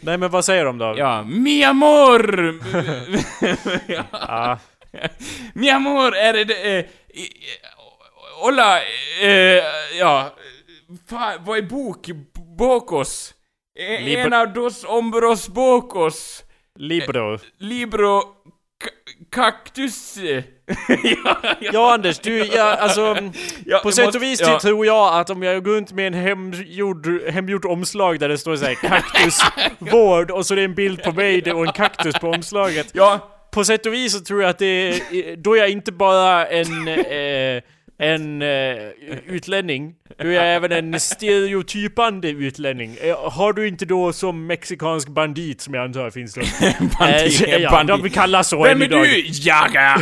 Nej 0.00 0.18
men 0.18 0.30
vad 0.30 0.44
säger 0.44 0.64
de 0.64 0.78
då? 0.78 0.94
Ja, 0.98 1.22
mi 1.22 1.64
amor! 1.64 2.54
ja. 3.86 4.04
Ja. 4.12 4.58
Mi 5.54 5.70
amor, 5.70 6.16
är 6.16 6.32
det... 6.32 6.44
det, 6.44 6.78
Eh, 6.78 6.84
hola, 8.44 8.78
eh, 9.22 9.62
ja... 9.98 10.34
Fan, 11.10 11.44
vad 11.44 11.58
är 11.58 11.62
bok? 11.62 12.06
Bocos? 12.58 13.34
Eh, 13.78 14.04
Liber- 14.04 14.26
En 14.26 14.32
av 14.32 14.52
dos 14.52 14.84
hombros 14.84 15.48
bocos. 15.48 16.44
Libro. 16.78 17.38
Libro... 17.58 18.20
ka- 18.20 19.30
Cactus... 19.30 20.16
ja, 21.24 21.40
Ja 21.60 21.94
Anders, 21.94 22.18
du, 22.18 22.38
ja, 22.38 22.62
alltså... 22.76 23.16
Ja, 23.66 23.78
på 23.82 23.92
sätt 23.92 24.04
måste- 24.04 24.18
och 24.18 24.22
vis 24.24 24.40
ja. 24.40 24.60
tror 24.60 24.86
jag 24.86 25.20
att 25.20 25.30
om 25.30 25.42
jag 25.42 25.64
går 25.64 25.72
runt 25.72 25.92
med 25.92 26.06
en 26.06 26.14
hemgjord, 26.14 27.22
hemgjort 27.30 27.64
omslag 27.64 28.18
där 28.20 28.28
det 28.28 28.38
står 28.38 28.56
såhär 28.56 28.74
kaktusvård 28.82 30.30
och 30.30 30.46
så 30.46 30.54
är 30.54 30.56
det 30.56 30.64
en 30.64 30.74
bild 30.74 31.02
på 31.02 31.12
mig 31.12 31.52
och 31.52 31.66
en 31.66 31.72
kaktus 31.72 32.14
på 32.14 32.28
omslaget. 32.30 32.90
Ja, 32.94 33.28
På 33.52 33.64
sätt 33.64 33.86
och 33.86 33.92
vis 33.94 34.12
så 34.12 34.20
tror 34.24 34.42
jag 34.42 34.50
att 34.50 34.58
det 34.58 34.66
är, 34.66 35.36
då 35.36 35.54
är 35.54 35.58
jag 35.58 35.68
inte 35.70 35.92
bara 35.92 36.46
en, 36.46 36.88
eh, 36.88 37.62
en 38.02 38.42
eh, 38.42 38.48
utlänning, 39.26 39.94
då 40.18 40.28
är 40.28 40.44
även 40.44 40.72
en 40.72 41.00
stereotypande 41.00 42.28
utlänning. 42.30 42.96
Eh, 43.02 43.30
har 43.30 43.52
du 43.52 43.68
inte 43.68 43.84
då 43.84 44.12
som 44.12 44.46
mexikansk 44.46 45.08
bandit 45.08 45.60
som 45.60 45.74
jag 45.74 45.84
antar 45.84 46.10
finns 46.10 46.34
då? 46.34 46.40
bandit, 46.98 47.48
Eh, 47.48 47.56
ja, 47.56 47.70
bandit. 47.70 48.02
de 48.02 48.10
kallas 48.10 48.48
så 48.48 48.62
Vem 48.62 48.76
än 48.76 48.82
är 48.82 48.86
idag. 48.86 49.04
du? 49.04 49.22
Jaga! 49.26 50.00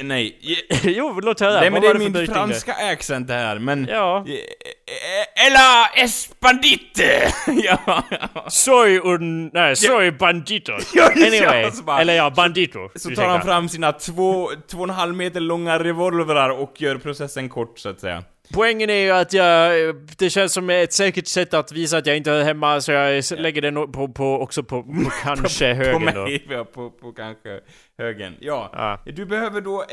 Nej, 0.00 0.38
jo, 0.82 1.20
låt 1.22 1.40
höra. 1.40 1.60
Nej 1.60 1.70
men 1.70 1.82
det 1.82 1.88
är 1.88 1.94
min 1.94 2.26
franska 2.26 2.74
accent 2.92 3.28
det 3.28 3.34
här, 3.34 3.58
men... 3.58 3.86
Ja. 3.90 4.24
Eh, 4.26 5.46
Ella 5.46 5.86
espandite! 6.04 7.32
ja, 7.46 7.78
ja. 8.10 8.46
Soy 8.48 8.98
un... 9.04 9.48
Nej, 9.48 9.76
soy 9.76 10.10
bandito. 10.10 10.72
Anyway. 11.16 11.70
Eller 12.00 12.14
ja, 12.14 12.30
bandito. 12.30 12.88
Så 12.94 13.10
tar 13.10 13.26
han 13.26 13.42
fram 13.42 13.68
sina 13.68 13.92
två, 13.92 14.50
två 14.70 14.78
och 14.78 14.84
en 14.84 14.90
halv 14.90 15.14
meter 15.14 15.40
långa 15.40 15.78
revolvrar 15.78 16.50
och 16.50 16.80
gör 16.80 16.96
processen 16.96 17.48
kort 17.48 17.78
så 17.78 17.88
att 17.88 18.00
säga. 18.00 18.24
Poängen 18.52 18.90
är 18.90 18.94
ju 18.94 19.10
att 19.10 19.32
jag... 19.32 19.72
Det 20.18 20.30
känns 20.30 20.52
som 20.52 20.70
ett 20.70 20.92
säkert 20.92 21.26
sätt 21.26 21.54
att 21.54 21.72
visa 21.72 21.96
att 21.98 22.06
jag 22.06 22.16
inte 22.16 22.30
hör 22.30 22.42
hemma, 22.44 22.80
så 22.80 22.92
jag 22.92 23.24
lägger 23.38 23.62
den 23.62 23.92
på, 23.92 24.08
på, 24.08 24.40
också 24.40 24.62
på, 24.62 24.82
på 24.82 25.10
kanske 25.22 25.74
på 25.74 25.80
högen 25.80 26.14
då. 26.14 26.22
mig, 26.24 26.44
ja, 26.50 26.64
på, 26.64 26.90
på 26.90 27.12
kanske 27.12 27.60
högen. 27.98 28.34
Ja. 28.40 28.70
Ja. 28.72 29.12
Du 29.12 29.24
behöver 29.26 29.60
då, 29.60 29.80
eh, 29.82 29.86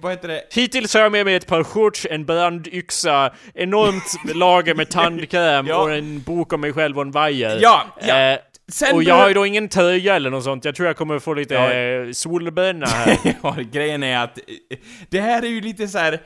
vad 0.00 0.12
heter 0.12 0.28
det? 0.28 0.42
Hittills 0.54 0.94
har 0.94 1.00
jag 1.00 1.12
med 1.12 1.24
mig 1.24 1.34
ett 1.34 1.46
par 1.46 1.64
shorts, 1.64 2.06
en 2.10 2.24
brandyxa, 2.24 3.32
enormt 3.54 4.34
lager 4.34 4.74
med 4.74 4.88
tandkräm 4.90 5.66
Ja. 5.66 5.82
och 5.82 5.94
en 5.94 6.20
bok 6.22 6.52
om 6.52 6.60
mig 6.60 6.72
själv 6.72 6.96
och 6.96 7.02
en 7.02 7.10
vajer. 7.10 7.58
Ja, 7.62 7.82
ja. 8.06 8.20
Eh, 8.32 8.38
Sen 8.68 8.94
och 8.94 9.02
jag 9.02 9.14
har 9.14 9.28
ju 9.28 9.34
då 9.34 9.46
ingen 9.46 9.68
tröja 9.68 10.16
eller 10.16 10.30
något 10.30 10.44
sånt. 10.44 10.64
Jag 10.64 10.74
tror 10.74 10.86
jag 10.86 10.96
kommer 10.96 11.18
få 11.18 11.34
lite 11.34 11.54
Ja. 11.54 11.72
eh, 11.72 12.10
solbränna 12.12 12.86
här. 12.86 13.16
ja, 13.42 13.56
grejen 13.72 14.02
är 14.02 14.24
att 14.24 14.38
eh, 14.38 14.78
det 15.10 15.20
här 15.20 15.42
är 15.42 15.46
ju 15.46 15.60
lite 15.60 15.88
så 15.88 15.98
här 15.98 16.20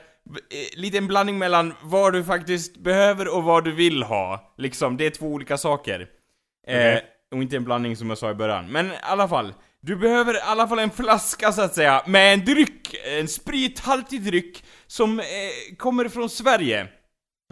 lite 0.76 0.98
en 0.98 1.06
blandning 1.06 1.38
mellan 1.38 1.74
vad 1.82 2.12
du 2.12 2.24
faktiskt 2.24 2.76
behöver 2.76 3.36
och 3.36 3.42
vad 3.44 3.64
du 3.64 3.72
vill 3.72 4.02
ha. 4.02 4.54
Liksom, 4.58 4.96
det 4.96 5.06
är 5.06 5.10
två 5.10 5.26
olika 5.26 5.58
saker. 5.58 6.00
Eh, 6.66 6.76
Okej. 6.76 7.04
och 7.34 7.42
inte 7.42 7.56
en 7.56 7.64
blandning 7.64 7.96
som 7.96 8.08
jag 8.08 8.18
sa 8.18 8.30
i 8.30 8.34
början. 8.34 8.66
Men 8.66 8.86
i 8.86 8.96
alla 9.02 9.28
fall. 9.28 9.54
Du 9.80 9.96
behöver 9.96 10.34
i 10.34 10.40
alla 10.40 10.68
fall 10.68 10.78
en 10.78 10.90
flaska 10.90 11.52
så 11.52 11.62
att 11.62 11.74
säga, 11.74 12.02
med 12.06 12.34
en 12.34 12.44
dryck, 12.44 12.94
en 13.18 13.28
sprithaltig 13.28 14.22
dryck, 14.22 14.64
som 14.86 15.20
eh, 15.20 15.26
kommer 15.76 16.08
från 16.08 16.30
Sverige. 16.30 16.88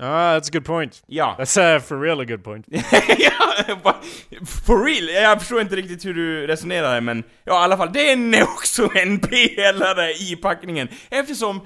Ah, 0.03 0.37
that's 0.37 0.49
a 0.49 0.51
good 0.53 0.65
point. 0.65 1.03
Ja. 1.07 1.37
That's 1.39 1.75
uh, 1.77 1.81
for 1.81 2.01
real 2.01 2.21
a 2.21 2.25
good 2.25 2.45
point. 2.45 2.67
ja, 3.19 4.01
for 4.67 4.85
real? 4.85 5.09
Jag 5.09 5.39
förstår 5.41 5.61
inte 5.61 5.77
riktigt 5.77 6.05
hur 6.05 6.15
du 6.15 6.47
resonerar 6.47 6.89
här, 6.89 7.01
men 7.01 7.25
ja, 7.45 7.61
i 7.61 7.65
alla 7.65 7.77
fall, 7.77 7.93
det 7.93 8.13
är 8.13 8.43
också 8.43 8.91
en 8.95 9.19
pelare 9.19 10.13
i 10.13 10.37
packningen. 10.37 10.89
Eftersom 11.11 11.61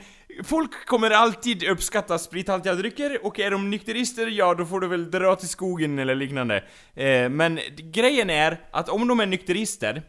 folk 0.45 0.87
kommer 0.87 1.11
alltid 1.11 1.65
uppskatta 1.65 2.19
sprithaltiga 2.19 2.75
drycker, 2.75 3.27
och 3.27 3.41
är 3.41 3.51
de 3.51 3.71
nykterister, 3.71 4.27
ja 4.27 4.55
då 4.55 4.67
får 4.67 4.81
du 4.81 4.89
väl 4.89 5.11
dra 5.11 5.37
till 5.37 5.49
skogen 5.49 5.99
eller 5.99 6.15
liknande. 6.15 6.65
Eh, 6.95 7.29
men 7.29 7.61
grejen 7.79 8.31
är 8.31 8.61
att 8.71 8.89
om 8.89 9.09
de 9.09 9.21
är 9.21 9.27
nykterister, 9.27 10.03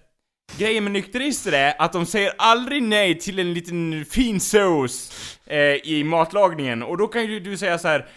Grejen 0.57 0.83
med 0.83 0.93
nykterister 0.93 1.51
är 1.51 1.73
att 1.79 1.93
de 1.93 2.05
säger 2.05 2.33
aldrig 2.37 2.83
nej 2.83 3.19
till 3.19 3.39
en 3.39 3.53
liten 3.53 4.05
fin 4.05 4.39
sås 4.39 5.11
eh, 5.45 5.75
i 5.75 6.03
matlagningen, 6.03 6.83
och 6.83 6.97
då 6.97 7.07
kan 7.07 7.25
ju 7.25 7.39
du 7.39 7.57
säga 7.57 7.77
så 7.77 7.87
här 7.87 8.09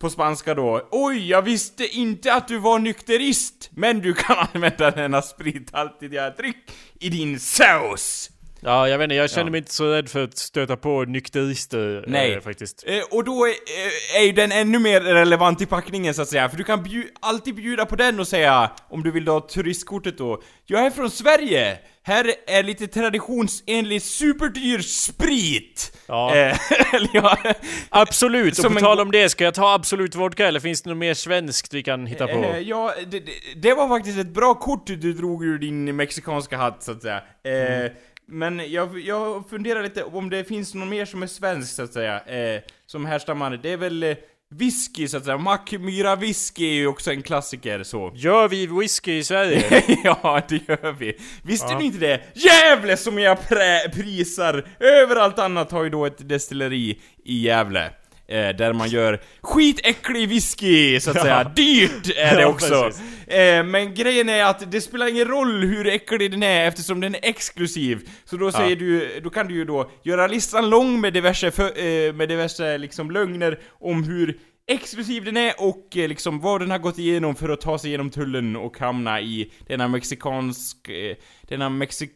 på 0.00 0.10
spanska 0.10 0.54
då 0.54 0.88
Oj, 0.90 1.28
jag 1.28 1.42
visste 1.42 1.86
inte 1.86 2.34
att 2.34 2.48
du 2.48 2.58
var 2.58 2.78
nykterist, 2.78 3.70
men 3.72 4.00
du 4.00 4.14
kan 4.14 4.36
använda 4.54 4.90
denna 4.90 5.22
sprithaltiga 5.22 6.30
dryck 6.30 6.70
i 7.00 7.08
din 7.08 7.40
sås! 7.40 8.31
Ja, 8.64 8.88
jag 8.88 8.98
vet 8.98 9.04
inte, 9.04 9.14
jag 9.14 9.30
känner 9.30 9.46
Ja. 9.46 9.50
mig 9.50 9.58
inte 9.58 9.74
så 9.74 9.84
rädd 9.92 10.08
för 10.08 10.24
att 10.24 10.38
stöta 10.38 10.76
på 10.76 11.04
nykterister 11.04 12.04
Nej. 12.06 12.32
eh, 12.32 12.40
faktiskt. 12.40 12.84
Eh, 12.86 13.00
och 13.10 13.24
då 13.24 13.44
är, 13.46 13.50
eh, 13.50 14.20
är 14.20 14.26
ju 14.26 14.32
den 14.32 14.52
ännu 14.52 14.78
mer 14.78 15.00
relevant 15.00 15.60
i 15.60 15.66
packningen 15.66 16.14
så 16.14 16.22
att 16.22 16.28
säga, 16.28 16.48
för 16.48 16.56
du 16.56 16.64
kan 16.64 16.84
bju- 16.84 17.08
alltid 17.20 17.54
bjuda 17.54 17.86
på 17.86 17.96
den 17.96 18.20
och 18.20 18.28
säga, 18.28 18.70
om 18.88 19.02
du 19.02 19.10
vill 19.10 19.28
ha 19.28 19.40
turistkortet 19.40 20.18
då, 20.18 20.42
Jag 20.66 20.86
är 20.86 20.90
från 20.90 21.10
Sverige! 21.10 21.78
Här 22.04 22.32
är 22.46 22.62
lite 22.62 22.86
traditionsenlig 22.86 24.02
superdyr 24.02 24.78
sprit! 24.78 25.98
Ja. 26.06 26.34
Eh, 26.36 26.58
eller 26.94 27.10
ja, 27.12 27.38
Absolut, 27.88 28.58
och 28.58 28.72
på 28.74 28.80
tal 28.80 29.00
om 29.00 29.10
det, 29.10 29.28
ska 29.28 29.44
jag 29.44 29.54
ta 29.54 29.74
Absolut 29.74 30.14
Vodka 30.14 30.46
eller 30.46 30.60
finns 30.60 30.82
det 30.82 30.90
något 30.90 30.98
mer 30.98 31.14
svenskt 31.14 31.74
vi 31.74 31.82
kan 31.82 32.06
hitta 32.06 32.26
på? 32.26 32.32
Eh, 32.44 32.58
ja, 32.58 32.94
det, 33.06 33.22
det, 33.56 33.74
var 33.74 33.88
faktiskt 33.88 34.18
ett 34.18 34.34
bra 34.34 34.54
kort 34.54 34.86
du 34.86 35.12
drog 35.12 35.44
ur 35.44 35.58
din 35.58 35.96
mexikanska 35.96 36.56
hatt 36.56 36.82
så 36.82 36.92
att 36.92 37.02
säga. 37.02 37.22
Eh, 37.44 37.52
Mm. 37.82 37.92
Men 38.32 38.72
jag, 38.72 39.00
jag 39.00 39.48
funderar 39.50 39.82
lite 39.82 40.04
om 40.04 40.30
det 40.30 40.44
finns 40.44 40.74
något 40.74 40.88
mer 40.88 41.04
som 41.04 41.22
är 41.22 41.26
svenskt 41.26 41.74
så 41.76 41.82
att 41.82 41.92
säga. 41.92 42.20
Eh, 42.20 42.60
som 42.86 43.06
härstammar, 43.06 43.50
det 43.62 43.72
är 43.72 43.76
väl... 43.76 44.02
eh, 44.02 44.16
whisky 44.54 45.08
så 45.08 45.16
att 45.16 45.24
säga. 45.24 45.38
Mackmyra 45.38 46.16
whisky 46.16 46.64
är 46.68 46.74
ju 46.74 46.86
också 46.86 47.10
en 47.10 47.22
klassiker 47.22 47.82
så. 47.82 48.12
Gör 48.14 48.48
vi 48.48 48.66
whisky 48.66 49.12
i 49.18 49.24
Sverige? 49.24 49.82
ja, 50.04 50.42
det 50.48 50.68
gör 50.68 50.92
vi. 50.92 51.16
Visste 51.42 51.78
ni 51.78 51.84
inte 51.84 51.98
det? 51.98 52.20
Gävle 52.34 52.96
som 52.96 53.18
jag 53.18 53.38
prä- 53.38 53.88
prisar! 53.94 54.68
Överallt 54.80 55.38
annat 55.38 55.72
har 55.72 55.84
ju 55.84 55.90
då 55.90 56.06
ett 56.06 56.28
destilleri 56.28 57.00
i 57.24 57.40
Gävle. 57.46 57.90
Eh, 58.32 58.56
där 58.56 58.72
man 58.72 58.88
gör 58.88 59.20
skitäcklig 59.40 60.28
whisky, 60.28 61.00
så 61.00 61.10
att 61.10 61.20
säga. 61.20 61.44
Dyrt 61.44 62.16
är 62.16 62.36
det 62.36 62.42
Ja, 62.42 62.46
också. 62.48 62.82
precis. 62.82 63.28
Eh, 63.28 63.64
men 63.64 63.94
grejen 63.94 64.28
är 64.28 64.44
att 64.44 64.70
det 64.72 64.80
spelar 64.80 65.06
ingen 65.06 65.28
roll 65.28 65.62
hur 65.64 65.86
äcklig 65.86 66.30
den 66.30 66.42
är 66.42 66.68
eftersom 66.68 67.00
den 67.00 67.14
är 67.14 67.20
exklusiv. 67.22 68.08
Så 68.24 68.36
då 68.36 68.52
säger 68.52 68.76
du, 68.76 69.20
då 69.24 69.30
kan 69.30 69.46
du 69.46 69.54
ju 69.54 69.64
då 69.64 69.90
göra 70.04 70.26
listan 70.26 70.70
lång 70.70 71.00
med 71.00 71.12
diverse, 71.12 71.50
för, 71.50 71.64
eh, 71.64 72.12
med 72.12 72.28
diverse 72.28 72.78
liksom 72.78 73.10
lögner 73.10 73.58
om 73.80 74.04
hur 74.04 74.38
exklusiv 74.66 75.24
den 75.24 75.36
är 75.36 75.54
och 75.58 75.96
eh, 75.96 76.08
liksom 76.08 76.40
vad 76.40 76.60
den 76.60 76.70
har 76.70 76.78
gått 76.78 76.98
igenom 76.98 77.34
för 77.34 77.48
att 77.48 77.60
ta 77.60 77.78
sig 77.78 77.88
igenom 77.88 78.10
tullen 78.10 78.56
och 78.56 78.78
hamna 78.78 79.20
i 79.20 79.52
denna 79.66 79.88
mexikansk... 79.88 80.88
Eh, 80.88 81.16
denna 81.48 81.68
mexik... 81.68 82.10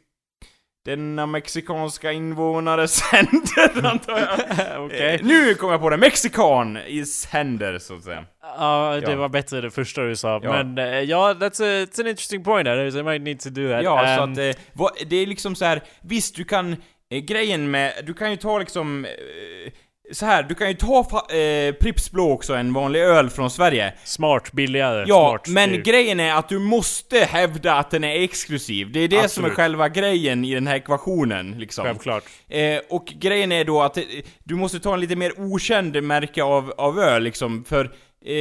Denna 0.87 1.27
mexikanska 1.27 2.13
invånares 2.13 3.03
händer, 3.13 3.87
antar 3.87 4.19
jag. 4.19 4.85
Okej. 4.87 5.15
Eh, 5.15 5.21
nu 5.27 5.55
kommer 5.55 5.73
jag 5.75 5.81
på 5.81 5.91
det, 5.91 5.97
mexikan 5.97 6.77
i 6.77 7.05
händer, 7.31 7.79
så 7.79 7.95
att 7.95 8.05
säga. 8.05 8.25
Ja, 8.59 9.01
det 9.07 9.17
var 9.17 9.29
bättre 9.29 9.61
det 9.61 9.71
första 9.71 10.03
du 10.03 10.17
sa. 10.17 10.41
Ja. 10.43 10.53
Men 10.63 10.79
eh, 10.79 11.01
ja, 11.01 11.35
that's 11.35 11.63
a, 11.63 11.87
it's 11.87 12.01
an 12.01 12.07
interesting 12.07 12.45
point 12.45 12.67
there. 12.67 12.89
I 12.89 13.03
might 13.03 13.23
need 13.23 13.41
to 13.41 13.51
do 13.51 13.69
that. 13.69 13.85
Ja, 13.85 14.17
så 14.17 14.23
Um, 14.23 14.33
att 14.33 14.39
eh, 14.39 14.63
vad, 14.73 14.91
det 15.07 15.17
är 15.17 15.27
liksom 15.27 15.55
så 15.55 15.65
här. 15.65 15.83
visst 16.03 16.37
du 16.37 16.45
kan, 16.45 16.73
eh, 17.11 17.19
grejen 17.19 17.71
med, 17.71 17.93
du 18.07 18.15
kan 18.15 18.31
ju 18.31 18.37
ta 18.37 18.59
liksom, 18.59 19.07
så 20.13 20.27
här, 20.27 20.43
du 20.43 20.55
kan 20.55 20.69
ju 20.69 20.75
ta 20.75 20.99
eh, 21.35 21.73
Pripps 21.75 22.11
Blå 22.11 22.33
också, 22.33 22.55
en 22.55 22.73
vanlig 22.73 23.01
öl 23.01 23.31
från 23.31 23.51
Sverige. 23.51 23.93
Smart, 24.05 24.53
billigare. 24.53 25.05
Ja, 25.09 25.29
smart. 25.31 25.49
men 25.49 25.75
är- 25.75 25.79
grejen 25.79 26.21
är 26.21 26.35
att 26.35 26.49
du 26.49 26.59
måste 26.59 27.19
hävda 27.19 27.75
att 27.75 27.91
den 27.91 28.05
är 28.05 28.23
exklusiv. 28.23 28.93
Det 28.93 29.01
är 29.01 29.09
det 29.09 29.17
som 29.17 29.23
är 29.23 29.25
Absolut. 29.25 29.53
själva 29.53 29.89
grejen 29.89 30.45
i 30.45 30.55
den 30.55 30.67
här 30.67 30.77
ekvationen, 30.77 31.59
liksom. 31.59 31.85
Självklart. 31.85 32.25
Eh, 32.49 32.79
och 32.91 33.07
grejen 33.07 33.53
är 33.53 33.65
då 33.65 33.83
att 33.83 33.97
eh, 33.97 34.03
du 34.45 34.55
måste 34.55 34.81
ta 34.81 34.95
en 34.95 35.01
lite 35.01 35.17
mer 35.17 35.33
okänd 35.41 36.03
märke 36.03 36.43
av, 36.43 36.75
av 36.79 36.99
öl, 36.99 37.23
liksom, 37.23 37.65
för... 37.65 37.91
Eh, 38.27 38.35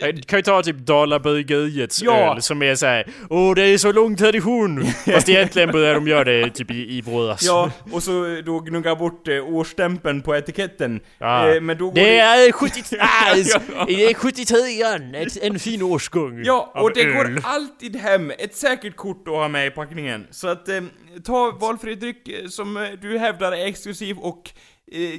Jag 0.00 0.26
kan 0.26 0.38
ju 0.38 0.42
ta 0.42 0.62
typ 0.62 0.76
Dalabryggeriets 0.76 2.02
Ja. 2.02 2.34
öl 2.34 2.42
som 2.42 2.62
är 2.62 2.74
såhär 2.74 3.06
Åh 3.30 3.54
det 3.54 3.62
är 3.62 3.78
så 3.78 3.92
lång 3.92 4.16
tradition! 4.16 4.84
Fast 5.06 5.28
egentligen 5.28 5.70
börjar 5.70 5.94
de 5.94 6.08
göra 6.08 6.24
det 6.24 6.50
typ 6.50 6.70
i, 6.70 6.96
i 6.96 7.00
våras. 7.00 7.42
Ja, 7.46 7.70
och 7.92 8.02
så 8.02 8.42
då 8.46 8.60
gnugga 8.60 8.94
bort 8.96 9.28
eh, 9.28 9.48
årsstämpeln 9.54 10.22
på 10.22 10.36
etiketten. 10.36 11.00
Ja. 11.18 11.54
Eh, 11.54 11.60
men 11.60 11.78
då 11.78 11.84
går 11.86 11.94
Det 11.94 12.18
är 12.18 12.52
70... 12.52 12.82
Ah, 13.00 13.36
Ja. 13.36 13.84
det 13.86 14.04
är 14.04 14.14
73 14.14 14.56
ett, 15.22 15.42
En 15.42 15.58
fin 15.58 15.82
årsgång. 15.82 16.42
Ja, 16.44 16.72
och 16.74 16.92
det 16.94 17.02
öl. 17.02 17.12
går 17.14 17.40
alltid 17.44 17.96
hem 17.96 18.30
ett 18.38 18.56
säkert 18.56 18.96
kort 18.96 19.28
att 19.28 19.34
ha 19.34 19.48
med 19.48 19.66
i 19.66 19.70
packningen. 19.70 20.26
Så 20.30 20.48
att 20.48 20.68
eh, 20.68 20.80
ta 21.24 21.56
valfri 21.60 21.94
dryck 21.94 22.28
eh, 22.28 22.48
som 22.48 22.76
eh, 22.76 22.82
du 23.02 23.18
hävdar 23.18 23.52
är 23.52 23.66
exklusiv 23.66 24.18
och 24.18 24.50
eh, 24.50 24.52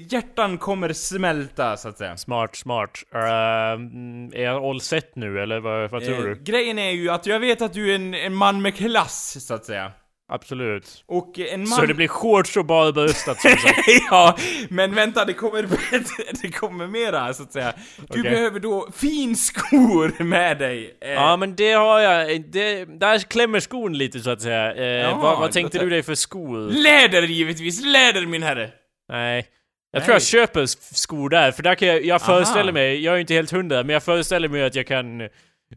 hjärtan 0.10 0.58
kommer 0.58 0.94
smälta, 0.94 1.78
så 1.78 1.90
att 1.90 1.98
säga. 1.98 2.18
Smart, 2.18 2.56
smart. 2.56 2.92
Ehm, 3.16 4.34
är 4.34 4.44
jag 4.44 4.64
all 4.64 4.82
set 4.82 5.16
nu 5.16 5.40
eller 5.40 5.60
vad, 5.60 5.90
vad 5.92 6.04
tror 6.06 6.16
Eh, 6.18 6.24
du? 6.24 6.36
grejen 6.44 6.80
är 6.80 6.92
ju 6.92 7.10
att 7.10 7.26
jag 7.26 7.40
vet 7.40 7.62
att 7.62 7.74
du 7.74 7.92
är 7.92 7.96
en, 7.96 8.14
en 8.14 8.34
man 8.36 8.62
med 8.62 8.76
klass, 8.76 9.38
så 9.48 9.54
att 9.54 9.66
säga. 9.66 9.92
Absolut. 10.32 11.04
Och 11.08 11.40
eh, 11.40 11.54
en 11.54 11.60
man... 11.60 11.68
Så 11.80 11.86
det 11.86 11.94
blir 11.94 12.08
shorts 12.08 12.58
och 12.58 12.66
bara 12.66 12.92
bröstat 12.92 13.42
som 13.42 13.52
sagt. 13.52 13.80
ja, 14.12 14.38
men 14.70 14.96
vänta, 14.96 15.26
det 15.26 15.34
kommer, 15.34 15.62
det 16.42 16.52
kommer 16.52 16.88
mera, 16.88 17.34
så 17.34 17.44
att 17.44 17.52
säga. 17.54 17.74
Du 17.98 18.04
Okej. 18.20 18.24
behöver 18.32 18.60
då 18.60 18.88
finskor 18.96 20.24
med 20.24 20.58
dig. 20.60 20.98
Eh, 21.02 21.10
Ja 21.12 21.38
men 21.38 21.56
det 21.56 21.72
har 21.72 22.00
jag, 22.00 22.42
det, 22.52 22.86
där 22.86 23.20
klämmer 23.20 23.60
skon 23.60 23.98
lite 23.98 24.20
så 24.20 24.30
att 24.30 24.42
säga. 24.42 24.74
Eh, 24.76 24.84
Ja, 24.86 25.16
vad, 25.22 25.40
vad 25.40 25.52
tänkte 25.52 25.80
du 25.80 25.90
dig 25.90 26.04
för 26.04 26.16
skor? 26.16 26.58
Läder 26.84 27.22
givetvis, 27.22 27.86
läder 27.86 28.26
min 28.26 28.44
herre! 28.44 28.70
Nej. 29.12 29.46
Jag 29.92 30.00
Nej. 30.00 30.06
tror 30.06 30.16
jag 30.16 30.22
köper 30.22 30.66
skor 30.96 31.30
där, 31.30 31.52
för 31.52 31.64
där 31.64 31.76
kan 31.76 31.88
jag, 31.88 32.06
jag 32.06 32.22
föreställer 32.22 32.72
mig, 32.72 33.04
jag 33.04 33.16
är 33.16 33.20
inte 33.20 33.34
helt 33.34 33.52
hundra, 33.52 33.84
men 33.84 33.94
jag 33.94 34.04
föreställer 34.04 34.50
mig 34.50 34.64
att 34.64 34.76
jag 34.76 34.88
kan 34.88 35.30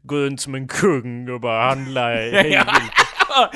gå 0.02 0.16
runt 0.16 0.40
som 0.40 0.54
en 0.54 0.68
kung 0.68 1.28
och 1.30 1.40
bara 1.40 1.62
handla 1.62 2.08
hej. 2.14 2.62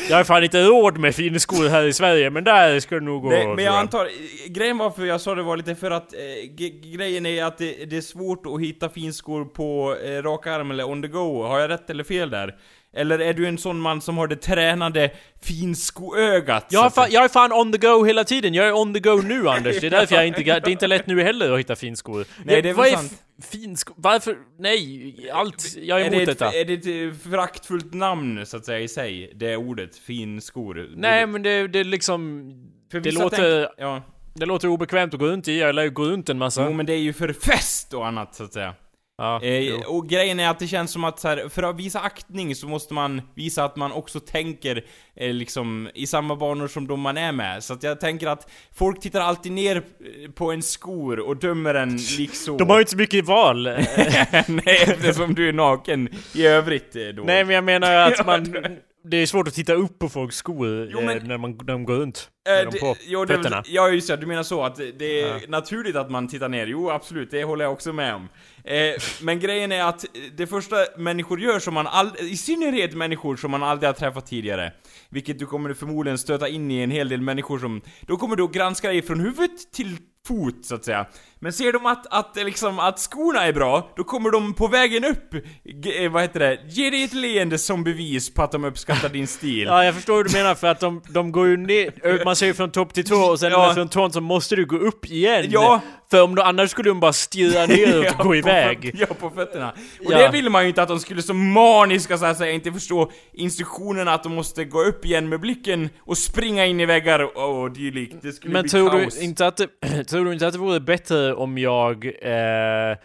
Jag 0.08 0.16
har 0.16 0.24
fan 0.24 0.44
inte 0.44 0.62
råd 0.62 0.98
med 0.98 1.14
fina 1.14 1.38
skor 1.38 1.68
här 1.68 1.84
i 1.84 1.92
Sverige, 1.92 2.30
men 2.30 2.44
där 2.44 2.80
ska 2.80 2.94
det 2.94 3.00
nog 3.00 3.22
gå. 3.22 3.28
Nej, 3.28 3.46
men 3.46 3.64
jag 3.64 3.74
antar, 3.74 4.08
grejen 4.48 4.78
varför 4.78 5.04
jag 5.04 5.20
sa 5.20 5.34
det 5.34 5.42
var 5.42 5.56
lite 5.56 5.74
för 5.74 5.90
att, 5.90 6.12
eh, 6.14 6.54
grejen 6.96 7.26
är 7.26 7.44
att 7.44 7.58
det, 7.58 7.84
det 7.84 7.96
är 7.96 8.00
svårt 8.00 8.46
att 8.46 8.60
hitta 8.60 8.88
finskor 8.88 9.44
på 9.44 9.96
eh, 10.04 10.22
rak 10.22 10.46
arm 10.46 10.70
eller 10.70 10.84
on 10.84 11.02
the 11.02 11.08
go. 11.08 11.42
Har 11.42 11.58
jag 11.58 11.70
rätt 11.70 11.90
eller 11.90 12.04
fel 12.04 12.30
där? 12.30 12.54
Eller 12.96 13.18
är 13.18 13.34
du 13.34 13.46
en 13.46 13.58
sån 13.58 13.80
man 13.80 14.00
som 14.00 14.18
har 14.18 14.26
det 14.28 14.36
tränade 14.36 15.10
finskoögat? 15.42 16.66
Jag, 16.70 16.92
säga? 16.92 17.08
jag 17.10 17.24
är 17.24 17.28
fan 17.28 17.52
on 17.52 17.72
the 17.72 17.78
go 17.78 18.04
hela 18.04 18.24
tiden, 18.24 18.54
jag 18.54 18.66
är 18.66 18.72
on 18.72 18.94
the 18.94 19.00
go 19.00 19.20
nu 19.24 19.48
Anders. 19.48 19.80
Det 19.80 19.86
är 19.86 19.90
därför 19.90 20.14
jag 20.14 20.26
inte, 20.26 20.42
det 20.42 20.50
är 20.50 20.68
inte 20.68 20.86
lätt 20.86 21.06
nu 21.06 21.22
heller 21.22 21.52
att 21.52 21.58
hitta 21.58 21.76
finskor. 21.76 22.24
Nej, 22.44 22.62
det 22.62 22.68
är 22.68 22.74
Vad 22.74 22.84
väl 22.84 22.94
är 22.94 22.98
sant. 22.98 23.12
f- 23.38 23.44
finskor? 23.50 23.94
Varför? 23.98 24.36
Nej, 24.58 25.30
allt. 25.32 25.76
Jag 25.76 26.00
är 26.00 26.04
är 26.04 26.08
emot 26.08 26.18
det, 26.26 26.32
detta. 26.32 26.48
ett, 26.48 26.54
är 26.54 26.64
det 26.64 26.72
ett 26.72 27.12
eh, 27.14 27.30
föraktfullt 27.30 27.94
namn, 27.94 28.46
så 28.46 28.56
att 28.56 28.64
säga, 28.64 28.80
i 28.80 28.88
sig? 28.88 29.32
Det 29.34 29.56
ordet, 29.56 29.96
finskor? 29.98 30.88
Nej 30.96 31.26
men 31.26 31.42
det, 31.42 31.68
det 31.68 31.78
är 31.78 31.84
liksom... 31.84 32.52
För 32.92 33.00
det 33.00 33.10
låter- 33.12 33.60
tänk- 33.66 33.74
ja. 33.78 34.02
Det 34.34 34.46
låter 34.46 34.68
obekvämt 34.68 35.14
att 35.14 35.20
gå 35.20 35.26
runt 35.26 35.48
i, 35.48 35.58
jag 35.58 35.74
lär 35.74 35.82
ju 35.82 35.90
gå 35.90 36.04
runt 36.04 36.28
en 36.28 36.38
massa. 36.38 36.64
Jo, 36.64 36.72
men 36.72 36.86
det 36.86 36.92
är 36.92 36.98
ju 36.98 37.12
för 37.12 37.32
fest 37.32 37.94
och 37.94 38.06
annat, 38.06 38.34
så 38.34 38.44
att 38.44 38.52
säga. 38.52 38.74
Ja, 39.18 39.42
Eh, 39.42 39.74
och 39.86 40.08
grejen 40.08 40.40
är 40.40 40.48
att 40.48 40.58
det 40.58 40.66
känns 40.66 40.90
som 40.92 41.04
att 41.04 41.20
så 41.20 41.28
här, 41.28 41.48
för 41.48 41.62
att 41.62 41.76
visa 41.76 42.00
aktning 42.00 42.54
så 42.54 42.66
måste 42.68 42.94
man 42.94 43.22
visa 43.34 43.64
att 43.64 43.76
man 43.76 43.92
också 43.92 44.20
tänker 44.20 44.84
eh, 45.14 45.32
liksom 45.32 45.90
i 45.94 46.06
samma 46.06 46.36
banor 46.36 46.68
som 46.68 46.86
de 46.86 47.00
man 47.00 47.16
är 47.16 47.32
med. 47.32 47.64
Så 47.64 47.72
att 47.72 47.82
jag 47.82 48.00
tänker 48.00 48.26
att 48.26 48.50
folk 48.74 49.00
tittar 49.00 49.20
alltid 49.20 49.52
ner 49.52 49.76
eh, 49.76 50.30
på 50.30 50.52
en 50.52 50.62
skor 50.62 51.20
och 51.20 51.36
dömer 51.36 51.74
en 51.74 51.98
liksom. 52.18 52.56
De 52.56 52.68
har 52.68 52.76
ju 52.76 52.80
inte 52.80 52.90
så 52.90 52.96
mycket 52.96 53.24
val. 53.24 53.62
Nej, 54.46 54.82
eftersom 54.86 55.34
du 55.34 55.48
är 55.48 55.52
naken 55.52 56.08
i 56.34 56.46
övrigt 56.46 56.96
eh, 56.96 57.02
då. 57.02 57.22
Nej 57.22 57.44
men 57.44 57.54
jag 57.54 57.64
menar 57.64 57.94
att 57.96 58.26
man... 58.26 58.56
Det 59.10 59.16
är 59.16 59.26
svårt 59.26 59.48
att 59.48 59.54
titta 59.54 59.72
upp 59.74 59.98
på 59.98 60.08
folks 60.08 60.36
skor 60.36 60.88
Jo, 60.92 60.98
eh, 60.98 61.04
men- 61.06 61.26
när, 61.28 61.38
man, 61.38 61.50
när 61.50 61.64
de 61.64 61.84
går 61.84 61.94
runt. 61.96 62.30
Eh, 62.48 62.52
Med 62.64 62.72
det- 62.72 62.78
på 62.80 62.96
jo, 63.06 63.24
det 63.24 63.34
fötterna. 63.36 63.62
Ja, 63.66 63.88
just 63.88 64.08
det, 64.08 64.16
du 64.16 64.26
menar 64.26 64.42
så 64.42 64.62
att 64.64 64.76
det- 64.98 65.20
är 65.22 65.26
Ja. 65.28 65.40
naturligt 65.48 65.96
att 65.96 66.10
man 66.10 66.28
tittar 66.28 66.48
ner. 66.48 66.66
Jo, 66.66 66.90
absolut, 66.90 67.30
det 67.30 67.44
håller 67.44 67.64
jag 67.64 67.72
också 67.72 67.92
med 67.92 68.14
om. 68.14 68.28
Eh, 68.64 68.94
men 69.22 69.40
grejen 69.40 69.72
är 69.72 69.84
att 69.84 70.04
det 70.36 70.46
första 70.46 70.76
människor 70.98 71.40
gör 71.40 71.58
som 71.58 71.74
man 71.74 71.86
aldrig, 71.86 72.30
i 72.32 72.36
synnerhet 72.36 72.94
människor 72.94 73.36
som 73.36 73.50
man 73.50 73.62
aldrig 73.62 73.88
har 73.88 73.94
träffat 73.94 74.26
tidigare, 74.26 74.72
vilket 75.08 75.38
du 75.38 75.46
kommer 75.46 75.74
förmodligen 75.74 76.18
stöta 76.18 76.48
in 76.48 76.70
i 76.70 76.76
en 76.82 76.90
hel 76.90 77.08
del 77.08 77.20
människor 77.20 77.58
som, 77.58 77.80
då 78.00 78.16
kommer 78.16 78.36
du 78.36 78.42
att 78.42 78.52
granska 78.52 78.88
dig 78.88 79.02
från 79.02 79.20
huvud 79.20 79.50
till 79.74 79.96
fot, 80.26 80.54
så 80.64 80.74
att 80.74 80.84
säga. 80.84 81.06
Men 81.38 81.52
ser 81.52 81.72
de 81.72 81.86
att, 81.86 82.06
att, 82.10 82.36
liksom, 82.36 82.78
att 82.78 82.98
skorna 82.98 83.44
är 83.46 83.52
bra, 83.52 83.90
då 83.96 84.04
kommer 84.04 84.30
de 84.30 84.54
på 84.54 84.68
vägen 84.68 85.04
upp, 85.04 85.34
ge, 85.64 86.04
eh, 86.04 86.10
vad 86.12 86.22
heter 86.22 86.40
det, 86.40 86.58
ge 86.68 86.90
dig 86.90 87.02
ett 87.02 87.12
leende 87.12 87.58
som 87.58 87.84
bevis 87.84 88.34
på 88.34 88.42
att 88.42 88.52
de 88.52 88.64
uppskattar 88.64 89.08
din 89.08 89.26
stil. 89.26 89.64
Ja, 89.66 89.84
jag 89.84 89.94
förstår 89.94 90.16
hur 90.16 90.24
du 90.24 90.32
menar 90.32 90.54
för 90.54 90.66
att 90.66 90.80
de, 90.80 91.02
de 91.08 91.32
går 91.32 91.46
ju 91.48 91.56
ner, 91.56 92.24
man 92.24 92.36
ser 92.36 92.46
ju 92.46 92.54
från 92.54 92.70
topp 92.70 92.94
till 92.94 93.04
tå 93.04 93.16
och 93.16 93.40
sen 93.40 93.50
Ja. 93.52 93.74
från 93.74 93.88
tån 93.88 94.12
så 94.12 94.20
måste 94.20 94.56
du 94.56 94.66
gå 94.66 94.76
upp 94.76 95.06
igen. 95.06 95.44
Ja. 95.48 95.80
För 96.10 96.22
om 96.22 96.34
du, 96.34 96.42
annars 96.42 96.70
skulle 96.70 96.90
de 96.90 97.00
bara 97.00 97.12
stirra 97.12 97.66
ner 97.76 97.98
och 97.98 98.04
Ja, 98.04 98.12
gå 98.18 98.24
på 98.24 98.36
iväg. 98.36 98.90
föt- 98.90 99.00
Ja, 99.00 99.06
på 99.20 99.30
fötterna. 99.30 99.70
Och 100.06 100.12
Ja. 100.12 100.18
det 100.18 100.28
vill 100.32 100.50
man 100.50 100.62
ju 100.62 100.68
inte 100.68 100.82
att 100.82 100.88
de 100.88 101.00
skulle 101.00 101.22
så 101.22 101.34
maniska 101.34 102.18
så 102.18 102.24
att 102.24 102.38
säga, 102.38 102.52
inte 102.52 102.72
förstå 102.72 103.10
instruktionerna 103.32 104.14
att 104.14 104.22
de 104.22 104.34
måste 104.34 104.64
gå 104.64 104.82
upp 104.82 105.04
igen 105.04 105.28
med 105.28 105.40
blicken 105.40 105.88
och 106.00 106.18
springa 106.18 106.66
in 106.66 106.80
i 106.80 106.86
väggar 106.86 107.18
och, 107.36 107.62
och 107.62 107.70
dylikt. 107.70 108.16
Det 108.22 108.32
skulle 108.32 108.52
Men 108.52 108.62
bli 108.62 108.70
tror 108.70 108.90
kaos. 108.90 109.14
du, 109.18 109.24
inte 109.24 109.46
att 109.46 109.56
det, 109.56 109.68
tror 110.16 110.24
du 110.24 110.32
inte 110.32 110.46
att 110.46 110.52
det 110.52 110.58
vore 110.58 110.80
bättre 110.80 111.34
om 111.34 111.58
jag 111.58 112.04
eh, 112.06 112.96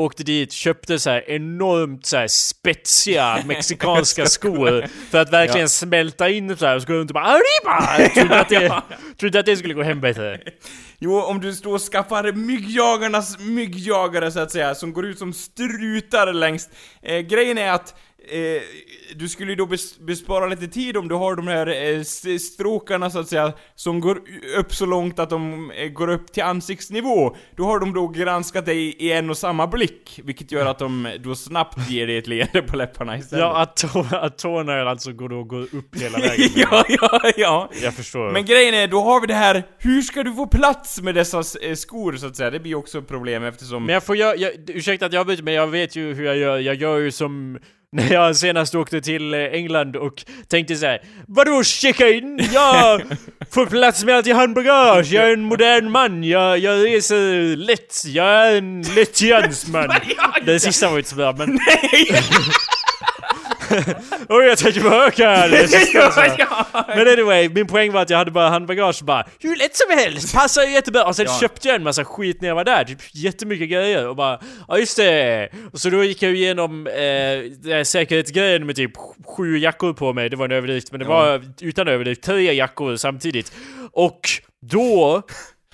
åkte 0.00 0.22
dit, 0.24 0.52
köpte 0.52 0.98
så 0.98 1.10
här 1.10 1.30
enormt 1.30 2.06
så 2.06 2.16
här 2.16 2.26
spetsiga 2.28 3.42
mexikanska 3.46 4.26
skor 4.26 4.84
för 5.10 5.18
att 5.18 5.32
verkligen 5.32 5.60
Ja. 5.60 5.68
smälta 5.68 6.28
in 6.28 6.56
så 6.56 6.66
här 6.66 6.76
och 6.76 6.82
så 6.82 6.88
gå 6.88 6.94
runt 6.94 7.10
och 7.10 7.14
bara 7.14 7.24
Arriba! 7.24 8.36
Att 8.40 8.48
det, 8.48 8.68
tror 9.20 9.30
du 9.30 9.38
att 9.38 9.46
det 9.46 9.56
skulle 9.56 9.74
gå 9.74 9.82
hem 9.82 10.00
bättre? 10.00 10.40
Jo, 10.98 11.20
om 11.20 11.40
du 11.40 11.52
står 11.54 11.74
och 11.74 11.80
skaffar 11.80 12.32
myggjagarnas 12.32 13.38
myggjagare 13.38 14.30
så 14.30 14.40
att 14.40 14.50
säga, 14.50 14.74
som 14.74 14.92
går 14.92 15.06
ut 15.06 15.18
som 15.18 15.32
strutar 15.32 16.32
längst. 16.32 16.70
Eh, 17.02 17.18
grejen 17.18 17.58
är 17.58 17.70
att 17.72 17.94
eh, 18.28 18.62
du 19.14 19.28
skulle 19.28 19.50
ju 19.52 19.56
då 19.56 19.66
bes 19.66 19.98
bespara 19.98 20.46
lite 20.46 20.68
tid 20.68 20.96
om 20.96 21.08
du 21.08 21.14
har 21.14 21.36
de 21.36 21.48
här 21.48 21.66
eh, 21.66 22.02
stråkarna 22.38 23.10
så 23.10 23.18
att 23.18 23.28
säga, 23.28 23.52
som 23.74 24.00
går 24.00 24.20
upp 24.58 24.74
så 24.74 24.86
långt 24.86 25.18
att 25.18 25.30
de 25.30 25.70
eh, 25.70 25.88
går 25.88 26.08
upp 26.08 26.32
till 26.32 26.42
ansiktsnivå. 26.42 27.36
Då 27.56 27.64
har 27.64 27.80
de 27.80 27.94
då 27.94 28.08
granskat 28.08 28.66
dig 28.66 28.78
i 28.78 29.12
en 29.12 29.30
och 29.30 29.38
samma 29.38 29.66
blick, 29.66 30.20
vilket 30.24 30.52
gör 30.52 30.66
att 30.66 30.78
de 30.78 31.08
då 31.20 31.34
snabbt 31.34 31.90
ger 31.90 32.06
dig 32.06 32.18
ett 32.18 32.26
leende 32.26 32.62
på 32.62 32.76
läpparna 32.76 33.18
istället. 33.18 33.42
Ja, 33.42 33.56
att, 33.56 33.76
tå- 33.76 34.16
att 34.16 34.38
tårna 34.38 34.90
alltså 34.90 35.12
går, 35.12 35.28
då, 35.28 35.44
går 35.44 35.62
upp 35.62 36.00
hela 36.00 36.18
vägen. 36.18 36.50
ja, 36.56 36.84
ja, 36.88 37.20
ja. 37.36 37.70
Jag 37.82 37.94
förstår. 37.94 38.30
Men 38.30 38.44
grejen 38.44 38.74
är, 38.74 38.88
då 38.88 39.00
har 39.00 39.20
vi 39.20 39.26
det 39.26 39.34
här, 39.34 39.62
hur 39.78 40.02
ska 40.02 40.22
du 40.22 40.34
få 40.34 40.46
plats 40.46 41.00
med 41.00 41.14
dessa 41.14 41.38
eh, 41.62 41.74
skor 41.74 42.16
så 42.16 42.26
att 42.26 42.36
säga? 42.36 42.50
Det 42.50 42.60
blir 42.60 42.74
också 42.74 42.98
ett 42.98 43.08
problem 43.08 43.44
eftersom... 43.44 43.84
Men 43.84 43.92
jag 43.92 44.04
får 44.04 44.16
göra, 44.16 44.36
jag, 44.36 44.52
ursäkta 44.66 45.06
att 45.06 45.12
jag 45.12 45.26
vet 45.26 45.40
men 45.42 45.54
jag 45.54 45.66
vet 45.66 45.96
ju 45.96 46.14
hur 46.14 46.24
jag 46.24 46.36
gör. 46.36 46.58
Jag 46.58 46.74
gör 46.74 46.98
ju 46.98 47.10
som 47.10 47.58
när 48.08 48.12
jag 48.12 48.36
senast 48.36 48.74
åkte 48.74 49.00
till 49.00 49.34
eh, 49.34 49.40
England 49.40 49.96
och 49.96 50.24
tänkte 50.48 50.76
såhär 50.76 51.00
Vadå 51.26 51.62
checka 51.62 52.08
in? 52.08 52.48
Jag 52.52 53.02
får 53.50 53.66
plats 53.66 54.04
med 54.04 54.14
allt 54.16 54.26
i 54.26 54.32
handbagage, 54.32 55.12
jag 55.12 55.28
är 55.28 55.32
en 55.32 55.42
modern 55.42 55.90
man, 55.90 56.24
jag, 56.24 56.58
jag 56.58 56.84
reser 56.84 57.56
lätt, 57.56 58.02
jag 58.06 58.26
är 58.26 58.56
en 58.56 58.82
lättjansman. 58.96 59.90
Det 60.44 60.60
sista 60.60 60.90
var 60.90 60.98
inte 60.98 61.10
så 61.10 61.16
bra 61.16 61.34
men... 61.38 61.58
Oj 64.28 64.44
jag 64.46 64.58
tänkte 64.58 64.80
på 64.80 64.88
öka! 64.88 65.48
Det 65.48 65.68
sista 65.68 65.98
var 66.00 66.10
så 66.10 66.20
här. 66.20 66.34
ja, 66.38 66.66
ja. 66.72 66.84
Men 66.88 67.08
anyway, 67.08 67.48
min 67.48 67.66
poäng 67.66 67.92
var 67.92 68.02
att 68.02 68.10
jag 68.10 68.18
hade 68.18 68.30
bara 68.30 68.48
handbagage 68.48 69.02
bara 69.04 69.24
Hur 69.40 69.56
lätt 69.56 69.76
som 69.76 69.98
helst, 69.98 70.34
passar 70.34 70.62
ju 70.62 70.72
jättebra! 70.72 71.04
Och 71.04 71.16
sen 71.16 71.26
Ja. 71.28 71.38
köpte 71.40 71.68
jag 71.68 71.74
en 71.74 71.82
massa 71.82 72.04
skit 72.04 72.40
när 72.40 72.48
jag 72.48 72.54
var 72.54 72.64
där, 72.64 72.84
typ 72.84 72.98
jättemycket 73.12 73.68
grejer 73.68 74.08
och 74.08 74.16
bara 74.16 74.40
Ja 74.68 74.78
just 74.78 74.96
det! 74.96 75.48
Och 75.72 75.80
så 75.80 75.90
då 75.90 76.04
gick 76.04 76.22
jag 76.22 76.32
igenom 76.34 76.86
eh, 76.86 77.82
säkerhetsgrejen 77.84 78.66
med 78.66 78.76
typ 78.76 78.92
sju 79.36 79.58
jackor 79.58 79.92
på 79.92 80.12
mig, 80.12 80.28
det 80.28 80.36
var 80.36 80.44
en 80.44 80.52
överdrift 80.52 80.90
men 80.92 81.00
det 81.00 81.06
Ja. 81.06 81.12
var 81.12 81.42
utan 81.60 81.88
överdrift 81.88 82.22
tre 82.22 82.52
jackor 82.52 82.96
samtidigt 82.96 83.52
Och 83.92 84.20
då 84.70 85.22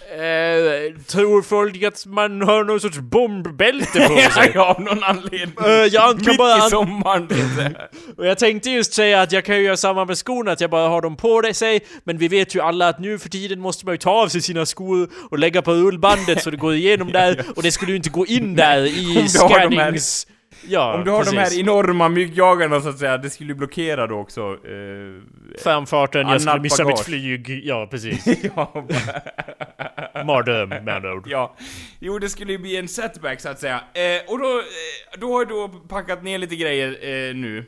Eh, 0.01 1.03
tror 1.07 1.43
folk 1.43 1.83
att 1.83 2.07
man 2.07 2.43
har 2.43 2.65
någon 2.65 2.81
sorts 2.81 2.99
bombbälte 2.99 4.01
på 4.09 4.31
sig? 4.35 4.53
ja, 4.55 4.65
av 4.65 4.81
någon 4.81 5.05
anledning. 5.05 5.55
Eh, 5.65 5.71
jag 5.71 6.19
kan 6.19 6.27
Mitt 6.27 6.39
bara 6.39 6.67
i 6.67 6.71
sommaren, 6.71 7.29
och 8.17 8.27
jag 8.27 8.39
tänkte 8.39 8.71
just 8.71 8.93
säga 8.93 9.23
att 9.23 9.33
jag 9.33 9.45
kan 9.45 9.57
ju 9.57 9.63
göra 9.63 9.77
samma 9.77 10.05
med 10.05 10.19
skorna, 10.19 10.53
att 10.53 10.61
jag 10.61 10.71
bara 10.71 10.89
har 10.89 11.03
dem 11.03 11.17
på 11.17 11.43
sig 11.55 11.81
Men 12.05 12.19
vi 12.19 12.29
vet 12.29 12.55
ju 12.55 12.61
alla 12.61 12.89
att 12.89 12.99
nu 13.01 13.19
för 13.19 13.29
tiden 13.29 13.61
måste 13.61 13.87
man 13.87 13.95
ju 13.95 13.99
ta 13.99 14.11
av 14.11 14.29
sig 14.29 14.41
sina 14.41 14.67
skor 14.67 15.09
och 15.31 15.39
lägga 15.39 15.63
på 15.63 15.73
rullbandet 15.73 16.43
så 16.43 16.51
det 16.51 16.57
går 16.57 16.75
igenom 16.75 17.13
där 17.13 17.45
Och 17.57 17.63
det 17.63 17.73
skulle 17.73 17.93
ju 17.93 17.97
inte 17.97 18.11
gå 18.11 18.27
in 18.27 18.57
där 18.57 18.85
i 18.85 19.29
scannings... 19.29 20.27
Ja, 20.69 20.95
Om 20.95 21.05
du 21.05 21.11
har 21.11 21.19
precis. 21.19 21.35
de 21.35 21.39
här 21.41 21.61
enorma 21.61 22.09
myggjagarna 22.09 22.81
så 22.81 22.89
att 22.89 22.99
säga, 22.99 23.19
det 23.19 23.31
skulle 23.31 23.49
ju 23.49 23.55
blockera 23.55 24.07
då 24.07 24.19
också. 24.19 24.41
Eh, 24.41 25.59
Framfarten, 25.63 26.29
jag 26.29 26.41
skulle 26.41 26.61
missa 26.61 26.85
bagage. 26.85 26.99
mitt 26.99 27.07
flyg, 27.07 27.65
ja 27.65 27.89
precis 27.91 28.45
ja, 28.57 28.87
Mardröm 30.27 30.69
med 30.69 30.89
andra 30.89 31.15
ord 31.15 31.27
ja. 31.29 31.57
Jo, 31.99 32.19
det 32.19 32.29
skulle 32.29 32.53
ju 32.53 32.59
bli 32.59 32.77
en 32.77 32.89
setback 32.89 33.41
så 33.41 33.49
att 33.49 33.59
säga. 33.61 33.81
Eh, 33.95 34.33
och 34.33 34.39
då, 34.39 34.59
eh, 34.59 35.19
då 35.19 35.33
har 35.33 35.45
du 35.45 35.89
packat 35.89 36.23
ner 36.23 36.39
lite 36.39 36.57
grejer 36.57 36.89
eh, 36.89 37.35
nu. 37.35 37.65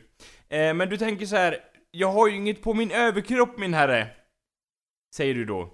Eh, 0.50 0.74
men 0.74 0.88
du 0.88 0.96
tänker 0.96 1.26
så 1.26 1.36
här. 1.36 1.56
jag 1.90 2.08
har 2.08 2.28
ju 2.28 2.36
inget 2.36 2.62
på 2.62 2.74
min 2.74 2.90
överkropp 2.90 3.58
min 3.58 3.74
herre. 3.74 4.06
Säger 5.16 5.34
du 5.34 5.44
då. 5.44 5.68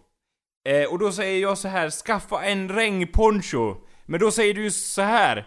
Eh, 0.69 0.93
och 0.93 0.99
då 0.99 1.13
säger 1.13 1.43
jag 1.43 1.59
så 1.59 1.69
här, 1.69 1.91
skaffa 1.91 2.43
en 2.43 2.69
regnponcho. 2.69 3.77
Men 4.07 4.21
då 4.21 4.31
säger 4.31 4.55
du 4.55 4.71
så 4.71 5.03
här. 5.03 5.47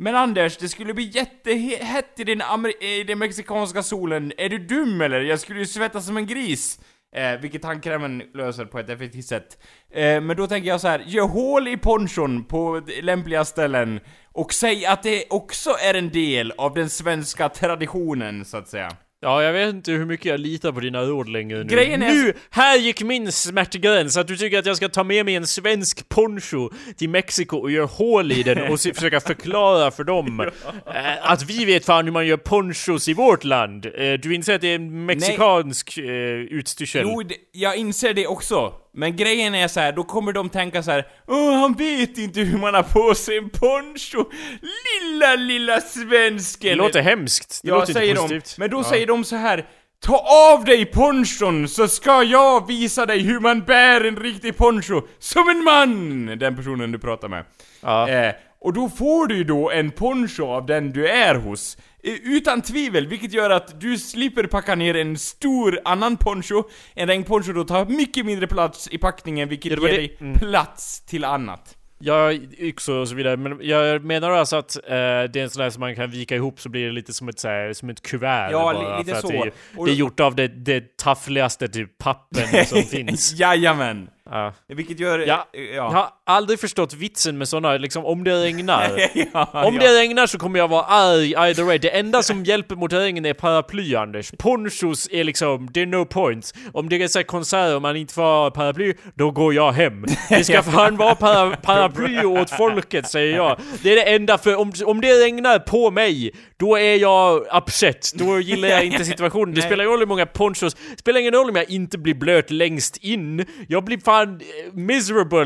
Men 0.00 0.16
Anders, 0.16 0.56
det 0.56 0.68
skulle 0.68 0.94
bli 0.94 1.10
jättehett 1.14 2.20
i 2.20 2.24
den, 2.24 2.42
Amer- 2.42 2.82
i 2.84 3.04
den 3.04 3.18
mexikanska 3.18 3.82
solen. 3.82 4.32
Är 4.38 4.48
du 4.48 4.58
dum 4.58 5.00
eller? 5.00 5.20
Jag 5.20 5.40
skulle 5.40 5.58
ju 5.58 5.66
svettas 5.66 6.06
som 6.06 6.16
en 6.16 6.26
gris. 6.26 6.80
Eh, 7.16 7.40
vilket 7.40 7.62
tandkrämen 7.62 8.22
löser 8.34 8.64
på 8.64 8.78
ett 8.78 8.88
effektivt 8.88 9.24
sätt. 9.24 9.58
Eh, 9.90 10.20
men 10.20 10.36
då 10.36 10.46
tänker 10.46 10.68
jag 10.68 10.80
så 10.80 10.88
här, 10.88 10.98
gör 11.06 11.26
hål 11.26 11.68
i 11.68 11.76
ponchon 11.76 12.44
på 12.44 12.82
lämpliga 13.02 13.44
ställen. 13.44 14.00
Och 14.32 14.52
säg 14.54 14.86
att 14.86 15.02
det 15.02 15.24
också 15.30 15.70
är 15.70 15.94
en 15.94 16.10
del 16.10 16.52
av 16.58 16.74
den 16.74 16.90
svenska 16.90 17.48
traditionen, 17.48 18.44
så 18.44 18.56
att 18.56 18.68
säga. 18.68 18.90
Ja, 19.24 19.42
jag 19.42 19.52
vet 19.52 19.74
inte 19.74 19.92
hur 19.92 20.04
mycket 20.04 20.26
jag 20.26 20.40
litar 20.40 20.72
på 20.72 20.80
dina 20.80 21.02
råd 21.02 21.28
längre 21.28 21.58
nu. 21.58 21.64
Grejen 21.64 22.02
är- 22.02 22.12
Nu! 22.14 22.32
Här 22.50 22.78
gick 22.78 23.02
min 23.02 23.32
smärtgräns, 23.32 24.16
att 24.16 24.28
du 24.28 24.36
tycker 24.36 24.58
att 24.58 24.66
jag 24.66 24.76
ska 24.76 24.88
ta 24.88 25.04
med 25.04 25.24
mig 25.24 25.34
en 25.34 25.46
svensk 25.46 26.08
poncho 26.08 26.70
till 26.96 27.08
Mexiko 27.08 27.56
och 27.56 27.70
göra 27.70 27.86
hål 27.86 28.32
i 28.32 28.42
den 28.42 28.72
och 28.72 28.80
försöka 28.94 29.20
förklara 29.20 29.90
för 29.90 30.04
dem 30.04 30.40
eh, 30.40 31.30
att 31.30 31.42
vi 31.42 31.64
vet 31.64 31.84
fan 31.84 32.04
hur 32.04 32.12
man 32.12 32.26
gör 32.26 32.36
ponchos 32.36 33.08
i 33.08 33.14
vårt 33.14 33.44
land. 33.44 33.86
Eh, 33.86 34.12
du 34.12 34.34
inser 34.34 34.54
att 34.54 34.60
det 34.60 34.68
är 34.68 34.74
en 34.74 35.06
mexikansk 35.06 35.98
eh, 35.98 36.04
utstyrsel? 36.04 37.02
Jo, 37.04 37.22
jag 37.52 37.76
inser 37.76 38.14
det 38.14 38.26
också. 38.26 38.72
Men 38.96 39.16
grejen 39.16 39.54
är 39.54 39.68
så 39.68 39.80
här, 39.80 39.92
då 39.92 40.04
kommer 40.04 40.32
de 40.32 40.48
tänka 40.48 40.82
så 40.82 40.90
här. 40.90 41.06
Åh, 41.26 41.52
han 41.54 41.72
vet 41.74 42.18
inte 42.18 42.40
hur 42.40 42.58
man 42.58 42.74
har 42.74 42.82
på 42.82 43.14
sig 43.14 43.36
en 43.38 43.50
poncho! 43.50 44.24
Lilla, 44.60 45.34
lilla 45.36 45.80
svensken! 45.80 46.68
det 46.70 46.74
låter 46.74 47.02
hemskt. 47.02 47.60
Det 47.62 47.68
Ja, 47.68 47.74
låter 47.74 47.92
säger 47.92 48.10
inte 48.10 48.22
de. 48.22 48.28
positivt. 48.28 48.58
Men 48.58 48.70
då 48.70 48.76
ja. 48.78 48.84
säger 48.84 49.06
de 49.06 49.24
så 49.24 49.36
här. 49.36 49.66
Ta 50.04 50.16
av 50.54 50.64
dig 50.64 50.84
ponchon 50.86 51.68
så 51.68 51.88
ska 51.88 52.22
jag 52.22 52.66
visa 52.66 53.06
dig 53.06 53.22
hur 53.22 53.40
man 53.40 53.60
bär 53.64 54.04
en 54.04 54.16
riktig 54.16 54.56
poncho 54.56 55.02
som 55.18 55.48
en 55.48 55.64
man! 55.64 56.26
Den 56.38 56.56
personen 56.56 56.92
du 56.92 56.98
pratar 56.98 57.28
med. 57.28 57.44
Ja. 57.80 58.08
Eh, 58.08 58.34
och 58.60 58.72
då 58.72 58.88
får 58.88 59.26
du 59.26 59.36
ju 59.36 59.44
då 59.44 59.70
en 59.70 59.90
poncho 59.90 60.46
av 60.46 60.66
den 60.66 60.90
du 60.92 61.08
är 61.08 61.34
hos. 61.34 61.76
Utan 62.04 62.62
tvivel, 62.62 63.06
vilket 63.06 63.32
gör 63.32 63.50
att 63.50 63.80
du 63.80 63.98
slipper 63.98 64.44
packa 64.46 64.74
ner 64.74 64.96
en 64.96 65.18
stor 65.18 65.80
annan 65.84 66.16
poncho. 66.16 66.62
En 66.94 67.08
regnponcho 67.08 67.52
då 67.52 67.64
tar 67.64 67.84
mycket 67.86 68.26
mindre 68.26 68.46
plats 68.46 68.88
i 68.90 68.98
packningen, 68.98 69.48
vilket 69.48 69.72
Ja, 69.72 69.78
ger 69.78 69.88
det- 69.88 69.96
dig 69.96 70.16
mm. 70.20 70.38
plats 70.38 71.00
till 71.06 71.24
annat. 71.24 71.76
Ja, 71.98 72.32
yxor 72.58 72.98
och 72.98 73.08
så 73.08 73.14
vidare. 73.14 73.36
Men 73.36 73.58
jag 73.62 74.04
menar 74.04 74.30
alltså 74.30 74.56
att 74.56 74.76
eh, 74.76 74.82
det 74.92 75.36
är 75.36 75.36
en 75.36 75.50
sån 75.50 75.62
där 75.62 75.70
som 75.70 75.80
man 75.80 75.94
kan 75.96 76.10
vika 76.10 76.36
ihop 76.36 76.60
så 76.60 76.68
blir 76.68 76.86
det 76.86 76.92
lite 76.92 77.12
som 77.12 77.28
ett, 77.28 77.38
så 77.38 77.48
här, 77.48 77.72
som 77.72 77.90
ett 77.90 78.02
kuvert 78.02 78.48
Ja, 78.52 78.72
bara, 78.74 78.98
lite 78.98 79.20
så. 79.20 79.28
Det 79.28 79.36
är, 79.36 79.52
det 79.84 79.90
är 79.90 79.94
gjort 79.94 80.20
av 80.20 80.34
det, 80.34 80.48
det 80.48 80.96
taffligaste 80.96 81.68
typ 81.68 81.98
pappen 81.98 82.66
som 82.66 82.82
finns. 82.90 83.32
Jajamän! 83.32 84.08
Ja. 84.30 84.52
Vilket 84.68 85.00
gör... 85.00 85.18
Ja, 85.18 85.48
ja. 85.76 86.20
Aldrig 86.26 86.60
förstått 86.60 86.94
vitsen 86.94 87.38
med 87.38 87.48
såna, 87.48 87.76
liksom 87.76 88.04
om 88.04 88.24
det 88.24 88.42
regnar. 88.42 88.90
ja, 89.32 89.50
Om 89.64 89.74
ja. 89.74 89.80
det 89.80 90.00
regnar 90.00 90.26
så 90.26 90.38
kommer 90.38 90.58
jag 90.58 90.68
vara 90.68 90.84
arg 90.84 91.34
either 91.34 91.62
way. 91.62 91.78
Det 91.78 91.90
enda 91.90 92.22
som 92.22 92.44
hjälper 92.44 92.76
mot 92.76 92.92
regn 92.92 93.26
är 93.26 93.34
paraply, 93.34 93.94
Anders. 93.94 94.32
Ponchos 94.38 95.08
är 95.12 95.24
liksom, 95.24 95.68
det 95.72 95.82
är 95.82 95.86
no 95.86 96.04
point. 96.04 96.52
Om 96.72 96.88
det 96.88 97.02
är 97.02 97.08
så 97.08 97.24
konserter 97.24 97.76
och 97.76 97.82
man 97.82 97.96
inte 97.96 98.14
får 98.14 98.22
ha 98.22 98.50
paraply, 98.50 98.94
då 99.14 99.30
går 99.30 99.54
jag 99.54 99.72
hem. 99.72 100.04
Det 100.28 100.44
ska 100.44 100.62
fan 100.72 100.96
vara 100.96 101.14
para, 101.14 101.56
paraply 101.56 102.24
åt 102.24 102.50
folket, 102.50 103.08
säger 103.08 103.36
jag. 103.36 103.58
Det 103.82 103.92
är 103.92 103.96
det 103.96 104.14
enda, 104.14 104.38
för 104.38 104.56
om, 104.56 104.72
om 104.84 105.00
det 105.00 105.24
regnar 105.24 105.58
på 105.58 105.90
mig, 105.90 106.32
då 106.56 106.78
är 106.78 106.96
jag 106.96 107.46
upset. 107.56 108.12
Då 108.14 108.40
gillar 108.40 108.68
jag 108.68 108.84
inte 108.84 109.04
situationen. 109.04 109.54
Det 109.54 109.62
spelar 109.62 109.84
ingen 109.84 109.90
roll 109.92 109.98
hur 109.98 110.06
många 110.06 110.26
ponchos, 110.26 110.74
det 110.74 110.98
spelar 110.98 111.20
ingen 111.20 111.34
roll 111.34 111.50
om 111.50 111.56
jag 111.56 111.70
inte 111.70 111.98
blir 111.98 112.14
blöt 112.14 112.50
längst 112.50 112.96
in. 112.96 113.46
Jag 113.68 113.84
blir 113.84 113.98
fan 113.98 114.34
eh, 114.34 114.74
miserable 114.74 115.44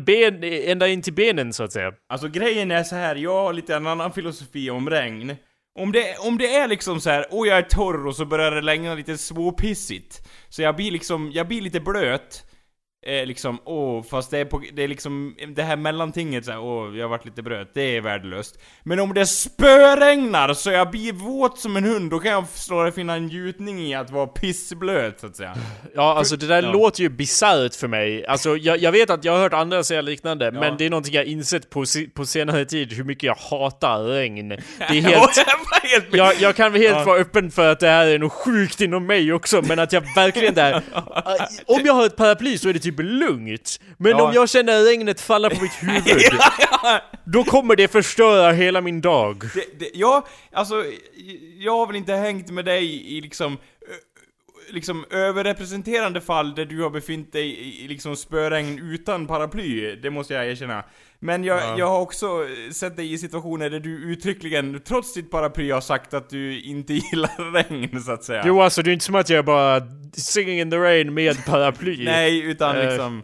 från 0.00 0.04
ben, 0.04 0.44
ända 0.44 0.88
in 0.88 1.02
till 1.02 1.12
benen, 1.12 1.52
så 1.52 1.62
att 1.62 1.72
säga. 1.72 1.92
Alltså 2.08 2.28
grejen 2.28 2.70
är 2.70 2.82
så 2.82 2.96
här, 2.96 3.16
jag 3.16 3.42
har 3.42 3.52
lite 3.52 3.76
en 3.76 3.86
annan 3.86 4.12
filosofi 4.12 4.70
om 4.70 4.90
regn. 4.90 5.36
Om 5.78 5.92
det, 5.92 6.16
om 6.18 6.38
det 6.38 6.54
är 6.54 6.68
liksom 6.68 7.00
så 7.00 7.10
här, 7.10 7.26
åh 7.30 7.48
jag 7.48 7.58
är 7.58 7.62
torr 7.62 8.06
och 8.06 8.16
så 8.16 8.24
börjar 8.24 8.50
det 8.50 8.60
regna 8.60 8.94
lite 8.94 9.18
småpissigt. 9.18 10.28
Så 10.48 10.62
jag 10.62 10.76
blir 10.76 10.90
liksom, 10.90 11.30
jag 11.32 11.48
blir 11.48 11.60
lite 11.60 11.80
blöt. 11.80 12.46
Eh, 13.06 13.26
liksom, 13.26 13.58
åh, 13.64 14.02
fast 14.02 14.30
det 14.30 14.38
är, 14.38 14.44
på, 14.44 14.62
det 14.72 14.82
är 14.82 14.88
liksom 14.88 15.36
det 15.56 15.62
här 15.62 15.76
mellantinget 15.76 16.44
så 16.44 16.50
här, 16.50 16.60
åh, 16.60 16.96
jag 16.96 17.04
har 17.04 17.08
varit 17.10 17.24
lite 17.24 17.42
blöt, 17.42 17.70
det 17.74 17.96
är 17.96 18.00
värdelöst. 18.00 18.58
Men 18.82 19.00
om 19.00 19.14
det 19.14 19.26
spöregnar 19.26 20.54
så 20.54 20.70
jag 20.70 20.90
blir 20.90 21.12
våt 21.12 21.58
som 21.58 21.76
en 21.76 21.84
hund, 21.84 22.10
då 22.10 22.18
kan 22.18 22.30
jag 22.32 22.48
snarare 22.48 22.92
finna 22.92 23.14
en 23.14 23.26
njutning 23.26 23.80
i 23.86 23.94
att 23.94 24.10
vara 24.10 24.26
pissblöt 24.26 25.20
så 25.20 25.26
att 25.26 25.36
säga. 25.36 25.54
Ja, 25.94 26.14
alltså 26.18 26.36
det 26.36 26.46
där 26.46 26.62
Ja. 26.62 26.72
låter 26.72 27.00
ju 27.02 27.08
bisarrt 27.08 27.74
för 27.74 27.88
mig. 27.88 28.26
Alltså 28.26 28.56
jag, 28.56 28.78
jag 28.78 28.92
vet 28.92 29.10
att 29.10 29.24
jag 29.24 29.32
har 29.32 29.38
hört 29.40 29.52
andra 29.52 29.82
säga 29.84 30.00
liknande, 30.00 30.52
men 30.52 30.76
det 30.76 30.86
är 30.86 30.90
någonting 30.90 31.14
jag 31.14 31.24
insett 31.24 31.70
på, 31.70 31.84
på 32.14 32.26
senare 32.26 32.64
tid, 32.64 32.92
hur 32.92 33.04
mycket 33.04 33.22
jag 33.22 33.34
hatar 33.34 34.02
regn. 34.04 34.48
Det 34.48 34.58
är 34.78 34.86
helt... 34.88 35.04
Ja, 35.12 35.30
jag 35.46 35.58
var 35.58 35.88
helt 35.90 36.14
Jag, 36.14 36.34
jag 36.40 36.56
kan 36.56 36.72
väl 36.72 36.80
helt 36.82 36.96
Ja. 36.98 37.04
vara 37.04 37.20
öppen 37.20 37.50
för 37.50 37.72
att 37.72 37.80
det 37.80 37.88
här 37.88 38.06
är 38.06 38.18
något 38.18 38.32
sjukt 38.32 38.80
inom 38.80 39.06
mig 39.06 39.32
också, 39.32 39.62
men 39.62 39.78
att 39.78 39.92
jag 39.92 40.02
verkligen 40.16 40.54
där... 40.54 40.82
Äh, 41.30 41.46
om 41.66 41.80
jag 41.84 41.92
har 41.94 42.06
ett 42.06 42.16
paraply 42.16 42.58
så 42.58 42.68
är 42.68 42.72
det 42.72 42.78
typ 42.78 42.89
lugnt. 42.98 43.80
Men 43.98 44.10
Ja. 44.12 44.22
om 44.28 44.34
jag 44.34 44.48
känner 44.50 44.84
regnet 44.84 45.20
falla 45.20 45.50
på 45.50 45.62
mitt 45.62 45.72
huvud, 45.82 46.32
då 47.24 47.44
kommer 47.44 47.76
det 47.76 47.88
förstöra 47.88 48.52
hela 48.52 48.80
min 48.80 49.00
dag. 49.00 49.42
Det, 49.54 49.78
det, 49.78 49.90
ja, 49.94 50.26
alltså, 50.52 50.84
jag 51.58 51.72
har 51.76 51.86
väl 51.86 51.96
inte 51.96 52.12
hängt 52.12 52.50
med 52.50 52.64
dig 52.64 53.16
i 53.16 53.20
liksom, 53.20 53.58
liksom 54.70 55.04
överrepresenterande 55.10 56.20
fall 56.20 56.54
där 56.54 56.64
du 56.64 56.82
har 56.82 56.90
befunnit 56.90 57.32
dig 57.32 57.46
i, 57.46 57.84
i 57.84 57.88
liksom 57.88 58.16
spöregn 58.16 58.78
utan 58.78 59.26
paraply, 59.26 59.96
det 59.96 60.10
måste 60.10 60.34
jag 60.34 60.46
erkänna. 60.46 60.84
Men 61.22 61.44
jag, 61.44 61.58
Ja. 61.58 61.78
jag 61.78 61.86
har 61.86 62.00
också 62.00 62.26
eh, 62.26 62.70
sett 62.72 62.96
dig 62.96 63.12
i 63.12 63.18
situationer 63.18 63.70
där 63.70 63.80
du 63.80 64.12
uttryckligen, 64.12 64.80
trots 64.84 65.14
ditt 65.14 65.30
paraply, 65.30 65.70
har 65.70 65.80
sagt 65.80 66.14
att 66.14 66.30
du 66.30 66.60
inte 66.60 66.92
gillar 67.12 67.52
regn, 67.52 68.00
så 68.02 68.12
att 68.12 68.24
säga. 68.24 68.42
Jo 68.46 68.60
alltså 68.60 68.82
det 68.82 68.90
är 68.90 68.92
inte 68.92 69.04
som 69.04 69.14
att 69.14 69.30
jag 69.30 69.44
bara 69.44 69.82
singing 70.12 70.60
in 70.60 70.70
the 70.70 70.76
rain 70.76 71.14
med 71.14 71.44
paraply. 71.46 72.04
Nej, 72.04 72.42
utan 72.42 72.76
Eh. 72.76 72.88
liksom... 72.88 73.22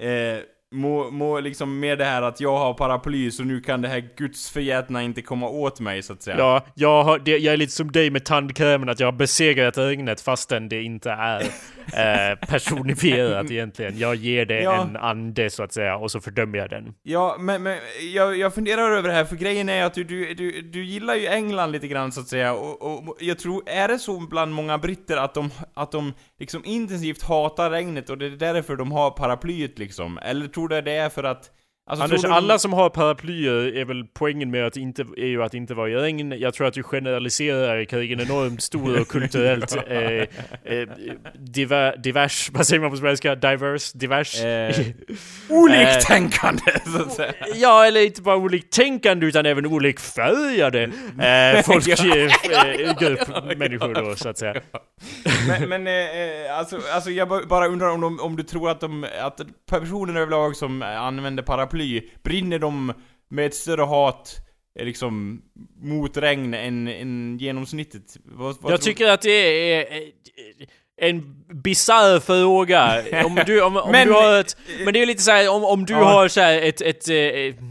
Eh, 0.00 0.38
må, 0.74 1.10
må 1.10 1.40
liksom 1.40 1.80
med 1.80 1.98
det 1.98 2.04
här 2.04 2.22
att 2.22 2.40
jag 2.40 2.58
har 2.58 2.74
paraply 2.74 3.30
så 3.30 3.44
nu 3.44 3.60
kan 3.60 3.82
det 3.82 3.88
här 3.88 4.08
gudsförgätna 4.16 5.02
inte 5.02 5.22
komma 5.22 5.48
åt 5.48 5.80
mig 5.80 6.02
så 6.02 6.12
att 6.12 6.22
säga. 6.22 6.36
Ja, 6.38 6.66
jag, 6.74 7.04
har, 7.04 7.18
det, 7.18 7.38
jag 7.38 7.52
är 7.52 7.56
lite 7.56 7.72
som 7.72 7.92
dig 7.92 8.10
med 8.10 8.24
tandkrämen, 8.24 8.88
att 8.88 9.00
jag 9.00 9.06
har 9.06 9.12
besegrat 9.12 9.78
regnet 9.78 10.20
fastän 10.20 10.68
det 10.68 10.82
inte 10.82 11.10
är 11.10 11.40
eh, 12.30 12.38
personifierat 12.48 13.50
egentligen. 13.50 13.98
Jag 13.98 14.14
ger 14.14 14.46
det 14.46 14.62
Ja. 14.62 14.82
en 14.82 14.96
ande 14.96 15.50
så 15.50 15.62
att 15.62 15.72
säga, 15.72 15.96
och 15.96 16.10
så 16.10 16.20
fördömer 16.20 16.58
jag 16.58 16.70
den. 16.70 16.94
Ja, 17.02 17.36
men, 17.38 17.62
men 17.62 17.78
jag, 18.14 18.36
jag 18.36 18.54
funderar 18.54 18.90
över 18.90 19.08
det 19.08 19.14
här, 19.14 19.24
för 19.24 19.36
grejen 19.36 19.68
är 19.68 19.84
att 19.84 19.94
du, 19.94 20.04
du, 20.04 20.34
du, 20.34 20.62
du 20.62 20.84
gillar 20.84 21.14
ju 21.14 21.26
England 21.26 21.72
lite 21.72 21.88
grann 21.88 22.12
så 22.12 22.20
att 22.20 22.28
säga, 22.28 22.52
och, 22.54 22.82
och 23.08 23.16
jag 23.20 23.38
tror, 23.38 23.62
är 23.66 23.88
det 23.88 23.98
så 23.98 24.20
bland 24.20 24.52
många 24.54 24.78
britter 24.78 25.16
att 25.16 25.34
de, 25.34 25.50
att 25.74 25.92
de 25.92 26.12
liksom 26.38 26.64
intensivt 26.64 27.22
hatar 27.22 27.70
regnet 27.70 28.10
och 28.10 28.18
det 28.18 28.26
är 28.26 28.30
därför 28.30 28.76
de 28.76 28.92
har 28.92 29.10
paraplyet 29.10 29.78
liksom? 29.78 30.18
Eller 30.18 30.46
tror 30.48 30.65
du 30.68 30.80
det 30.80 30.92
är 30.92 31.08
för 31.08 31.24
att... 31.24 31.50
Alltså, 31.88 32.04
Anders, 32.04 32.22
du 32.22 32.28
alla 32.28 32.58
som 32.58 32.72
har 32.72 32.90
paraplyer 32.90 33.76
är 33.76 33.84
väl 33.84 34.04
poängen 34.14 34.50
med 34.50 34.66
att 34.66 34.76
inte, 34.76 35.02
är 35.16 35.26
ju 35.26 35.42
att 35.42 35.54
inte 35.54 35.74
vara 35.74 35.88
i 35.90 35.94
regn. 35.96 36.34
Jag 36.38 36.54
tror 36.54 36.66
att 36.66 36.74
du 36.74 36.82
generaliserar 36.82 37.84
kring 37.84 38.12
en 38.12 38.20
enormt 38.20 38.62
stor 38.62 39.00
och 39.00 39.08
kulturellt 39.08 39.76
eh, 39.88 40.00
eh, 40.02 40.88
diver, 41.38 41.96
divers, 41.96 42.50
vad 42.54 42.66
säger 42.66 42.80
man 42.80 42.90
på 42.90 42.96
svenska? 42.96 43.34
Diverse? 43.34 43.98
Divers? 43.98 44.40
Eh, 44.40 44.76
oliktänkande, 45.50 46.62
säga. 47.16 47.32
Ja, 47.54 47.86
eller 47.86 48.06
inte 48.06 48.22
bara 48.22 48.36
oliktänkande 48.36 49.26
utan 49.26 49.46
även 49.46 49.66
olikfärgade 49.66 50.82
eh, 50.82 51.62
folk, 51.64 51.86
Ja, 51.86 52.16
eh, 52.16 52.98
grupp 53.00 53.28
människor 53.56 53.94
då 53.94 54.16
så 54.16 54.28
att 54.28 54.38
säga. 54.38 54.54
Men, 55.48 55.68
men 55.68 55.86
eh, 55.86 55.92
eh, 56.20 56.58
alltså, 56.58 56.80
alltså 56.92 57.10
jag 57.10 57.28
ba- 57.28 57.46
bara 57.48 57.66
undrar 57.66 57.88
om, 57.88 58.00
de, 58.00 58.20
om 58.20 58.36
du 58.36 58.42
tror 58.42 58.70
att 58.70 58.80
de, 58.80 59.06
att 59.20 59.40
personer 59.70 60.20
överlag 60.20 60.56
som 60.56 60.82
eh, 60.82 61.00
använder 61.02 61.42
paraply, 61.42 61.75
brinner 62.22 62.58
de 62.58 62.92
med 63.28 63.46
ett 63.46 63.54
större 63.54 63.82
hat 63.82 64.36
eh, 64.78 64.84
liksom 64.86 65.42
mot 65.82 66.16
regn 66.16 66.54
än, 66.54 66.88
än 66.88 67.38
genomsnittet? 67.40 68.16
Vad, 68.24 68.56
vad 68.60 68.72
Jag 68.72 68.80
tycker 68.82 69.06
att 69.08 69.22
det 69.22 69.30
är 69.72 69.96
eh, 69.96 70.02
en 71.00 71.44
bisarr 71.62 72.20
fråga. 72.20 73.02
Om 73.24 73.38
du, 73.46 73.62
om, 73.62 73.76
om 73.76 73.90
Men- 73.92 74.06
du 74.08 74.12
har 74.14 74.40
ett... 74.40 74.56
Men 74.84 74.92
det 74.94 75.02
är 75.02 75.06
lite 75.06 75.22
så 75.22 75.30
här, 75.30 75.50
om, 75.50 75.64
om 75.64 75.84
du 75.84 75.92
Ja. 75.92 76.04
har 76.04 76.28
så 76.28 76.40
här 76.40 76.62
ett... 76.62 76.80
ett 76.80 77.08
eh, 77.08 77.62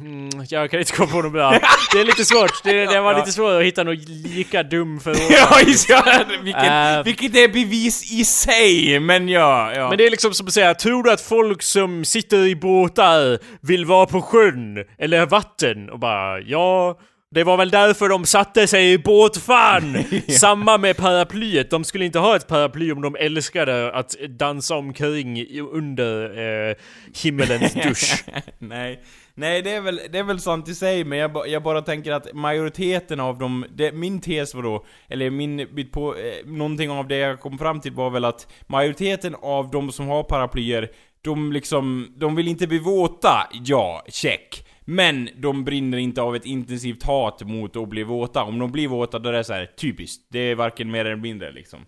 jag 0.51 0.71
kan 0.71 0.79
inte 0.79 0.91
komma 0.93 1.11
på 1.11 1.21
något 1.21 1.31
bra. 1.31 1.59
Det 1.93 1.99
är 2.01 2.05
lite 2.05 2.25
svårt. 2.25 2.63
Det, 2.63 2.85
det 2.93 3.01
var 3.01 3.15
lite 3.15 3.31
svårt 3.31 3.51
att 3.51 3.63
hitta 3.63 3.83
någon 3.83 3.95
lika 4.35 4.63
dum 4.63 4.99
fråga. 4.99 5.19
Ja, 5.29 5.59
just 5.67 5.89
ja, 5.89 6.03
vilket, 6.43 6.63
Eh. 6.63 7.03
vilket 7.03 7.35
är 7.35 7.47
bevis 7.47 8.11
i 8.11 8.25
sig, 8.25 8.99
men 8.99 9.29
ja, 9.29 9.73
ja. 9.75 9.89
Men 9.89 9.97
det 9.97 10.05
är 10.05 10.09
liksom 10.11 10.33
som 10.33 10.47
att 10.47 10.53
säga, 10.53 10.73
tror 10.73 11.03
du 11.03 11.11
att 11.11 11.21
folk 11.21 11.61
som 11.63 12.05
sitter 12.05 12.37
i 12.47 12.55
båtar 12.55 13.39
vill 13.61 13.85
vara 13.85 14.05
på 14.05 14.21
sjön 14.21 14.77
eller 14.99 15.25
vatten? 15.25 15.89
Och 15.89 15.99
bara, 15.99 16.39
ja... 16.39 16.97
Det 17.35 17.43
var 17.43 17.57
väl 17.57 17.69
därför 17.69 18.09
de 18.09 18.25
satte 18.25 18.67
sig 18.67 18.93
i 18.93 18.97
båtfan! 18.97 20.03
Samma 20.27 20.77
med 20.77 20.97
paraplyet, 20.97 21.69
de 21.69 21.83
skulle 21.83 22.05
inte 22.05 22.19
ha 22.19 22.35
ett 22.35 22.47
paraply 22.47 22.91
om 22.91 23.01
de 23.01 23.15
älskade 23.15 23.93
att 23.93 24.15
dansa 24.29 24.75
omkring 24.75 25.59
under 25.59 26.39
eh, 26.69 26.75
himmelens 27.23 27.73
dusch. 27.83 28.23
Nej, 28.59 29.03
nej 29.33 29.61
det, 29.61 29.71
är 29.71 29.81
väl, 29.81 30.01
det 30.11 30.17
är 30.17 30.23
väl 30.23 30.39
sant 30.39 30.69
i 30.69 30.75
sig, 30.75 31.03
men 31.03 31.17
jag, 31.17 31.33
ba, 31.33 31.45
jag 31.45 31.63
bara 31.63 31.81
tänker 31.81 32.11
att 32.11 32.33
majoriteten 32.33 33.19
av 33.19 33.37
dem, 33.37 33.65
det, 33.75 33.91
min 33.91 34.21
tes 34.21 34.55
var 34.55 34.63
då, 34.63 34.85
eller 35.07 35.29
min 35.29 35.67
bit 35.75 35.91
på, 35.91 36.15
eh, 36.15 36.45
någonting 36.45 36.89
av 36.89 37.07
det 37.07 37.17
jag 37.17 37.39
kom 37.39 37.57
fram 37.57 37.81
till 37.81 37.91
var 37.91 38.09
väl 38.09 38.25
att 38.25 38.47
majoriteten 38.67 39.35
av 39.41 39.71
de 39.71 39.91
som 39.91 40.07
har 40.07 40.23
paraplyer, 40.23 40.91
de 41.21 41.53
liksom, 41.53 42.13
de 42.17 42.35
vill 42.35 42.47
inte 42.47 42.67
bli 42.67 42.79
våta, 42.79 43.47
ja, 43.51 44.05
check. 44.09 44.64
Men 44.85 45.29
de 45.37 45.63
brinner 45.63 45.97
inte 45.97 46.21
av 46.21 46.35
ett 46.35 46.45
intensivt 46.45 47.03
hat 47.03 47.41
mot 47.47 47.75
att 47.75 47.89
bli 47.89 48.03
våta. 48.03 48.43
Om 48.43 48.59
de 48.59 48.71
blir 48.71 48.87
våta 48.87 49.19
då 49.19 49.29
är 49.29 49.33
det 49.33 49.43
så 49.43 49.53
här 49.53 49.65
typiskt. 49.77 50.27
Det 50.31 50.39
är 50.39 50.55
varken 50.55 50.91
mer 50.91 51.05
eller 51.05 51.15
mindre 51.15 51.51
liksom. 51.51 51.79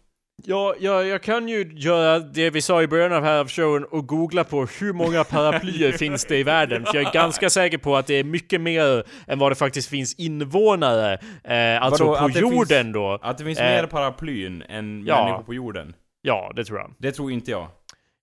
Ja, 0.45 0.75
ja, 0.79 1.03
jag 1.03 1.23
kan 1.23 1.47
ju 1.47 1.71
göra 1.75 2.19
det 2.19 2.49
vi 2.49 2.61
sa 2.61 2.81
i 2.81 2.87
början 2.87 3.13
av 3.13 3.23
här 3.23 3.39
av 3.39 3.47
showen 3.49 3.85
och 3.85 4.07
googla 4.07 4.43
på 4.43 4.65
hur 4.79 4.93
många 4.93 5.23
paraplyer 5.23 5.91
finns 5.97 6.25
det 6.25 6.37
i 6.37 6.43
världen. 6.43 6.85
För 6.85 6.95
jag 6.97 7.07
är 7.07 7.13
ganska 7.13 7.49
säker 7.49 7.77
på 7.77 7.95
att 7.97 8.07
det 8.07 8.13
är 8.13 8.23
mycket 8.23 8.61
mer 8.61 9.03
än 9.27 9.39
vad 9.39 9.51
det 9.51 9.55
faktiskt 9.55 9.89
finns 9.89 10.13
invånare. 10.19 11.13
Eh, 11.43 11.83
alltså 11.83 12.05
Vadå, 12.05 12.29
på 12.29 12.39
jorden 12.39 12.83
finns- 12.85 12.93
då. 12.93 13.19
Att 13.21 13.37
det 13.37 13.43
finns 13.43 13.59
Eh, 13.59 13.65
mer 13.65 13.85
paraplyn 13.87 14.61
än 14.69 15.05
ja. 15.07 15.23
människor 15.25 15.43
på 15.43 15.53
jorden. 15.53 15.93
Ja, 16.21 16.51
det 16.55 16.65
tror 16.65 16.79
jag. 16.79 16.93
Det 16.97 17.11
tror 17.11 17.31
inte 17.31 17.51
jag. 17.51 17.67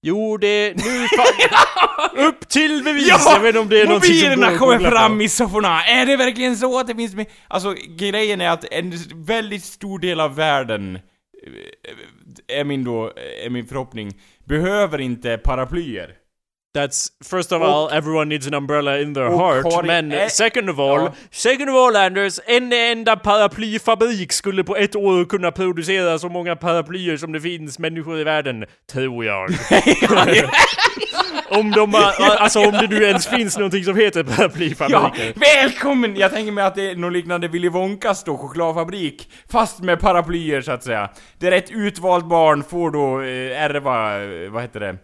Jo, 0.06 0.36
det... 0.36 0.74
Nu 0.76 1.08
fan, 1.08 2.26
Upp 2.26 2.48
till 2.48 2.82
bevis! 2.84 3.08
jag 3.08 3.40
vet 3.40 3.48
inte 3.48 3.58
om 3.60 3.68
det 3.68 3.80
är 3.80 3.84
som 3.84 3.94
Mobilerna 3.94 4.46
att 4.46 4.58
kommer 4.58 4.78
fram 4.90 5.20
i 5.20 5.28
sofforna! 5.28 5.84
Är 5.84 6.06
det 6.06 6.16
verkligen 6.16 6.56
så 6.56 6.78
att 6.78 6.86
det 6.86 6.94
finns 6.94 7.14
med? 7.14 7.26
Alltså, 7.48 7.74
grejen 7.88 8.40
är 8.40 8.50
att 8.50 8.64
en 8.70 8.92
väldigt 9.14 9.64
stor 9.64 9.98
del 9.98 10.20
av 10.20 10.34
världen, 10.34 10.96
eh, 12.48 12.60
är 12.60 12.64
min 12.64 12.84
då, 12.84 13.12
är 13.44 13.50
min 13.50 13.66
förhoppning, 13.66 14.12
behöver 14.44 15.00
inte 15.00 15.38
paraplyer. 15.38 16.23
That's, 16.76 17.08
first 17.30 17.52
of 17.52 17.62
Och- 17.62 17.68
all, 17.68 17.92
everyone 17.92 18.24
needs 18.24 18.46
an 18.46 18.54
umbrella 18.54 19.00
in 19.00 19.14
their 19.14 19.28
heart. 19.30 19.64
har- 19.72 19.82
Men 19.82 20.30
second 20.30 20.70
of 20.70 20.78
all, 20.78 21.00
ja. 21.00 21.12
second 21.30 21.68
of 21.70 21.74
all 21.76 21.96
Anders, 21.96 22.40
en 22.46 22.72
enda 22.72 23.16
paraplyfabrik 23.16 24.32
skulle 24.32 24.64
på 24.64 24.76
ett 24.76 24.96
år 24.96 25.24
kunna 25.24 25.52
producera 25.52 26.18
så 26.18 26.28
många 26.28 26.56
paraplyer 26.56 27.16
som 27.16 27.32
det 27.32 27.40
finns 27.40 27.78
människor 27.78 28.18
i 28.20 28.24
världen. 28.24 28.64
Tror 28.92 29.24
jag. 29.24 29.50
om 31.50 31.70
de 31.70 31.90
bara, 31.90 32.04
alltså 32.38 32.58
om 32.60 32.72
det 32.72 32.86
nu 32.90 33.04
ens 33.04 33.26
finns 33.26 33.56
någonting 33.58 33.84
som 33.84 33.96
heter 33.96 34.24
Ja, 34.28 34.36
paraplyfabriker. 34.36 35.32
välkommen! 35.62 36.16
Jag 36.16 36.32
tänker 36.32 36.52
mig 36.52 36.64
att 36.64 36.74
det 36.74 36.90
är 36.90 36.96
något 36.96 37.12
liknande 37.12 37.48
Willy 37.48 37.68
Wonkas 37.68 38.24
då, 38.24 38.36
chokladfabrik. 38.38 39.28
Fast 39.52 39.80
med 39.80 40.00
paraplyer 40.00 40.60
så 40.60 40.72
att 40.72 40.82
säga. 40.84 41.08
Där 41.38 41.52
ett 41.52 41.70
utvalt 41.70 42.24
barn 42.28 42.62
får 42.64 42.90
då 42.90 43.20
eh, 43.20 43.62
ärva, 43.64 44.22
eh, 44.24 44.50
vad 44.50 44.62
heter 44.62 44.80
det? 44.80 44.96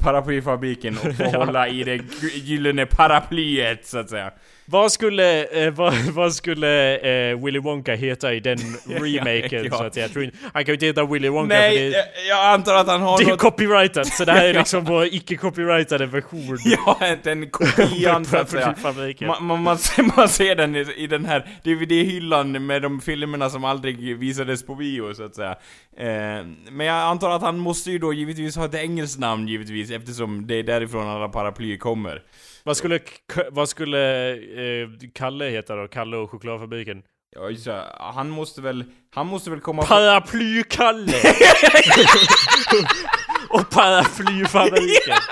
Paraplyfabriken 0.00 0.96
och 0.98 1.14
få 1.16 1.24
hålla 1.24 1.68
i 1.68 1.84
det 1.84 1.96
gy- 1.96 2.38
gyllene 2.44 2.86
paraplyet 2.86 3.86
så 3.86 3.98
att 3.98 4.10
säga. 4.10 4.30
Vad 4.70 4.92
skulle, 4.92 5.44
eh, 5.44 5.70
vad, 5.70 5.94
vad 6.12 6.34
skulle 6.34 6.96
eh, 7.30 7.44
Willy 7.44 7.58
Wonka 7.58 7.94
heta 7.94 8.34
i 8.34 8.40
den 8.40 8.58
remaken 8.86 9.64
Ja. 9.64 9.78
så 9.78 9.84
att? 9.84 9.96
Jag 9.96 10.12
tror 10.12 10.24
inte, 10.24 10.36
han 10.52 10.64
kan 10.64 10.72
ju 10.72 10.74
inte 10.74 10.86
heta 10.86 11.04
Willy 11.04 11.28
Wonka 11.28 11.54
för 11.54 11.60
Nej, 11.60 11.90
det, 11.90 11.96
jag, 11.96 12.06
jag 12.28 12.54
antar 12.54 12.74
att 12.74 12.86
han 12.86 13.02
har 13.02 13.18
det 13.18 13.24
är 13.24 13.28
något... 13.28 13.40
copyrightat, 13.40 14.06
så 14.06 14.24
det 14.24 14.32
här 14.32 14.44
är 14.44 14.54
liksom 14.54 14.84
vår 14.84 15.04
icke-copyrightade 15.04 16.06
version. 16.06 16.58
Ja, 16.64 17.16
den 17.22 17.50
kopian 17.50 18.24
så 18.24 18.36
att 18.36 18.50
säga. 18.50 18.74
Man, 19.20 19.44
man, 19.44 19.62
man, 19.62 19.78
ser, 19.78 20.16
man 20.16 20.28
ser 20.28 20.54
den 20.56 20.76
i, 20.76 20.86
i 20.96 21.06
den 21.06 21.24
här 21.24 21.46
DVD-hyllan 21.64 22.66
med 22.66 22.82
de 22.82 23.00
filmerna 23.00 23.50
som 23.50 23.64
aldrig 23.64 24.18
visades 24.18 24.66
på 24.66 24.74
bio 24.74 25.14
så 25.14 25.24
att 25.24 25.34
säga. 25.34 25.56
Eh, 25.96 26.44
men 26.70 26.86
jag 26.86 26.96
antar 26.96 27.30
att 27.30 27.42
han 27.42 27.58
måste 27.58 27.90
ju 27.90 27.98
då 27.98 28.12
givetvis 28.12 28.56
ha 28.56 28.64
ett 28.64 28.74
engelskt 28.74 29.18
namn 29.18 29.48
givetvis 29.48 29.90
eftersom 29.90 30.46
det 30.46 30.54
är 30.54 30.62
därifrån 30.62 31.08
alla 31.08 31.28
paraplyer 31.28 31.76
kommer. 31.76 32.22
Vad 32.64 32.76
skulle, 32.76 33.00
vad 33.50 33.68
skulle 33.68 34.30
eh, 34.32 34.88
Kalle 35.14 35.44
heta 35.44 35.76
då? 35.76 35.88
Kalle 35.88 36.16
och 36.16 36.30
chokladfabriken? 36.30 37.02
Ja, 37.36 37.50
just 37.50 37.64
det. 37.64 37.84
han 37.98 38.30
måste 38.30 38.60
väl, 38.60 38.84
han 39.14 39.26
måste 39.26 39.50
väl 39.50 39.60
komma 39.60 39.82
på... 39.82 39.88
Paraply-Kalle! 39.88 41.12
och 43.48 43.70
paraplyfabriken. 43.70 45.16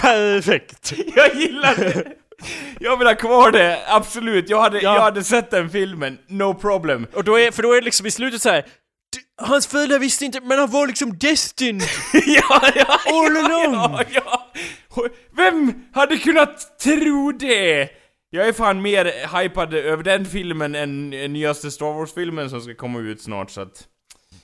Perfekt! 0.00 0.92
Jag 1.16 1.34
gillar 1.34 1.76
det! 1.76 2.04
Jag 2.80 2.96
vill 2.96 3.06
ha 3.06 3.14
kvar 3.14 3.50
det, 3.50 3.80
absolut. 3.88 4.50
Jag 4.50 4.60
hade, 4.60 4.80
Ja. 4.80 4.94
jag 4.94 5.00
hade 5.02 5.24
sett 5.24 5.50
den 5.50 5.70
filmen, 5.70 6.18
no 6.26 6.54
problem. 6.54 7.06
Och 7.14 7.24
då 7.24 7.38
är, 7.38 7.50
för 7.50 7.62
då 7.62 7.72
är 7.72 7.76
det 7.80 7.84
liksom 7.84 8.06
i 8.06 8.10
slutet 8.10 8.42
så 8.42 8.50
här. 8.50 8.64
"Du, 9.12 9.44
Hans 9.46 9.66
föräldrar 9.66 9.98
visste 9.98 10.24
inte, 10.24 10.40
men 10.40 10.58
han 10.58 10.70
var 10.70 10.86
liksom 10.86 11.18
destined! 11.18 11.82
ja, 12.26 12.70
ja, 12.74 13.00
All 13.06 13.36
along. 13.36 13.74
ja, 13.74 14.04
ja. 14.14 14.48
Vem 15.36 15.74
hade 15.92 16.16
kunnat 16.18 16.78
tro 16.78 17.32
det? 17.32 17.88
Jag 18.30 18.48
är 18.48 18.52
fan 18.52 18.82
mer 18.82 19.38
hypad 19.42 19.74
över 19.74 20.02
den 20.04 20.26
filmen 20.26 20.74
än 20.74 21.10
nyaste 21.10 21.70
Star 21.70 21.92
Wars-filmen 21.92 22.50
som 22.50 22.60
ska 22.60 22.74
komma 22.74 22.98
ut 22.98 23.22
snart 23.22 23.50
så 23.50 23.60
att... 23.60 23.86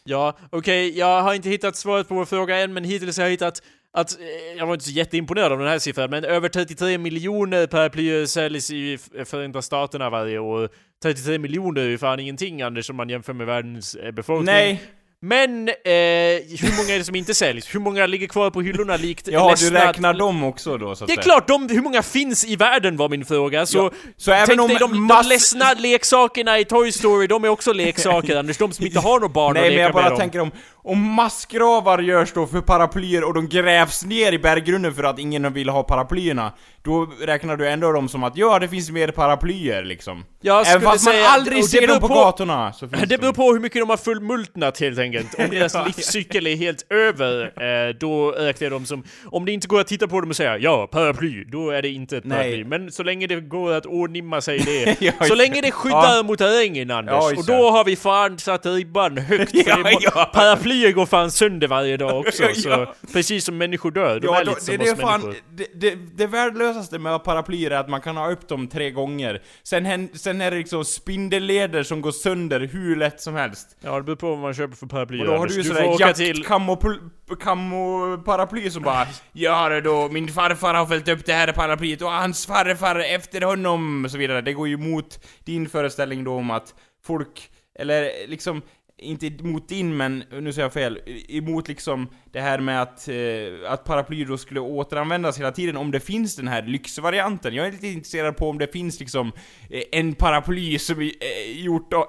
Ja, 0.05 0.39
okej, 0.51 0.99
jag 0.99 1.23
har 1.23 1.35
inte 1.35 1.49
hittat 1.49 1.77
svaret 1.77 2.09
på 2.09 2.15
vår 2.15 2.25
fråga 2.25 2.57
än, 2.59 2.73
men 2.73 2.85
hittills 2.85 3.17
har 3.17 3.25
jag 3.25 3.31
hittat 3.31 3.63
att, 4.01 4.21
eh, 4.21 4.27
jag 4.59 4.67
var 4.67 4.75
inte 4.75 4.85
så 4.85 4.91
jätteimponerad 4.91 5.53
av 5.53 5.59
den 5.59 5.69
här 5.69 5.79
siffran, 5.79 6.11
men 6.11 6.25
över 6.25 6.49
33 6.49 6.99
miljoner 6.99 7.67
paraplyer 7.67 8.27
säljs 8.27 8.71
i 8.71 8.99
Förenta 9.25 9.63
Staterna 9.63 10.11
varje 10.11 10.39
år. 10.39 10.69
33 11.03 11.39
miljoner 11.39 11.81
är 11.83 11.89
ju 11.89 11.99
fan 11.99 12.21
ingenting 12.21 12.63
Anders 12.63 12.91
om 12.91 12.97
man 12.97 13.09
jämför 13.09 13.33
med 13.33 13.47
världens 13.47 13.95
eh, 13.95 14.11
befolkning. 14.11 14.55
Nej, 14.55 14.83
men, 15.21 15.69
eh, 15.69 15.75
hur 15.85 16.77
många 16.77 16.95
är 16.95 16.99
det 16.99 17.05
som 17.05 17.15
inte 17.15 17.35
säljs? 17.35 17.75
Hur 17.75 17.81
många 17.81 18.07
ligger 18.07 18.27
kvar 18.27 18.51
på 18.51 18.63
hyllorna 18.63 18.97
likt 18.97 19.29
Ja, 19.29 19.45
du 19.59 19.71
ledsna- 19.71 19.89
räknar 19.89 20.15
dem 20.15 20.45
också 20.45 20.79
då 20.79 20.95
så 20.97 21.05
att 21.05 21.09
Det 21.09 21.13
är 21.13 21.15
säga. 21.15 21.23
klart, 21.23 21.49
de, 21.49 21.69
hur 21.69 21.83
många 21.83 22.03
finns 22.03 22.45
i 22.45 22.57
världen 22.57 22.97
var 22.97 23.09
min 23.09 23.25
fråga, 23.25 23.67
så... 23.67 23.79
Ja, 23.79 23.91
så 24.17 24.33
även 24.33 24.61
om 24.61 24.69
dig 24.69 24.77
de, 24.81 25.07
mass- 25.07 25.23
de 25.23 25.29
ledsna 25.29 25.75
leksakerna 25.75 26.59
i 26.59 26.65
Toy 26.65 26.93
Story, 26.93 27.27
de 27.27 27.45
är 27.45 27.49
också 27.49 27.73
leksaker 27.73 28.37
Anders, 28.37 28.59
de 28.59 28.73
som 28.73 28.87
inte 28.87 29.01
har 29.01 29.21
några 29.21 29.29
barn 29.33 29.55
Nej 29.55 29.61
att 29.63 29.67
men 29.67 29.73
leka 29.73 29.83
jag 29.83 29.93
bara 29.93 30.03
med 30.03 30.13
dem. 30.13 30.19
tänker 30.19 30.41
om, 30.41 30.51
om 30.75 30.99
massgravar 30.99 31.99
görs 31.99 32.33
då 32.33 32.47
för 32.47 32.61
paraplyer 32.61 33.25
och 33.25 33.35
de 33.35 33.49
grävs 33.49 34.05
ner 34.05 34.33
i 34.33 34.39
berggrunden 34.39 34.95
för 34.95 35.05
att 35.05 35.19
ingen 35.19 35.53
vill 35.53 35.69
ha 35.69 35.83
paraplyerna 35.83 36.53
Då 36.83 37.07
räknar 37.21 37.57
du 37.57 37.69
ändå 37.69 37.93
dem 37.93 38.09
som 38.09 38.25
att 38.25 38.37
ja, 38.37 38.59
det 38.59 38.69
finns 38.69 38.91
mer 38.91 39.09
paraplyer 39.09 39.85
liksom 39.85 40.25
Jag 40.41 40.67
Även 40.67 40.83
fast 40.83 41.05
man 41.05 41.15
säga- 41.15 41.29
aldrig 41.29 41.65
ser 41.65 41.87
dem 41.87 42.01
på, 42.01 42.09
på- 42.09 42.15
gatorna 42.15 42.73
så 42.73 42.89
finns 42.89 43.03
Det 43.09 43.19
beror 43.19 43.33
de. 43.33 43.37
på 43.37 43.53
hur 43.53 43.61
mycket 43.61 43.83
de 43.83 43.91
har 43.91 43.97
fullmultnat 43.97 44.81
helt 44.81 44.99
enkelt. 44.99 45.35
Om 45.39 45.45
deras 45.51 45.75
livscykel 45.87 46.47
är 46.47 46.57
helt 46.57 46.93
över, 46.93 47.43
eh, 47.89 47.95
då 48.01 48.35
jag 48.65 48.73
dem 48.73 48.87
som... 48.87 49.05
Om 49.27 49.45
det 49.45 49.53
inte 49.53 49.69
går 49.69 49.81
att 49.81 49.87
titta 49.87 50.09
på 50.09 50.21
dem 50.21 50.31
och 50.31 50.37
säga 50.37 50.59
ja, 50.59 50.87
paraply, 50.87 51.45
då 51.45 51.71
är 51.71 51.83
det 51.83 51.89
inte 51.89 52.17
ett 52.17 52.25
Nej. 52.25 52.37
paraply. 52.39 52.65
Men 52.65 52.93
så 52.93 53.03
länge 53.03 53.27
det 53.27 53.41
går 53.41 53.73
att 53.73 53.87
ordnimma 53.87 54.41
sig 54.41 54.59
det. 54.59 54.97
Ja, 55.01 55.13
så 55.29 55.35
länge 55.35 55.61
det 55.61 55.71
skyddar 55.71 56.17
Ja. 56.17 56.23
mot 56.23 56.41
regn 56.41 56.91
Anders. 56.91 57.15
Ja, 57.15 57.33
och 57.37 57.47
då 57.47 57.71
har 57.71 57.85
vi 57.85 57.97
fan 57.97 58.39
satt 58.39 58.67
ribban 58.67 59.19
högt. 59.19 59.53
Ja. 59.55 60.31
Paraplyer 60.35 60.93
går 60.93 61.07
fan 61.07 61.31
sönder 61.31 61.69
varje 61.69 61.97
dag 61.97 62.21
också. 62.21 62.43
Så, 62.55 62.87
precis 63.13 63.45
som 63.45 63.59
människor 63.59 63.91
dör. 63.91 64.21
De 64.21 64.27
Ja, 64.27 64.41
är 64.41 64.45
då, 64.45 64.51
lite 64.51 64.65
som 64.65 64.77
det, 64.77 64.89
är 64.89 64.93
oss 64.93 65.01
fan, 65.01 65.21
människor. 65.21 65.43
det, 65.51 65.67
det, 65.75 65.99
det 66.17 66.27
värdelösaste 66.27 66.99
med 66.99 67.25
paraplyer 67.25 67.71
är 67.71 67.77
att 67.77 67.89
man 67.89 68.01
kan 68.01 68.17
ha 68.17 68.31
upp 68.31 68.49
dem 68.49 68.69
tre 68.69 68.91
gånger 68.91 69.43
Sen, 69.63 70.09
sen 70.15 70.28
är 70.29 70.51
det 70.51 70.57
liksom 70.57 70.85
spindelleder 70.85 71.83
som 71.83 72.01
går 72.01 72.13
sönder 72.13 72.61
hur 72.61 72.97
lätt 72.97 73.21
som 73.21 73.35
helst 73.35 73.77
Ja, 73.81 73.97
det 73.97 74.03
beror 74.03 74.17
på 74.17 74.31
vad 74.31 74.39
man 74.39 74.55
köper 74.55 74.77
för 74.77 74.87
paraplyer 74.87 75.21
Och 75.21 75.27
då 75.27 75.39
har 75.39 75.47
du 75.47 75.55
ju 75.55 75.65
sådär 75.65 76.13
till... 76.13 76.37
jakt-camo-paraply 76.37 78.71
som 78.71 78.83
bara 78.83 79.07
Ja 79.33 79.69
det 79.69 79.81
då, 79.81 80.09
min 80.09 80.29
farfar 80.29 80.75
har 80.75 80.87
följt 80.87 81.09
upp 81.09 81.27
det 81.27 81.33
här 81.33 81.53
paraplyet 81.53 82.03
och 82.03 82.11
hans 82.11 82.47
farfar 82.47 82.99
efter 82.99 83.41
honom 83.41 84.05
och 84.05 84.11
så 84.11 84.19
vidare. 84.19 84.41
Det 84.41 84.53
går 84.53 84.69
ju 84.69 84.75
emot 84.75 85.25
din 85.45 85.69
föreställning 85.69 86.25
då 86.25 86.35
om 86.35 86.51
att 86.51 86.75
folk, 87.05 87.51
eller 87.79 88.29
liksom 88.29 88.63
inte 88.99 89.27
emot 89.27 89.69
din 89.69 89.97
men, 89.97 90.25
nu 90.31 90.53
säger 90.53 90.65
jag 90.65 90.73
fel, 90.73 90.99
emot 91.29 91.69
liksom 91.69 92.09
det 92.33 92.41
här 92.41 92.59
med 92.59 92.83
att, 92.83 93.09
eh, 93.09 93.73
att 93.73 93.85
paraplyer 93.85 94.27
då 94.27 94.39
skulle 94.39 94.61
återanvändas 94.61 95.39
hela 95.39 95.53
tiden 95.53 95.77
om 95.77 95.91
det 95.91 96.01
finns 96.01 96.37
den 96.37 96.49
här 96.49 96.63
lyxvarianten. 96.63 97.55
Jag 97.55 97.67
är 97.67 97.73
lite 97.73 97.89
intresserad 97.89 98.37
på 98.37 98.51
om 98.51 98.59
det 98.59 98.73
finns 98.73 99.01
liksom 99.01 99.33
eh, 99.71 99.83
en 99.93 100.15
paraply 100.15 100.79
som 100.79 101.01
är 101.01 101.05
eh, 101.05 101.61
gjort 101.65 101.93
av 101.93 102.05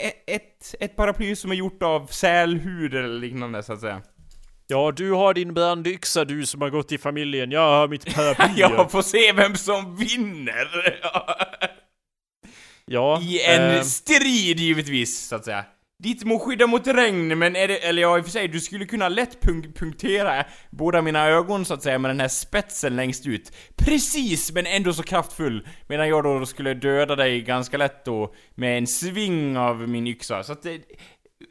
e- 0.00 0.34
ett, 0.34 0.74
ett 0.80 0.96
paraply 0.96 1.36
som 1.36 1.50
är 1.50 1.54
gjort 1.54 1.82
av 1.82 2.06
sälhud 2.06 2.94
eller 2.94 3.20
liknande 3.20 3.62
så 3.62 3.72
att 3.72 3.80
säga. 3.80 4.02
Ja, 4.66 4.92
du 4.96 5.10
har 5.10 5.34
din 5.34 5.54
brandyxa 5.54 6.24
du 6.24 6.46
som 6.46 6.60
har 6.60 6.70
gått 6.70 6.92
i 6.92 6.98
familjen. 6.98 7.50
Jag 7.50 7.60
har 7.60 7.88
mitt 7.88 8.14
paraply. 8.14 8.54
Jag 8.56 8.90
får 8.90 9.02
se 9.02 9.32
vem 9.32 9.56
som 9.56 9.96
vinner! 9.96 11.00
Ja, 12.86 13.20
I 13.22 13.40
en 13.42 13.76
eh, 13.76 13.82
strid 13.82 14.60
givetvis, 14.60 15.28
så 15.28 15.36
att 15.36 15.44
säga. 15.44 15.64
Ditt 16.02 16.24
må 16.26 16.38
skydda 16.42 16.66
mot 16.66 16.86
regn, 16.86 17.38
men 17.38 17.56
är 17.56 17.68
det, 17.68 17.78
eller 17.78 18.02
ja 18.02 18.18
i 18.18 18.20
och 18.20 18.24
för 18.24 18.32
sig, 18.32 18.48
du 18.48 18.60
skulle 18.60 18.86
kunna 18.86 19.08
lätt 19.08 19.40
punk 19.40 19.76
punktera 19.76 20.44
båda 20.70 21.02
mina 21.02 21.26
ögon 21.26 21.64
så 21.64 21.74
att 21.74 21.82
säga 21.82 21.98
med 21.98 22.10
den 22.10 22.20
här 22.20 22.28
spetsen 22.28 22.96
längst 22.96 23.26
ut. 23.26 23.52
Precis, 23.76 24.52
men 24.52 24.66
ändå 24.66 24.92
så 24.92 25.02
kraftfull. 25.02 25.66
Medan 25.86 26.08
jag 26.08 26.24
då 26.24 26.46
skulle 26.46 26.74
döda 26.74 27.16
dig 27.16 27.40
ganska 27.40 27.76
lätt 27.76 28.04
då 28.04 28.34
med 28.54 28.78
en 28.78 28.86
sving 28.86 29.56
av 29.56 29.88
min 29.88 30.06
yxa. 30.06 30.42
Så 30.42 30.52
att 30.52 30.62
det, 30.62 30.80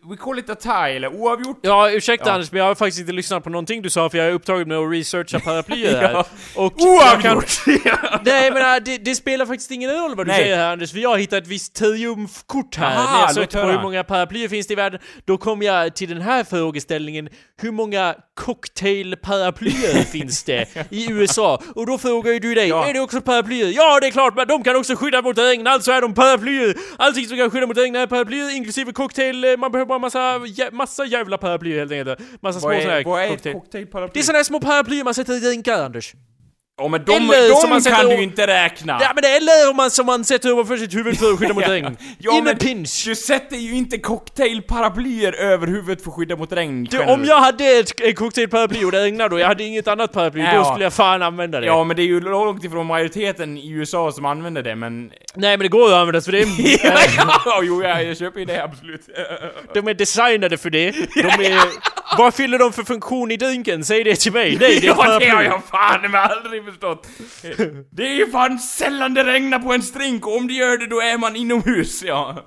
we 0.10 0.18
call 0.18 0.40
it 0.40 0.50
a 0.50 0.56
tie, 0.56 0.96
eller 0.96 1.08
oavgjort. 1.16 1.60
Ja, 1.62 1.92
ursäkta 1.92 2.30
Ja. 2.30 2.34
Anders, 2.34 2.52
men 2.52 2.60
jag 2.60 2.66
har 2.66 2.76
faktiskt 2.76 3.00
inte 3.00 3.14
lyssnat 3.14 3.44
på 3.44 3.50
någonting 3.50 3.82
du 3.82 3.90
sa 3.90 4.10
för 4.10 4.18
jag 4.18 4.28
är 4.28 4.32
upptagen 4.32 4.68
med 4.68 4.78
att 4.78 4.92
researcha 4.92 5.40
paraplyer 5.40 6.02
här. 6.02 6.12
Ja. 6.14 6.26
Och 6.56 6.74
jag 6.78 7.22
kan... 7.22 7.38
Oavgjort! 7.38 7.62
Nej 8.26 8.52
men 8.52 8.76
äh, 8.76 8.84
det, 8.86 8.98
det 8.98 9.16
spelar 9.16 9.46
faktiskt 9.46 9.72
ingen 9.72 9.92
roll 9.92 10.16
vad 10.16 10.26
du 10.26 10.32
Nej. 10.32 10.42
säger 10.42 10.58
här 10.58 10.72
Anders, 10.72 10.92
för 10.92 11.00
jag 11.00 11.10
har 11.10 11.18
hittat 11.18 11.44
ett 11.44 11.48
visst 11.48 11.76
triumfkort 11.76 12.76
här. 12.76 12.98
Aha, 12.98 13.14
När 13.18 13.22
jag 13.22 13.36
sökte 13.36 13.62
på 13.62 13.68
hur 13.68 13.82
många 13.82 14.04
paraplyer 14.04 14.48
finns 14.48 14.68
det 14.68 14.74
i 14.74 14.76
världen, 14.76 15.00
då 15.26 15.38
kom 15.38 15.62
jag 15.62 15.96
till 15.96 16.10
den 16.10 16.22
här 16.22 16.44
frågeställningen. 16.44 17.30
Hur 17.62 17.72
många 17.72 18.16
cocktailparaplyer 18.40 20.04
finns 20.12 20.44
det 20.44 20.68
i 20.90 21.12
USA? 21.12 21.62
Och 21.76 21.86
då 21.86 21.98
frågar 21.98 22.32
ju 22.32 22.40
du 22.40 22.56
dig, 22.56 22.68
Ja. 22.70 22.86
är 22.90 22.94
det 22.94 23.00
också 23.00 23.22
paraplyer? 23.22 23.72
Ja, 23.76 24.00
det 24.00 24.08
är 24.08 24.12
klart, 24.12 24.36
men 24.36 24.48
de 24.48 24.64
kan 24.64 24.76
också 24.76 24.96
skydda 24.96 25.22
mot 25.22 25.38
regn, 25.38 25.68
alltså 25.68 25.92
är 25.92 26.02
de 26.02 26.14
paraplyer! 26.14 26.76
Allting 26.98 27.28
som 27.28 27.38
kan 27.38 27.52
skydda 27.52 27.68
mot 27.68 27.78
regn 27.78 27.96
är 27.96 28.08
paraplyer, 28.08 28.56
inklusive 28.56 28.92
cocktail, 28.94 29.44
eh, 29.44 29.58
man 29.58 29.72
behöver 29.72 29.81
bara 29.86 30.00
massa, 30.00 30.42
massa 30.72 31.06
jävla 31.06 31.38
paraplyer 31.38 31.80
helt 31.80 31.92
enkelt. 31.92 32.20
Massa 32.42 32.60
små 32.60 32.70
såna 32.82 32.94
här 32.94 33.04
cocktail. 33.04 33.54
cocktailparaply? 33.54 34.12
Det 34.14 34.20
är 34.20 34.24
såna 34.24 34.38
här 34.38 34.44
små 34.44 34.60
paraplyer 34.60 35.04
man 35.04 35.14
sätter 35.14 35.34
i 35.34 35.40
drinkar, 35.40 35.84
Anders. 35.84 36.14
Ja 36.78 36.88
men 36.88 37.04
de, 37.06 37.14
de 37.14 37.70
man 37.70 37.82
sätter 37.82 37.98
kan 37.98 38.10
du 38.10 38.24
inte 38.24 38.48
räkna! 38.48 38.98
Ja 39.02 39.12
men 39.16 39.24
eller 39.24 39.70
om 39.70 39.76
man 39.76 39.92
som 39.92 40.06
man 40.06 40.26
sätter 40.26 40.52
ovanför 40.54 40.78
sitt 40.78 40.96
huvud 40.96 41.18
för 41.20 41.34
att 41.34 41.40
skydda 41.40 41.54
mot 41.54 41.68
regn. 41.68 41.98
Ja, 42.18 42.38
In 42.38 42.48
a 42.48 42.54
pinch. 42.60 43.04
Du 43.06 43.16
sätter 43.16 43.58
ju 43.58 43.76
inte 43.76 43.98
cocktailparaplyer 43.98 45.34
över 45.34 45.68
huvudet 45.68 46.04
för 46.04 46.10
att 46.12 46.16
skydda 46.16 46.36
mot 46.36 46.52
regn 46.52 46.84
Du, 46.92 47.00
om 47.00 47.26
jag 47.26 47.40
hade 47.40 47.66
ett, 47.66 48.02
ett 48.02 48.16
cocktailparaply 48.16 48.86
och 48.86 48.92
det 48.92 49.04
regnade 49.04 49.36
och 49.36 49.42
jag 49.42 49.48
hade 49.48 49.64
inget 49.64 49.88
annat 49.88 50.14
paraply, 50.14 50.42
Ja. 50.42 50.58
då 50.58 50.64
skulle 50.66 50.84
jag 50.86 50.94
fan 50.94 51.22
använda 51.22 51.60
det. 51.60 51.66
Ja 51.66 51.84
men 51.84 51.96
det 51.96 52.02
är 52.02 52.08
ju 52.08 52.20
långt 52.22 52.64
ifrån 52.64 52.86
majoriteten 52.86 53.58
i 53.58 53.70
USA 53.70 54.12
som 54.12 54.26
använder 54.26 54.64
det 54.64 54.76
men... 54.76 55.12
Nej 55.36 55.58
men 55.58 55.60
det 55.60 55.68
går 55.68 55.88
att 55.88 55.94
använda 55.94 56.22
för 56.22 56.32
det 56.32 56.42
är, 56.42 56.48
ja, 57.46 57.62
jo 57.64 57.84
ja, 57.84 58.02
jag 58.02 58.18
köper 58.18 58.40
ju 58.40 58.46
det 58.46 58.64
absolut. 58.64 59.02
de 59.74 59.88
är 59.88 59.94
designade 59.94 60.58
för 60.58 60.70
det. 60.70 60.92
De 61.16 61.28
är... 61.28 61.62
Vad 62.18 62.34
fyller 62.34 62.60
de 62.60 62.74
för 62.74 62.84
funktion 62.84 63.32
i 63.32 63.38
drinken? 63.38 63.84
Säg 63.86 64.04
det 64.04 64.16
till 64.16 64.32
mig. 64.34 64.58
Nej, 64.60 64.80
det 64.80 64.88
är 64.88 64.88
ja 64.88 65.20
det 65.20 65.30
har 65.30 65.44
jag 65.44 65.64
fan 65.72 66.12
med 66.12 66.22
aldrig 66.24 66.61
förstått. 66.64 67.08
Det 67.92 68.08
är 68.08 68.16
ju 68.16 68.32
fan 68.32 68.60
sällan 68.60 69.14
det 69.14 69.24
regnar 69.24 69.60
på 69.60 69.74
en 69.74 69.84
strink 69.84 70.28
och 70.28 70.38
om 70.38 70.48
det 70.48 70.54
gör 70.54 70.78
det 70.78 70.88
då 70.88 71.02
är 71.02 71.18
man 71.18 71.36
inomhus, 71.36 72.04
ja. 72.04 72.46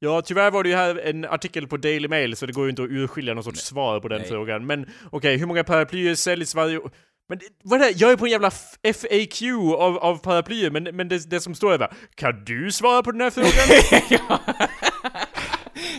Ja, 0.00 0.22
tyvärr 0.22 0.50
var 0.50 0.62
det 0.62 0.68
ju 0.68 0.74
här 0.76 1.00
en 1.04 1.24
artikel 1.24 1.66
på 1.66 1.76
Daily 1.76 2.08
Mail 2.08 2.36
så 2.36 2.46
det 2.46 2.52
går 2.52 2.64
ju 2.64 2.70
inte 2.70 2.82
att 2.82 2.90
urskilja 2.90 3.34
någon 3.34 3.44
sorts 3.44 3.60
svar 3.60 4.00
på 4.00 4.08
den 4.08 4.20
Nej. 4.20 4.28
frågan. 4.28 4.66
Men 4.66 4.86
okej, 5.10 5.36
hur 5.36 5.46
många 5.46 5.64
paraplyer 5.64 6.14
säljs 6.14 6.54
varje 6.54 6.78
år? 6.78 6.90
Men 7.28 7.40
vad 7.64 7.82
är 7.82 7.84
det? 7.84 7.90
Jag 7.90 8.12
är 8.12 8.16
på 8.16 8.24
en 8.24 8.30
jävla 8.30 8.50
FAQ 8.50 9.42
av, 9.78 9.98
av 9.98 10.16
paraplyer, 10.16 10.70
men, 10.70 10.84
men 10.84 11.08
det, 11.08 11.30
det 11.30 11.40
som 11.40 11.54
står 11.54 11.72
är 11.72 11.78
bara 11.78 11.92
Kan 12.14 12.44
du 12.44 12.72
svara 12.72 13.02
på 13.02 13.12
den 13.12 13.20
här 13.20 13.30
frågan? 13.30 14.68